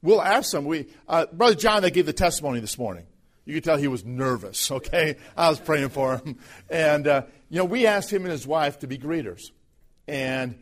we'll 0.03 0.23
ask 0.23 0.53
them. 0.53 0.67
We, 0.67 0.87
uh, 1.09 1.27
Brother 1.33 1.57
John, 1.57 1.83
that 1.83 1.95
gave 1.95 2.07
the 2.07 2.13
testimony 2.13 2.61
this 2.61 2.79
morning. 2.79 3.07
You 3.45 3.55
could 3.55 3.65
tell 3.65 3.77
he 3.77 3.89
was 3.89 4.05
nervous, 4.05 4.71
okay? 4.71 5.17
I 5.37 5.49
was 5.49 5.59
praying 5.59 5.91
for 5.91 6.19
him. 6.19 6.39
And, 6.71 7.07
uh, 7.07 7.23
you 7.51 7.59
know, 7.59 7.65
we 7.65 7.87
asked 7.87 8.13
him 8.13 8.23
and 8.23 8.31
his 8.33 8.47
wife 8.47 8.79
to 8.81 8.87
be 8.87 8.99
greeters. 8.99 9.51
And 10.07 10.57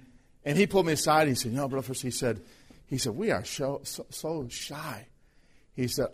and 0.45 0.57
he 0.57 0.66
pulled 0.66 0.87
me 0.87 0.95
aside. 0.95 1.29
He 1.29 1.35
said, 1.35 1.53
"You 1.53 1.59
know, 1.59 1.69
brother," 1.69 1.93
he 1.93 2.11
said, 2.11 2.43
"He 2.87 2.99
said 2.99 3.14
we 3.14 3.31
are 3.31 3.45
so, 3.45 3.83
so, 3.85 4.47
shy." 4.49 5.07
He 5.75 5.88
said, 5.88 6.09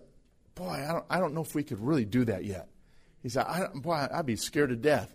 "Boy, 0.54 0.84
I 0.88 0.92
don't, 0.92 1.04
I 1.08 1.20
don't 1.20 1.34
know 1.34 1.42
if 1.42 1.54
we 1.54 1.62
could 1.62 1.80
really 1.80 2.04
do 2.04 2.24
that 2.24 2.44
yet." 2.44 2.68
He 3.22 3.28
said, 3.28 3.44
I, 3.46 3.68
"Boy, 3.74 4.06
I'd 4.12 4.26
be 4.26 4.36
scared 4.36 4.70
to 4.70 4.76
death." 4.76 5.14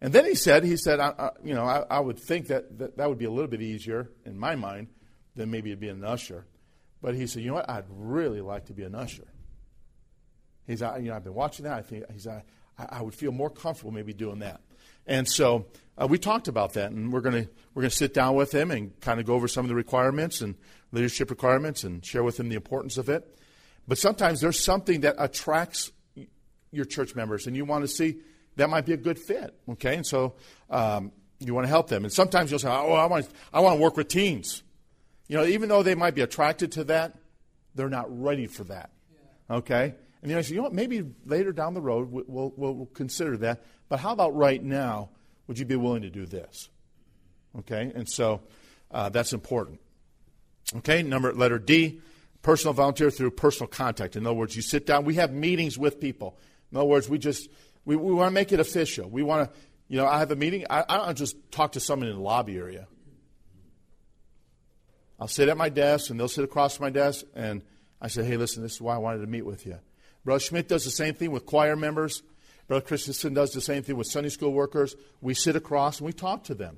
And 0.00 0.12
then 0.12 0.24
he 0.24 0.34
said, 0.34 0.64
"He 0.64 0.76
said, 0.76 1.00
I, 1.00 1.14
I, 1.18 1.30
you 1.44 1.54
know, 1.54 1.64
I, 1.64 1.84
I, 1.90 2.00
would 2.00 2.18
think 2.18 2.48
that, 2.48 2.78
that 2.78 2.96
that 2.96 3.08
would 3.08 3.18
be 3.18 3.24
a 3.24 3.30
little 3.30 3.50
bit 3.50 3.62
easier 3.62 4.10
in 4.24 4.38
my 4.38 4.54
mind 4.54 4.88
than 5.34 5.50
maybe 5.50 5.70
it'd 5.70 5.80
be 5.80 5.88
an 5.88 6.04
usher." 6.04 6.46
But 7.00 7.14
he 7.14 7.26
said, 7.26 7.42
"You 7.42 7.48
know 7.48 7.54
what? 7.54 7.70
I'd 7.70 7.86
really 7.88 8.40
like 8.40 8.66
to 8.66 8.72
be 8.72 8.82
an 8.82 8.94
usher." 8.94 9.26
He 10.68 10.76
said, 10.76 11.02
"You 11.02 11.08
know, 11.08 11.16
I've 11.16 11.24
been 11.24 11.34
watching 11.34 11.64
that. 11.64 11.72
I 11.72 11.82
think 11.82 12.04
he 12.12 12.20
said, 12.20 12.44
I, 12.78 12.98
I 12.98 13.02
would 13.02 13.14
feel 13.14 13.32
more 13.32 13.50
comfortable 13.50 13.90
maybe 13.90 14.12
doing 14.12 14.38
that." 14.38 14.60
And 15.06 15.26
so 15.26 15.66
uh, 15.96 16.06
we 16.06 16.18
talked 16.18 16.46
about 16.46 16.74
that, 16.74 16.92
and 16.92 17.12
we're 17.12 17.22
going 17.22 17.44
to 17.44 17.50
we're 17.74 17.82
going 17.82 17.90
to 17.90 17.96
sit 17.96 18.14
down 18.14 18.36
with 18.36 18.52
him 18.52 18.70
and 18.70 18.98
kind 19.00 19.18
of 19.18 19.26
go 19.26 19.34
over 19.34 19.48
some 19.48 19.64
of 19.64 19.68
the 19.68 19.74
requirements 19.74 20.40
and 20.42 20.54
leadership 20.92 21.30
requirements 21.30 21.82
and 21.82 22.04
share 22.04 22.22
with 22.22 22.38
him 22.38 22.48
the 22.48 22.54
importance 22.54 22.98
of 22.98 23.08
it. 23.08 23.36
But 23.88 23.98
sometimes 23.98 24.40
there's 24.40 24.62
something 24.62 25.00
that 25.00 25.16
attracts 25.18 25.90
your 26.70 26.84
church 26.84 27.14
members, 27.14 27.46
and 27.46 27.56
you 27.56 27.64
want 27.64 27.82
to 27.84 27.88
see 27.88 28.18
that 28.56 28.68
might 28.68 28.84
be 28.84 28.92
a 28.92 28.98
good 28.98 29.18
fit. 29.18 29.58
Okay, 29.70 29.96
and 29.96 30.06
so 30.06 30.34
um, 30.68 31.12
you 31.40 31.54
want 31.54 31.64
to 31.64 31.70
help 31.70 31.88
them. 31.88 32.04
And 32.04 32.12
sometimes 32.12 32.50
you'll 32.50 32.60
say, 32.60 32.68
"Oh, 32.68 32.92
I 32.92 33.06
want 33.06 33.28
I 33.52 33.60
want 33.60 33.78
to 33.78 33.82
work 33.82 33.96
with 33.96 34.08
teens." 34.08 34.62
You 35.26 35.38
know, 35.38 35.44
even 35.44 35.68
though 35.68 35.82
they 35.82 35.94
might 35.94 36.14
be 36.14 36.20
attracted 36.20 36.72
to 36.72 36.84
that, 36.84 37.14
they're 37.74 37.88
not 37.88 38.06
ready 38.08 38.46
for 38.46 38.64
that. 38.64 38.90
Okay. 39.50 39.94
And 40.22 40.30
you 40.30 40.36
know, 40.36 40.42
say, 40.42 40.50
you 40.50 40.56
know 40.56 40.64
what? 40.64 40.74
Maybe 40.74 41.04
later 41.24 41.52
down 41.52 41.74
the 41.74 41.80
road 41.80 42.10
we'll, 42.10 42.52
we'll, 42.56 42.74
we'll 42.74 42.86
consider 42.86 43.36
that. 43.38 43.62
But 43.88 44.00
how 44.00 44.12
about 44.12 44.34
right 44.36 44.62
now? 44.62 45.10
Would 45.46 45.58
you 45.58 45.64
be 45.64 45.76
willing 45.76 46.02
to 46.02 46.10
do 46.10 46.26
this? 46.26 46.68
Okay, 47.58 47.90
and 47.94 48.08
so 48.08 48.42
uh, 48.90 49.08
that's 49.08 49.32
important. 49.32 49.80
Okay, 50.76 51.02
number 51.02 51.32
letter 51.32 51.58
D, 51.58 52.00
personal 52.42 52.74
volunteer 52.74 53.10
through 53.10 53.30
personal 53.30 53.66
contact. 53.66 54.14
In 54.14 54.26
other 54.26 54.34
words, 54.34 54.54
you 54.54 54.62
sit 54.62 54.86
down. 54.86 55.04
We 55.04 55.14
have 55.14 55.32
meetings 55.32 55.78
with 55.78 56.00
people. 56.00 56.36
In 56.70 56.76
other 56.76 56.86
words, 56.86 57.08
we 57.08 57.18
just 57.18 57.48
we, 57.86 57.96
we 57.96 58.12
want 58.12 58.28
to 58.28 58.34
make 58.34 58.52
it 58.52 58.60
official. 58.60 59.08
We 59.08 59.22
want 59.22 59.50
to, 59.50 59.58
you 59.88 59.96
know, 59.96 60.06
I 60.06 60.18
have 60.18 60.30
a 60.30 60.36
meeting. 60.36 60.66
I, 60.68 60.84
I 60.86 60.98
don't 60.98 61.16
just 61.16 61.36
talk 61.50 61.72
to 61.72 61.80
someone 61.80 62.08
in 62.08 62.16
the 62.16 62.22
lobby 62.22 62.58
area. 62.58 62.86
I'll 65.18 65.28
sit 65.28 65.48
at 65.48 65.56
my 65.56 65.70
desk, 65.70 66.10
and 66.10 66.20
they'll 66.20 66.28
sit 66.28 66.44
across 66.44 66.78
my 66.78 66.90
desk, 66.90 67.24
and 67.34 67.62
I 68.00 68.08
say, 68.08 68.22
"Hey, 68.22 68.36
listen, 68.36 68.62
this 68.62 68.74
is 68.74 68.82
why 68.82 68.94
I 68.94 68.98
wanted 68.98 69.20
to 69.22 69.26
meet 69.26 69.46
with 69.46 69.66
you." 69.66 69.78
Brother 70.28 70.40
Schmidt 70.40 70.68
does 70.68 70.84
the 70.84 70.90
same 70.90 71.14
thing 71.14 71.30
with 71.30 71.46
choir 71.46 71.74
members. 71.74 72.22
Brother 72.66 72.84
Christensen 72.84 73.32
does 73.32 73.52
the 73.52 73.62
same 73.62 73.82
thing 73.82 73.96
with 73.96 74.08
Sunday 74.08 74.28
school 74.28 74.52
workers. 74.52 74.94
We 75.22 75.32
sit 75.32 75.56
across 75.56 76.00
and 76.00 76.06
we 76.06 76.12
talk 76.12 76.44
to 76.44 76.54
them. 76.54 76.76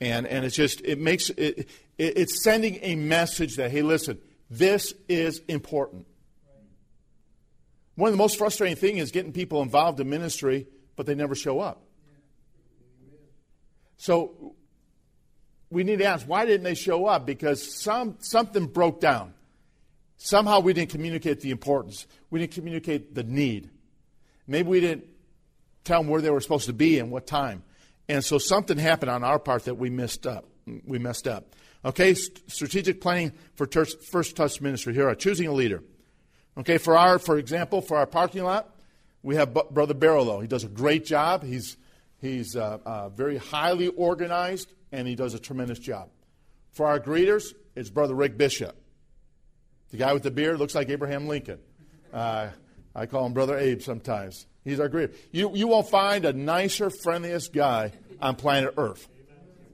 And, 0.00 0.26
and 0.26 0.46
it's 0.46 0.56
just, 0.56 0.80
it 0.82 0.98
makes, 0.98 1.28
it, 1.28 1.68
it, 1.98 2.16
it's 2.16 2.42
sending 2.42 2.78
a 2.80 2.96
message 2.96 3.56
that, 3.56 3.70
hey, 3.70 3.82
listen, 3.82 4.18
this 4.48 4.94
is 5.10 5.40
important. 5.40 6.06
One 7.96 8.08
of 8.08 8.14
the 8.14 8.16
most 8.18 8.38
frustrating 8.38 8.76
things 8.76 9.02
is 9.02 9.10
getting 9.10 9.34
people 9.34 9.60
involved 9.60 10.00
in 10.00 10.08
ministry, 10.08 10.68
but 10.96 11.04
they 11.04 11.14
never 11.14 11.34
show 11.34 11.60
up. 11.60 11.82
So 13.98 14.54
we 15.68 15.84
need 15.84 15.98
to 15.98 16.06
ask, 16.06 16.26
why 16.26 16.46
didn't 16.46 16.64
they 16.64 16.76
show 16.76 17.04
up? 17.04 17.26
Because 17.26 17.78
some, 17.82 18.16
something 18.20 18.68
broke 18.68 19.02
down. 19.02 19.34
Somehow 20.18 20.60
we 20.60 20.72
didn't 20.72 20.90
communicate 20.90 21.40
the 21.40 21.50
importance. 21.50 22.06
We 22.30 22.40
didn't 22.40 22.52
communicate 22.52 23.14
the 23.14 23.22
need. 23.22 23.70
Maybe 24.46 24.68
we 24.68 24.80
didn't 24.80 25.04
tell 25.84 26.00
them 26.02 26.10
where 26.10 26.20
they 26.20 26.30
were 26.30 26.40
supposed 26.40 26.66
to 26.66 26.72
be 26.72 26.98
and 26.98 27.10
what 27.10 27.26
time. 27.26 27.62
And 28.08 28.24
so 28.24 28.38
something 28.38 28.78
happened 28.78 29.10
on 29.10 29.22
our 29.22 29.38
part 29.38 29.64
that 29.66 29.76
we 29.76 29.90
messed 29.90 30.26
up. 30.26 30.44
We 30.84 30.98
messed 30.98 31.28
up. 31.28 31.54
Okay, 31.84 32.14
strategic 32.14 33.00
planning 33.00 33.32
for 33.54 33.66
First 33.66 34.36
Touch 34.36 34.60
Ministry. 34.60 34.92
Here, 34.92 35.14
choosing 35.14 35.46
a 35.46 35.52
leader. 35.52 35.82
Okay, 36.58 36.78
for 36.78 36.96
our, 36.96 37.20
for 37.20 37.38
example, 37.38 37.80
for 37.80 37.96
our 37.96 38.06
parking 38.06 38.42
lot, 38.42 38.74
we 39.22 39.36
have 39.36 39.54
Brother 39.54 39.94
Barolo. 39.94 40.40
He 40.42 40.48
does 40.48 40.64
a 40.64 40.68
great 40.68 41.04
job. 41.04 41.44
He's 41.44 41.76
he's 42.20 42.56
uh, 42.56 42.78
uh, 42.84 43.08
very 43.10 43.36
highly 43.36 43.88
organized, 43.88 44.72
and 44.90 45.06
he 45.06 45.14
does 45.14 45.34
a 45.34 45.38
tremendous 45.38 45.78
job. 45.78 46.08
For 46.72 46.86
our 46.86 46.98
greeters, 46.98 47.54
it's 47.76 47.90
Brother 47.90 48.14
Rick 48.14 48.36
Bishop. 48.36 48.76
The 49.90 49.96
guy 49.96 50.12
with 50.12 50.22
the 50.22 50.30
beard 50.30 50.58
looks 50.58 50.74
like 50.74 50.88
Abraham 50.90 51.26
Lincoln. 51.28 51.58
Uh, 52.12 52.48
I 52.94 53.06
call 53.06 53.24
him 53.26 53.32
Brother 53.32 53.56
Abe 53.58 53.80
sometimes. 53.80 54.46
He's 54.64 54.80
our 54.80 54.88
greeter. 54.88 55.14
You, 55.32 55.54
you 55.54 55.66
won't 55.68 55.88
find 55.88 56.24
a 56.24 56.32
nicer, 56.32 56.90
friendliest 56.90 57.52
guy 57.52 57.92
on 58.20 58.36
planet 58.36 58.74
Earth. 58.76 59.08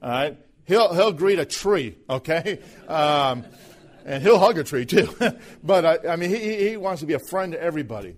All 0.01 0.09
right? 0.09 0.37
He'll, 0.65 0.93
he'll 0.93 1.11
greet 1.11 1.39
a 1.39 1.45
tree, 1.45 1.97
okay? 2.09 2.59
Um, 2.87 3.45
and 4.05 4.23
he'll 4.23 4.39
hug 4.39 4.57
a 4.57 4.63
tree 4.63 4.85
too. 4.85 5.09
but 5.63 5.85
I, 5.85 6.13
I 6.13 6.15
mean, 6.15 6.29
he, 6.29 6.69
he 6.69 6.77
wants 6.77 7.01
to 7.01 7.07
be 7.07 7.13
a 7.13 7.19
friend 7.29 7.51
to 7.51 7.61
everybody. 7.61 8.15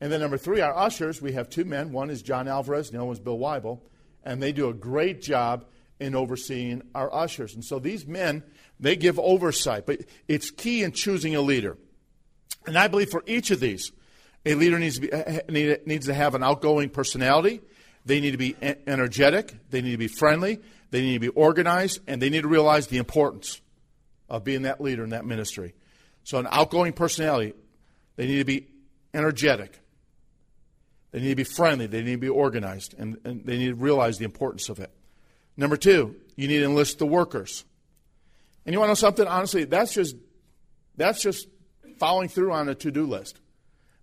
And 0.00 0.10
then 0.12 0.20
number 0.20 0.38
three, 0.38 0.60
our 0.60 0.76
ushers, 0.76 1.22
we 1.22 1.32
have 1.32 1.48
two 1.48 1.64
men. 1.64 1.92
One 1.92 2.10
is 2.10 2.22
John 2.22 2.48
Alvarez, 2.48 2.90
the 2.90 2.98
other 2.98 3.06
one 3.06 3.14
is 3.14 3.20
Bill 3.20 3.38
Weibel. 3.38 3.80
And 4.24 4.42
they 4.42 4.52
do 4.52 4.68
a 4.68 4.74
great 4.74 5.22
job 5.22 5.64
in 6.00 6.14
overseeing 6.14 6.82
our 6.94 7.12
ushers. 7.14 7.54
And 7.54 7.64
so 7.64 7.78
these 7.78 8.06
men, 8.06 8.42
they 8.78 8.96
give 8.96 9.18
oversight. 9.18 9.86
But 9.86 10.00
it's 10.28 10.50
key 10.50 10.82
in 10.82 10.92
choosing 10.92 11.34
a 11.34 11.40
leader. 11.40 11.76
And 12.66 12.76
I 12.76 12.88
believe 12.88 13.10
for 13.10 13.22
each 13.26 13.50
of 13.50 13.60
these, 13.60 13.92
a 14.44 14.54
leader 14.54 14.78
needs 14.78 14.96
to, 14.96 15.00
be, 15.02 15.12
eh, 15.12 15.40
eh, 15.48 15.76
needs 15.86 16.06
to 16.06 16.14
have 16.14 16.34
an 16.34 16.42
outgoing 16.42 16.90
personality. 16.90 17.60
They 18.04 18.20
need 18.20 18.32
to 18.32 18.38
be 18.38 18.56
energetic, 18.86 19.52
they 19.70 19.82
need 19.82 19.90
to 19.90 19.98
be 19.98 20.06
friendly, 20.06 20.60
they 20.90 21.02
need 21.02 21.14
to 21.14 21.20
be 21.20 21.28
organized, 21.28 22.00
and 22.06 22.22
they 22.22 22.30
need 22.30 22.42
to 22.42 22.48
realize 22.48 22.86
the 22.86 22.98
importance 22.98 23.60
of 24.28 24.44
being 24.44 24.62
that 24.62 24.80
leader 24.80 25.02
in 25.02 25.10
that 25.10 25.24
ministry. 25.24 25.74
So, 26.22 26.38
an 26.38 26.46
outgoing 26.50 26.92
personality, 26.92 27.54
they 28.14 28.26
need 28.26 28.38
to 28.38 28.44
be 28.44 28.68
energetic, 29.12 29.80
they 31.10 31.20
need 31.20 31.30
to 31.30 31.36
be 31.36 31.44
friendly, 31.44 31.86
they 31.86 32.02
need 32.02 32.12
to 32.12 32.18
be 32.18 32.28
organized, 32.28 32.94
and, 32.96 33.18
and 33.24 33.44
they 33.44 33.58
need 33.58 33.68
to 33.68 33.74
realize 33.74 34.18
the 34.18 34.24
importance 34.24 34.68
of 34.68 34.78
it. 34.78 34.90
Number 35.56 35.76
two, 35.76 36.14
you 36.36 36.46
need 36.46 36.58
to 36.58 36.64
enlist 36.64 36.98
the 36.98 37.06
workers. 37.06 37.64
And 38.66 38.72
you 38.72 38.80
want 38.80 38.88
to 38.88 38.90
know 38.90 38.94
something? 38.94 39.26
Honestly, 39.26 39.64
that's 39.64 39.94
just 39.94 40.16
that's 40.96 41.22
just 41.22 41.48
following 41.98 42.28
through 42.28 42.52
on 42.52 42.68
a 42.68 42.74
to-do 42.74 43.06
list. 43.06 43.40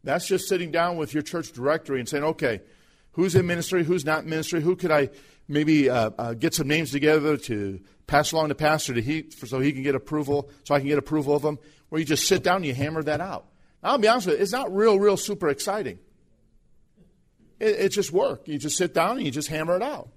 That's 0.04 0.26
just 0.26 0.48
sitting 0.48 0.72
down 0.72 0.98
with 0.98 1.14
your 1.14 1.22
church 1.24 1.52
directory 1.52 2.00
and 2.00 2.08
saying, 2.08 2.24
okay, 2.24 2.62
who's 3.12 3.36
in 3.36 3.46
ministry, 3.46 3.84
who's 3.84 4.06
not 4.06 4.24
in 4.24 4.30
ministry, 4.30 4.62
who 4.62 4.76
could 4.76 4.92
I 4.92 5.10
maybe 5.48 5.90
uh, 5.90 6.12
uh, 6.18 6.34
get 6.34 6.54
some 6.54 6.68
names 6.68 6.92
together 6.92 7.38
to 7.38 7.80
pass 8.08 8.32
along 8.32 8.50
to 8.50 8.56
pastor 8.56 8.94
to 8.94 9.02
he, 9.02 9.30
so 9.30 9.60
he 9.60 9.72
can 9.72 9.84
get 9.84 9.96
approval, 9.96 10.50
so 10.64 10.76
I 10.76 10.80
can 10.80 10.88
get 10.88 10.98
approval 10.98 11.36
of 11.36 11.42
them. 11.42 11.60
Where 11.90 12.00
you 12.00 12.06
just 12.06 12.28
sit 12.28 12.42
down 12.42 12.58
and 12.58 12.66
you 12.66 12.74
hammer 12.74 13.04
that 13.04 13.22
out. 13.22 13.46
Now, 13.82 13.92
I'll 13.92 13.98
be 13.98 14.08
honest 14.08 14.28
with 14.28 14.38
you, 14.38 14.44
it's 14.44 14.52
not 14.52 14.74
real, 14.74 14.98
real 14.98 15.18
super 15.18 15.50
exciting. 15.50 16.00
It, 17.60 17.76
it's 17.80 17.96
just 17.96 18.12
work. 18.12 18.48
You 18.48 18.58
just 18.58 18.78
sit 18.78 18.94
down 18.94 19.18
and 19.18 19.26
you 19.26 19.32
just 19.32 19.50
hammer 19.50 19.76
it 19.76 19.84
out. 19.84 20.10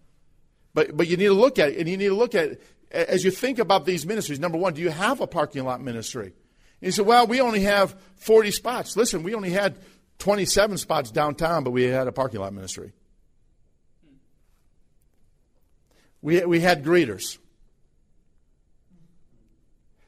But 0.72 0.96
but 0.96 1.08
you 1.08 1.16
need 1.16 1.26
to 1.26 1.34
look 1.34 1.58
at 1.58 1.70
it, 1.70 1.78
and 1.78 1.88
you 1.88 1.96
need 1.96 2.08
to 2.08 2.14
look 2.14 2.34
at 2.34 2.50
it 2.50 2.62
as 2.90 3.24
you 3.24 3.30
think 3.30 3.58
about 3.58 3.84
these 3.84 4.06
ministries. 4.06 4.38
Number 4.38 4.58
one, 4.58 4.74
do 4.74 4.80
you 4.80 4.90
have 4.90 5.20
a 5.20 5.26
parking 5.26 5.64
lot 5.64 5.80
ministry? 5.80 6.26
And 6.26 6.34
you 6.80 6.92
say, 6.92 7.02
well, 7.02 7.26
we 7.26 7.40
only 7.40 7.60
have 7.60 7.96
40 8.16 8.50
spots. 8.50 8.96
Listen, 8.96 9.22
we 9.22 9.34
only 9.34 9.50
had 9.50 9.76
27 10.18 10.78
spots 10.78 11.10
downtown, 11.10 11.64
but 11.64 11.70
we 11.70 11.84
had 11.84 12.06
a 12.06 12.12
parking 12.12 12.40
lot 12.40 12.52
ministry. 12.52 12.92
We, 16.22 16.44
we 16.44 16.60
had 16.60 16.84
greeters. 16.84 17.38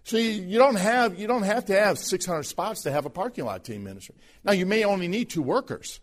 See, 0.04 0.32
you 0.32 0.56
don't 0.56 0.76
have 0.76 1.18
you 1.18 1.26
don't 1.26 1.42
have 1.42 1.66
to 1.66 1.78
have 1.78 1.98
600 1.98 2.42
spots 2.44 2.84
to 2.84 2.90
have 2.90 3.04
a 3.04 3.10
parking 3.10 3.44
lot 3.44 3.62
team 3.62 3.84
ministry. 3.84 4.14
Now 4.42 4.52
you 4.52 4.64
may 4.64 4.84
only 4.84 5.06
need 5.06 5.28
two 5.28 5.42
workers. 5.42 6.00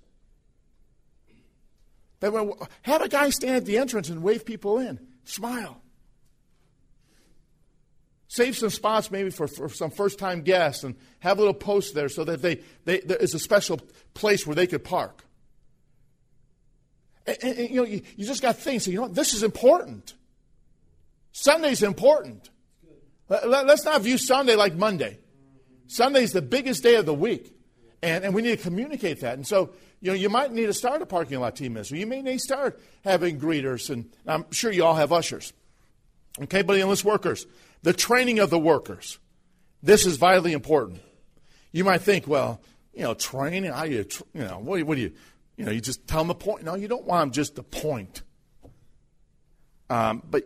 But 2.20 2.70
have 2.84 3.02
a 3.02 3.10
guy 3.10 3.32
stand 3.32 3.56
at 3.56 3.66
the 3.66 3.80
entrance 3.80 4.10
and 4.10 4.22
wave 4.22 4.46
people 4.46 4.78
in. 4.78 5.00
Smile. 5.24 5.82
Save 8.36 8.58
some 8.58 8.70
spots 8.70 9.12
maybe 9.12 9.30
for, 9.30 9.48
for 9.48 9.70
some 9.70 9.90
first 9.90 10.20
time 10.20 10.42
guests 10.42 10.84
and 10.84 10.96
have 11.20 11.38
a 11.38 11.40
little 11.40 11.54
post 11.54 11.96
there 11.96 12.10
so 12.10 12.26
that 12.26 12.42
they, 12.42 12.60
they, 12.84 13.00
there 13.00 13.16
is 13.16 13.34
a 13.34 13.40
special 13.40 13.80
place 14.14 14.46
where 14.46 14.56
they 14.56 14.68
could 14.68 14.84
park. 14.84 15.24
And, 17.26 17.38
and, 17.42 17.60
and 17.60 17.70
you 17.70 17.76
know, 17.78 17.86
you, 17.86 18.02
you, 18.18 18.26
just 18.26 18.42
got 18.42 18.58
things. 18.58 18.84
So, 18.84 18.92
you 18.92 19.00
know? 19.00 19.08
This 19.08 19.34
is 19.34 19.42
important. 19.42 20.16
Sunday's 21.32 21.82
important. 21.82 22.50
Let, 23.30 23.48
let, 23.48 23.68
let's 23.68 23.86
not 23.86 24.02
view 24.02 24.18
Sunday 24.18 24.56
like 24.56 24.76
Monday. 24.76 25.18
Sunday's 25.88 26.34
the 26.34 26.42
biggest 26.42 26.84
day 26.84 26.96
of 26.96 27.06
the 27.06 27.14
week. 27.14 27.56
And, 28.04 28.26
and 28.26 28.34
we 28.34 28.42
need 28.42 28.58
to 28.58 28.62
communicate 28.62 29.22
that. 29.22 29.36
And 29.36 29.48
so, 29.48 29.70
you 30.02 30.12
know, 30.12 30.18
you 30.18 30.28
might 30.28 30.52
need 30.52 30.66
to 30.66 30.74
start 30.74 31.02
a 31.02 31.06
parking 31.06 31.40
lot 31.40 31.56
team 31.56 31.72
ministry. 31.72 32.02
You 32.02 32.06
may 32.06 32.22
need 32.22 32.40
to 32.40 32.40
start 32.40 32.82
having 33.06 33.40
greeters, 33.40 33.90
and 33.90 34.12
I'm 34.28 34.52
sure 34.52 34.74
you 34.74 34.84
all 34.84 34.96
have 34.96 35.14
ushers. 35.14 35.54
Okay, 36.42 36.64
but 36.64 36.78
enlist 36.78 37.06
workers 37.06 37.48
the 37.86 37.94
training 37.94 38.40
of 38.40 38.50
the 38.50 38.58
workers. 38.58 39.20
This 39.84 40.08
is 40.08 40.18
vitally 40.18 40.54
important. 40.54 41.02
You 41.72 41.84
might 41.84 42.02
think, 42.02 42.28
well, 42.28 42.60
you 42.96 43.04
know, 43.04 43.14
training, 43.14 43.66
how 43.66 43.84
you, 43.84 44.08
you 44.34 44.42
know, 44.42 44.58
what, 44.58 44.82
what 44.82 44.96
do 44.96 45.02
you, 45.02 45.12
you 45.56 45.66
know, 45.66 45.72
you 45.72 45.82
just 45.82 46.08
tell 46.08 46.22
them 46.22 46.30
the 46.30 46.34
point. 46.34 46.64
No, 46.64 46.74
you 46.74 46.88
don't 46.88 47.06
want 47.06 47.22
them 47.22 47.32
just 47.32 47.54
the 47.54 47.62
point. 47.62 48.24
Um, 49.88 50.24
but 50.28 50.46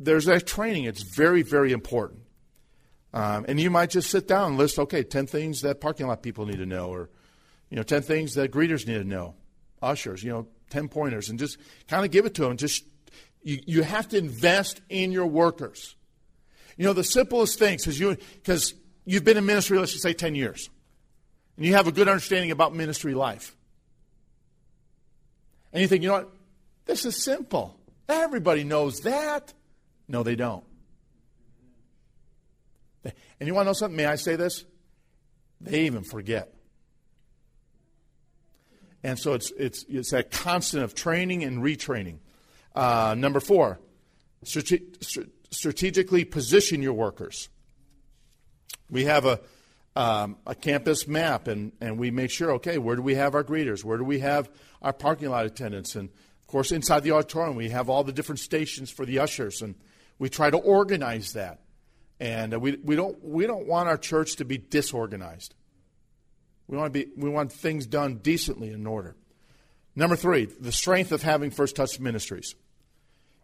there's 0.00 0.24
that 0.24 0.48
training. 0.48 0.82
It's 0.82 1.02
very, 1.02 1.42
very 1.42 1.70
important. 1.70 2.22
Um, 3.14 3.44
and 3.46 3.60
you 3.60 3.70
might 3.70 3.90
just 3.90 4.10
sit 4.10 4.26
down 4.26 4.48
and 4.48 4.58
list, 4.58 4.76
okay, 4.80 5.04
10 5.04 5.28
things 5.28 5.60
that 5.60 5.80
parking 5.80 6.08
lot 6.08 6.24
people 6.24 6.44
need 6.44 6.58
to 6.58 6.66
know, 6.66 6.88
or, 6.88 7.08
you 7.70 7.76
know, 7.76 7.84
10 7.84 8.02
things 8.02 8.34
that 8.34 8.50
greeters 8.50 8.84
need 8.88 8.98
to 8.98 9.04
know, 9.04 9.36
ushers, 9.80 10.24
you 10.24 10.30
know, 10.30 10.48
10 10.70 10.88
pointers, 10.88 11.28
and 11.28 11.38
just 11.38 11.56
kind 11.86 12.04
of 12.04 12.10
give 12.10 12.26
it 12.26 12.34
to 12.34 12.42
them. 12.42 12.56
Just, 12.56 12.84
you, 13.44 13.60
you 13.64 13.82
have 13.84 14.08
to 14.08 14.18
invest 14.18 14.80
in 14.88 15.12
your 15.12 15.26
workers. 15.26 15.94
You 16.76 16.86
know, 16.86 16.92
the 16.92 17.04
simplest 17.04 17.58
things, 17.58 17.82
because 17.82 17.98
you, 17.98 18.16
cause 18.44 18.74
you've 19.04 19.24
been 19.24 19.36
in 19.36 19.46
ministry, 19.46 19.78
let's 19.78 19.92
just 19.92 20.02
say 20.02 20.12
10 20.12 20.34
years, 20.34 20.70
and 21.56 21.66
you 21.66 21.74
have 21.74 21.86
a 21.86 21.92
good 21.92 22.08
understanding 22.08 22.50
about 22.50 22.74
ministry 22.74 23.14
life. 23.14 23.56
And 25.72 25.82
you 25.82 25.88
think, 25.88 26.02
you 26.02 26.08
know 26.08 26.14
what? 26.14 26.30
This 26.86 27.04
is 27.04 27.22
simple. 27.22 27.78
Everybody 28.08 28.64
knows 28.64 29.00
that. 29.00 29.52
No, 30.08 30.22
they 30.22 30.34
don't. 30.34 30.64
And 33.04 33.46
you 33.46 33.54
want 33.54 33.64
to 33.66 33.70
know 33.70 33.72
something? 33.72 33.96
May 33.96 34.06
I 34.06 34.16
say 34.16 34.36
this? 34.36 34.64
They 35.60 35.86
even 35.86 36.04
forget. 36.04 36.52
And 39.02 39.18
so 39.18 39.32
it's, 39.32 39.50
it's, 39.52 39.84
it's 39.88 40.10
that 40.10 40.30
constant 40.30 40.84
of 40.84 40.94
training 40.94 41.42
and 41.42 41.62
retraining. 41.62 42.18
Uh, 42.74 43.14
number 43.16 43.40
four, 43.40 43.80
strategically 45.50 46.24
position 46.24 46.82
your 46.82 46.92
workers. 46.92 47.48
We 48.90 49.04
have 49.04 49.24
a, 49.24 49.40
um, 49.96 50.36
a 50.46 50.54
campus 50.54 51.06
map, 51.06 51.48
and, 51.48 51.72
and 51.80 51.98
we 51.98 52.10
make 52.10 52.30
sure, 52.30 52.52
okay, 52.52 52.78
where 52.78 52.96
do 52.96 53.02
we 53.02 53.14
have 53.16 53.34
our 53.34 53.44
greeters? 53.44 53.84
Where 53.84 53.98
do 53.98 54.04
we 54.04 54.20
have 54.20 54.50
our 54.82 54.92
parking 54.92 55.30
lot 55.30 55.46
attendants? 55.46 55.94
And 55.96 56.08
of 56.08 56.46
course, 56.46 56.72
inside 56.72 57.02
the 57.02 57.12
auditorium, 57.12 57.56
we 57.56 57.70
have 57.70 57.88
all 57.88 58.04
the 58.04 58.12
different 58.12 58.40
stations 58.40 58.90
for 58.90 59.04
the 59.04 59.18
ushers, 59.18 59.62
and 59.62 59.74
we 60.18 60.28
try 60.28 60.50
to 60.50 60.56
organize 60.56 61.32
that. 61.34 61.60
And 62.18 62.54
uh, 62.54 62.60
we, 62.60 62.76
we, 62.84 62.96
don't, 62.96 63.22
we 63.24 63.46
don't 63.46 63.66
want 63.66 63.88
our 63.88 63.96
church 63.96 64.36
to 64.36 64.44
be 64.44 64.58
disorganized. 64.58 65.54
We 66.68 66.76
want, 66.76 66.92
to 66.92 67.06
be, 67.06 67.10
we 67.16 67.30
want 67.30 67.50
things 67.50 67.86
done 67.86 68.16
decently 68.16 68.70
in 68.70 68.86
order. 68.86 69.16
Number 69.96 70.14
three, 70.14 70.44
the 70.44 70.70
strength 70.70 71.10
of 71.10 71.22
having 71.22 71.50
First 71.50 71.74
Touch 71.74 71.98
Ministries. 71.98 72.54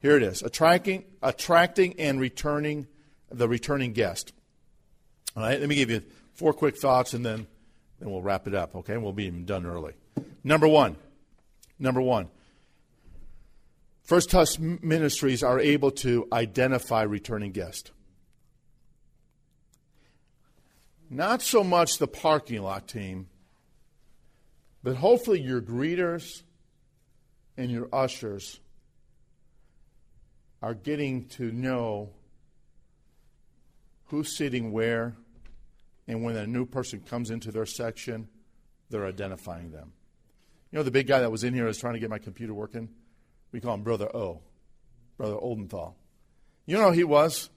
Here 0.06 0.16
it 0.16 0.22
is 0.22 0.40
attracting, 0.40 1.02
attracting 1.20 1.98
and 1.98 2.20
returning 2.20 2.86
the 3.28 3.48
returning 3.48 3.92
guest. 3.92 4.32
All 5.36 5.42
right, 5.42 5.58
let 5.58 5.68
me 5.68 5.74
give 5.74 5.90
you 5.90 6.00
four 6.34 6.52
quick 6.52 6.78
thoughts 6.78 7.12
and 7.12 7.26
then, 7.26 7.48
then 7.98 8.12
we'll 8.12 8.22
wrap 8.22 8.46
it 8.46 8.54
up, 8.54 8.76
okay? 8.76 8.96
We'll 8.98 9.12
be 9.12 9.28
done 9.28 9.66
early. 9.66 9.94
Number 10.44 10.68
one, 10.68 10.94
number 11.80 12.00
one, 12.00 12.28
First 14.04 14.30
Touch 14.30 14.60
Ministries 14.60 15.42
are 15.42 15.58
able 15.58 15.90
to 15.90 16.28
identify 16.32 17.02
returning 17.02 17.50
guests. 17.50 17.90
Not 21.10 21.42
so 21.42 21.64
much 21.64 21.98
the 21.98 22.06
parking 22.06 22.62
lot 22.62 22.86
team, 22.86 23.26
but 24.84 24.94
hopefully 24.94 25.40
your 25.40 25.60
greeters 25.60 26.44
and 27.56 27.72
your 27.72 27.88
ushers 27.92 28.60
are 30.62 30.74
getting 30.74 31.26
to 31.28 31.52
know 31.52 32.10
who's 34.06 34.36
sitting 34.36 34.72
where, 34.72 35.16
and 36.08 36.22
when 36.22 36.36
a 36.36 36.46
new 36.46 36.66
person 36.66 37.00
comes 37.00 37.30
into 37.30 37.52
their 37.52 37.66
section, 37.66 38.28
they're 38.90 39.06
identifying 39.06 39.70
them. 39.70 39.92
You 40.70 40.78
know, 40.78 40.82
the 40.82 40.90
big 40.90 41.06
guy 41.06 41.20
that 41.20 41.30
was 41.30 41.44
in 41.44 41.54
here 41.54 41.66
was 41.66 41.78
trying 41.78 41.94
to 41.94 42.00
get 42.00 42.10
my 42.10 42.18
computer 42.18 42.54
working? 42.54 42.88
We 43.52 43.60
call 43.60 43.74
him 43.74 43.82
Brother 43.82 44.14
O, 44.14 44.42
Brother 45.16 45.36
Oldenthal. 45.36 45.94
You 46.66 46.76
know 46.76 46.88
who 46.88 46.92
he 46.92 47.04
was? 47.04 47.50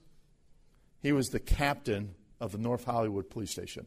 He 1.02 1.12
was 1.12 1.28
the 1.28 1.40
captain 1.40 2.14
of 2.40 2.52
the 2.52 2.58
North 2.58 2.84
Hollywood 2.84 3.30
police 3.30 3.50
station. 3.50 3.86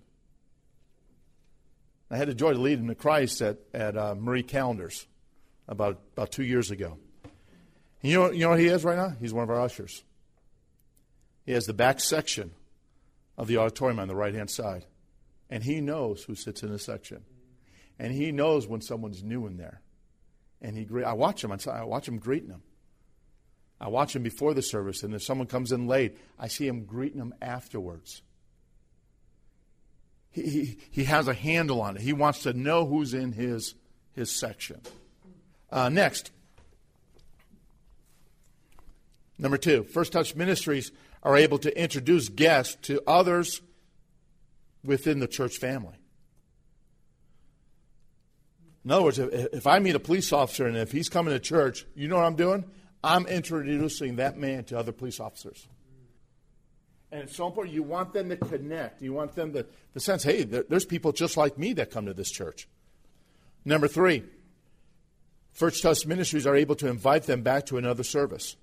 I 2.12 2.18
had 2.18 2.28
the 2.28 2.36
joy 2.36 2.54
to 2.54 2.60
lead 2.60 2.80
him 2.80 2.88
to 2.88 2.96
Christ 2.96 3.42
at, 3.42 3.58
at 3.74 3.98
uh, 3.98 4.16
Marie 4.16 4.44
Callender's 4.44 5.08
about, 5.68 6.02
about 6.14 6.32
two 6.32 6.44
years 6.44 6.70
ago. 6.70 6.98
You 8.04 8.20
know, 8.20 8.32
you 8.32 8.42
know 8.42 8.50
what 8.50 8.60
he 8.60 8.68
is 8.68 8.84
right 8.84 8.98
now? 8.98 9.14
He's 9.20 9.34
one 9.34 9.44
of 9.44 9.50
our 9.50 9.62
ushers. 9.62 10.04
He 11.46 11.54
has 11.54 11.66
the 11.66 11.74
back 11.74 12.00
section 12.00 12.52
of 13.38 13.48
the 13.48 13.58
auditorium 13.58 14.00
on 14.00 14.08
the 14.08 14.16
right 14.16 14.36
hand 14.36 14.52
side. 14.52 14.86
And 15.50 15.64
he 15.64 15.82
knows 15.82 16.24
who 16.24 16.36
sits 16.36 16.62
in 16.62 16.70
his 16.70 16.84
section. 16.84 17.24
And 17.98 18.14
he 18.14 18.32
knows 18.32 18.68
when 18.68 18.82
someone's 18.82 19.24
new 19.24 19.48
in 19.48 19.58
there. 19.58 19.82
And 20.62 20.78
he 20.78 20.88
I 21.04 21.14
watch 21.14 21.44
him. 21.44 21.52
I 21.52 21.84
watch 21.84 22.08
him 22.08 22.20
greeting 22.20 22.50
them. 22.50 22.62
I 23.84 23.90
watch 23.90 24.16
him 24.16 24.24
before 24.24 24.54
the 24.54 24.62
service, 24.62 25.04
and 25.04 25.14
if 25.14 25.24
someone 25.24 25.48
comes 25.48 25.74
in 25.74 25.88
late, 25.88 26.18
I 26.40 26.48
see 26.48 26.66
him 26.66 26.86
greeting 26.86 27.20
them 27.20 27.34
afterwards. 27.42 28.22
He, 30.32 30.42
he, 30.44 30.78
he 30.90 31.04
has 31.04 31.28
a 31.28 31.34
handle 31.34 31.82
on 31.82 31.98
it. 31.98 32.02
He 32.02 32.14
wants 32.14 32.44
to 32.44 32.54
know 32.54 32.86
who's 32.86 33.14
in 33.14 33.34
his, 33.34 33.76
his 34.14 34.32
section. 34.32 34.80
Uh, 35.70 35.90
next, 35.90 36.32
Number 39.44 39.58
two, 39.58 39.84
First 39.84 40.14
Touch 40.14 40.38
Ministries 40.38 40.94
are 41.22 41.36
able 41.36 41.58
to 41.60 41.80
introduce 41.80 42.30
guests 42.30 42.78
to 42.88 43.02
others 43.06 43.62
within 44.86 45.20
the 45.20 45.28
church 45.28 45.58
family. 45.58 45.96
In 48.86 48.92
other 48.92 49.04
words, 49.04 49.20
if, 49.20 49.68
I 49.68 49.80
meet 49.80 49.96
a 49.96 50.00
police 50.00 50.32
officer 50.32 50.66
and 50.66 50.78
if 50.78 50.94
he's 50.94 51.10
coming 51.10 51.34
to 51.34 51.40
church, 51.40 51.86
you 51.94 52.08
know 52.08 52.16
what 52.16 52.26
I'm 52.26 52.38
doing? 52.38 52.64
I'm 53.04 53.28
introducing 53.28 54.16
that 54.16 54.38
man 54.38 54.64
to 54.66 54.80
other 54.80 54.94
police 54.94 55.20
officers. 55.20 55.68
And 57.12 57.24
it's 57.24 57.36
so 57.36 57.48
important. 57.48 57.76
You 57.76 57.84
want 57.84 58.14
them 58.14 58.30
to 58.30 58.38
connect. 58.38 59.02
You 59.02 59.12
want 59.12 59.36
them 59.36 59.52
to, 59.54 59.66
the 59.94 60.00
sense, 60.00 60.24
hey, 60.24 60.44
there's 60.44 60.86
people 60.86 61.12
just 61.12 61.36
like 61.36 61.58
me 61.58 61.74
that 61.74 61.92
come 61.92 62.06
to 62.06 62.14
this 62.14 62.32
church. 62.32 62.68
Number 63.66 63.90
three, 63.90 64.24
First 65.52 65.84
Touch 65.84 66.06
Ministries 66.06 66.48
are 66.48 66.56
able 66.56 66.76
to 66.76 66.88
invite 66.88 67.24
them 67.24 67.42
back 67.42 67.66
to 67.68 67.78
another 67.78 68.04
service. 68.04 68.56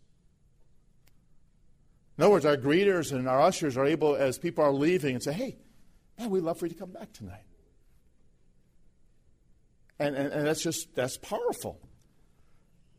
In 2.20 2.24
other 2.24 2.32
words, 2.32 2.44
our 2.44 2.58
greeters 2.58 3.12
and 3.12 3.26
our 3.26 3.40
ushers 3.40 3.78
are 3.78 3.86
able, 3.86 4.14
as 4.14 4.36
people 4.36 4.62
are 4.62 4.74
leaving, 4.74 5.14
and 5.14 5.24
say, 5.24 5.32
hey, 5.32 5.56
man, 6.18 6.28
we'd 6.28 6.42
love 6.42 6.58
for 6.58 6.66
you 6.66 6.74
to 6.74 6.78
come 6.78 6.90
back 6.90 7.10
tonight. 7.14 7.46
And, 9.98 10.14
and, 10.14 10.30
and 10.30 10.46
that's 10.46 10.62
just, 10.62 10.94
that's 10.94 11.16
powerful. 11.16 11.80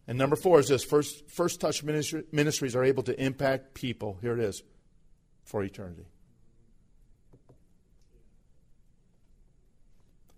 And 0.07 0.17
number 0.17 0.36
four 0.36 0.59
is 0.59 0.69
this 0.69 0.84
First, 0.84 1.30
first 1.30 1.61
Touch 1.61 1.84
ministry, 1.84 2.24
Ministries 2.32 2.76
are 2.76 2.84
able 2.84 3.03
to 3.03 3.24
impact 3.24 3.76
people. 3.76 4.17
Here 4.22 4.34
it 4.34 4.39
is 4.39 4.63
for 5.43 5.63
eternity. 5.63 6.07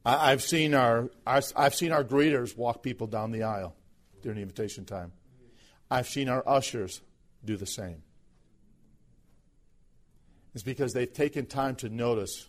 I, 0.05 0.31
have 0.31 0.41
seen 0.41 0.73
our 0.73 1.09
I've 1.25 1.73
seen 1.73 1.93
our 1.93 2.03
greeters 2.03 2.57
walk 2.57 2.83
people 2.83 3.07
down 3.07 3.31
the 3.31 3.43
aisle 3.43 3.77
during 4.21 4.35
the 4.35 4.41
invitation 4.41 4.83
time. 4.83 5.13
I've 5.89 6.09
seen 6.09 6.27
our 6.27 6.43
ushers 6.45 6.99
do 7.45 7.55
the 7.55 7.65
same. 7.65 8.03
It's 10.53 10.63
because 10.63 10.93
they've 10.93 11.11
taken 11.11 11.45
time 11.45 11.75
to 11.77 11.89
notice 11.89 12.47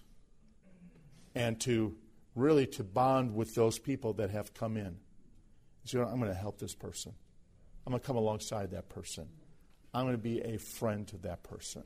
and 1.35 1.61
to 1.61 1.97
really 2.35 2.67
to 2.67 2.85
bond 2.85 3.35
with 3.35 3.55
those 3.55 3.79
people 3.79 4.13
that 4.15 4.31
have 4.31 4.55
come 4.55 4.77
in. 4.77 4.97
So 5.85 6.03
I'm 6.03 6.19
going 6.19 6.31
to 6.31 6.39
help 6.39 6.59
this 6.59 6.75
person. 6.75 7.13
I'm 7.87 7.93
going 7.93 8.01
to 8.01 8.07
come 8.07 8.17
alongside 8.17 8.71
that 8.73 8.89
person. 8.89 9.29
I'm 9.93 10.05
going 10.05 10.17
to 10.17 10.23
be 10.23 10.41
a 10.41 10.59
friend 10.59 11.07
to 11.09 11.19
that 11.19 11.43
person. 11.43 11.85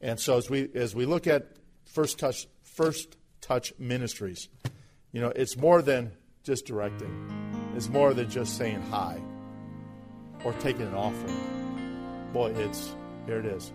And 0.00 0.20
so 0.20 0.36
as 0.36 0.50
we 0.50 0.68
as 0.74 0.94
we 0.94 1.06
look 1.06 1.26
at 1.26 1.56
first 1.86 2.18
touch 2.18 2.46
first 2.62 3.16
touch 3.40 3.72
ministries, 3.78 4.48
you 5.12 5.20
know, 5.20 5.32
it's 5.34 5.56
more 5.56 5.80
than 5.80 6.12
just 6.42 6.66
directing. 6.66 7.72
It's 7.74 7.88
more 7.88 8.12
than 8.12 8.28
just 8.28 8.58
saying 8.58 8.82
hi 8.90 9.20
or 10.44 10.52
taking 10.54 10.82
an 10.82 10.94
offering. 10.94 12.30
Boy, 12.32 12.52
it's 12.52 12.94
here 13.26 13.38
it 13.38 13.46
is. 13.46 13.72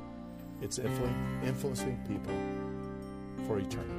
It's 0.61 0.79
influencing 0.79 1.99
people 2.07 2.33
for 3.47 3.57
eternity. 3.57 3.95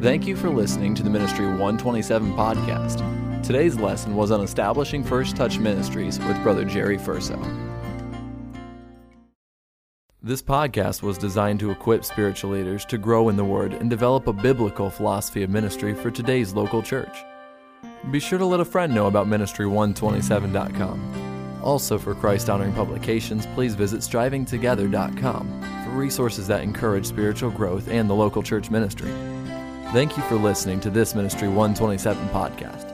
Thank 0.00 0.26
you 0.26 0.36
for 0.36 0.50
listening 0.50 0.94
to 0.96 1.02
the 1.02 1.10
Ministry 1.10 1.46
127 1.46 2.32
podcast. 2.32 3.42
Today's 3.42 3.76
lesson 3.76 4.16
was 4.16 4.30
on 4.30 4.40
establishing 4.40 5.04
First 5.04 5.36
Touch 5.36 5.58
Ministries 5.58 6.18
with 6.20 6.42
Brother 6.42 6.64
Jerry 6.64 6.98
Ferrso. 6.98 7.38
This 10.20 10.42
podcast 10.42 11.02
was 11.02 11.18
designed 11.18 11.58
to 11.60 11.70
equip 11.72 12.04
spiritual 12.04 12.52
leaders 12.52 12.84
to 12.86 12.98
grow 12.98 13.28
in 13.28 13.36
the 13.36 13.44
Word 13.44 13.72
and 13.72 13.90
develop 13.90 14.28
a 14.28 14.32
biblical 14.32 14.88
philosophy 14.88 15.42
of 15.42 15.50
ministry 15.50 15.94
for 15.94 16.12
today's 16.12 16.52
local 16.52 16.80
church. 16.82 17.16
Be 18.12 18.20
sure 18.20 18.38
to 18.38 18.46
let 18.46 18.60
a 18.60 18.64
friend 18.64 18.94
know 18.94 19.06
about 19.06 19.26
Ministry127.com. 19.26 21.31
Also, 21.62 21.98
for 21.98 22.14
Christ 22.14 22.50
honoring 22.50 22.72
publications, 22.72 23.46
please 23.54 23.74
visit 23.74 24.00
strivingtogether.com 24.00 25.84
for 25.84 25.90
resources 25.90 26.46
that 26.48 26.62
encourage 26.62 27.06
spiritual 27.06 27.50
growth 27.50 27.88
and 27.88 28.10
the 28.10 28.14
local 28.14 28.42
church 28.42 28.70
ministry. 28.70 29.10
Thank 29.92 30.16
you 30.16 30.22
for 30.24 30.36
listening 30.36 30.80
to 30.80 30.90
this 30.90 31.14
Ministry 31.14 31.48
127 31.48 32.28
podcast. 32.28 32.91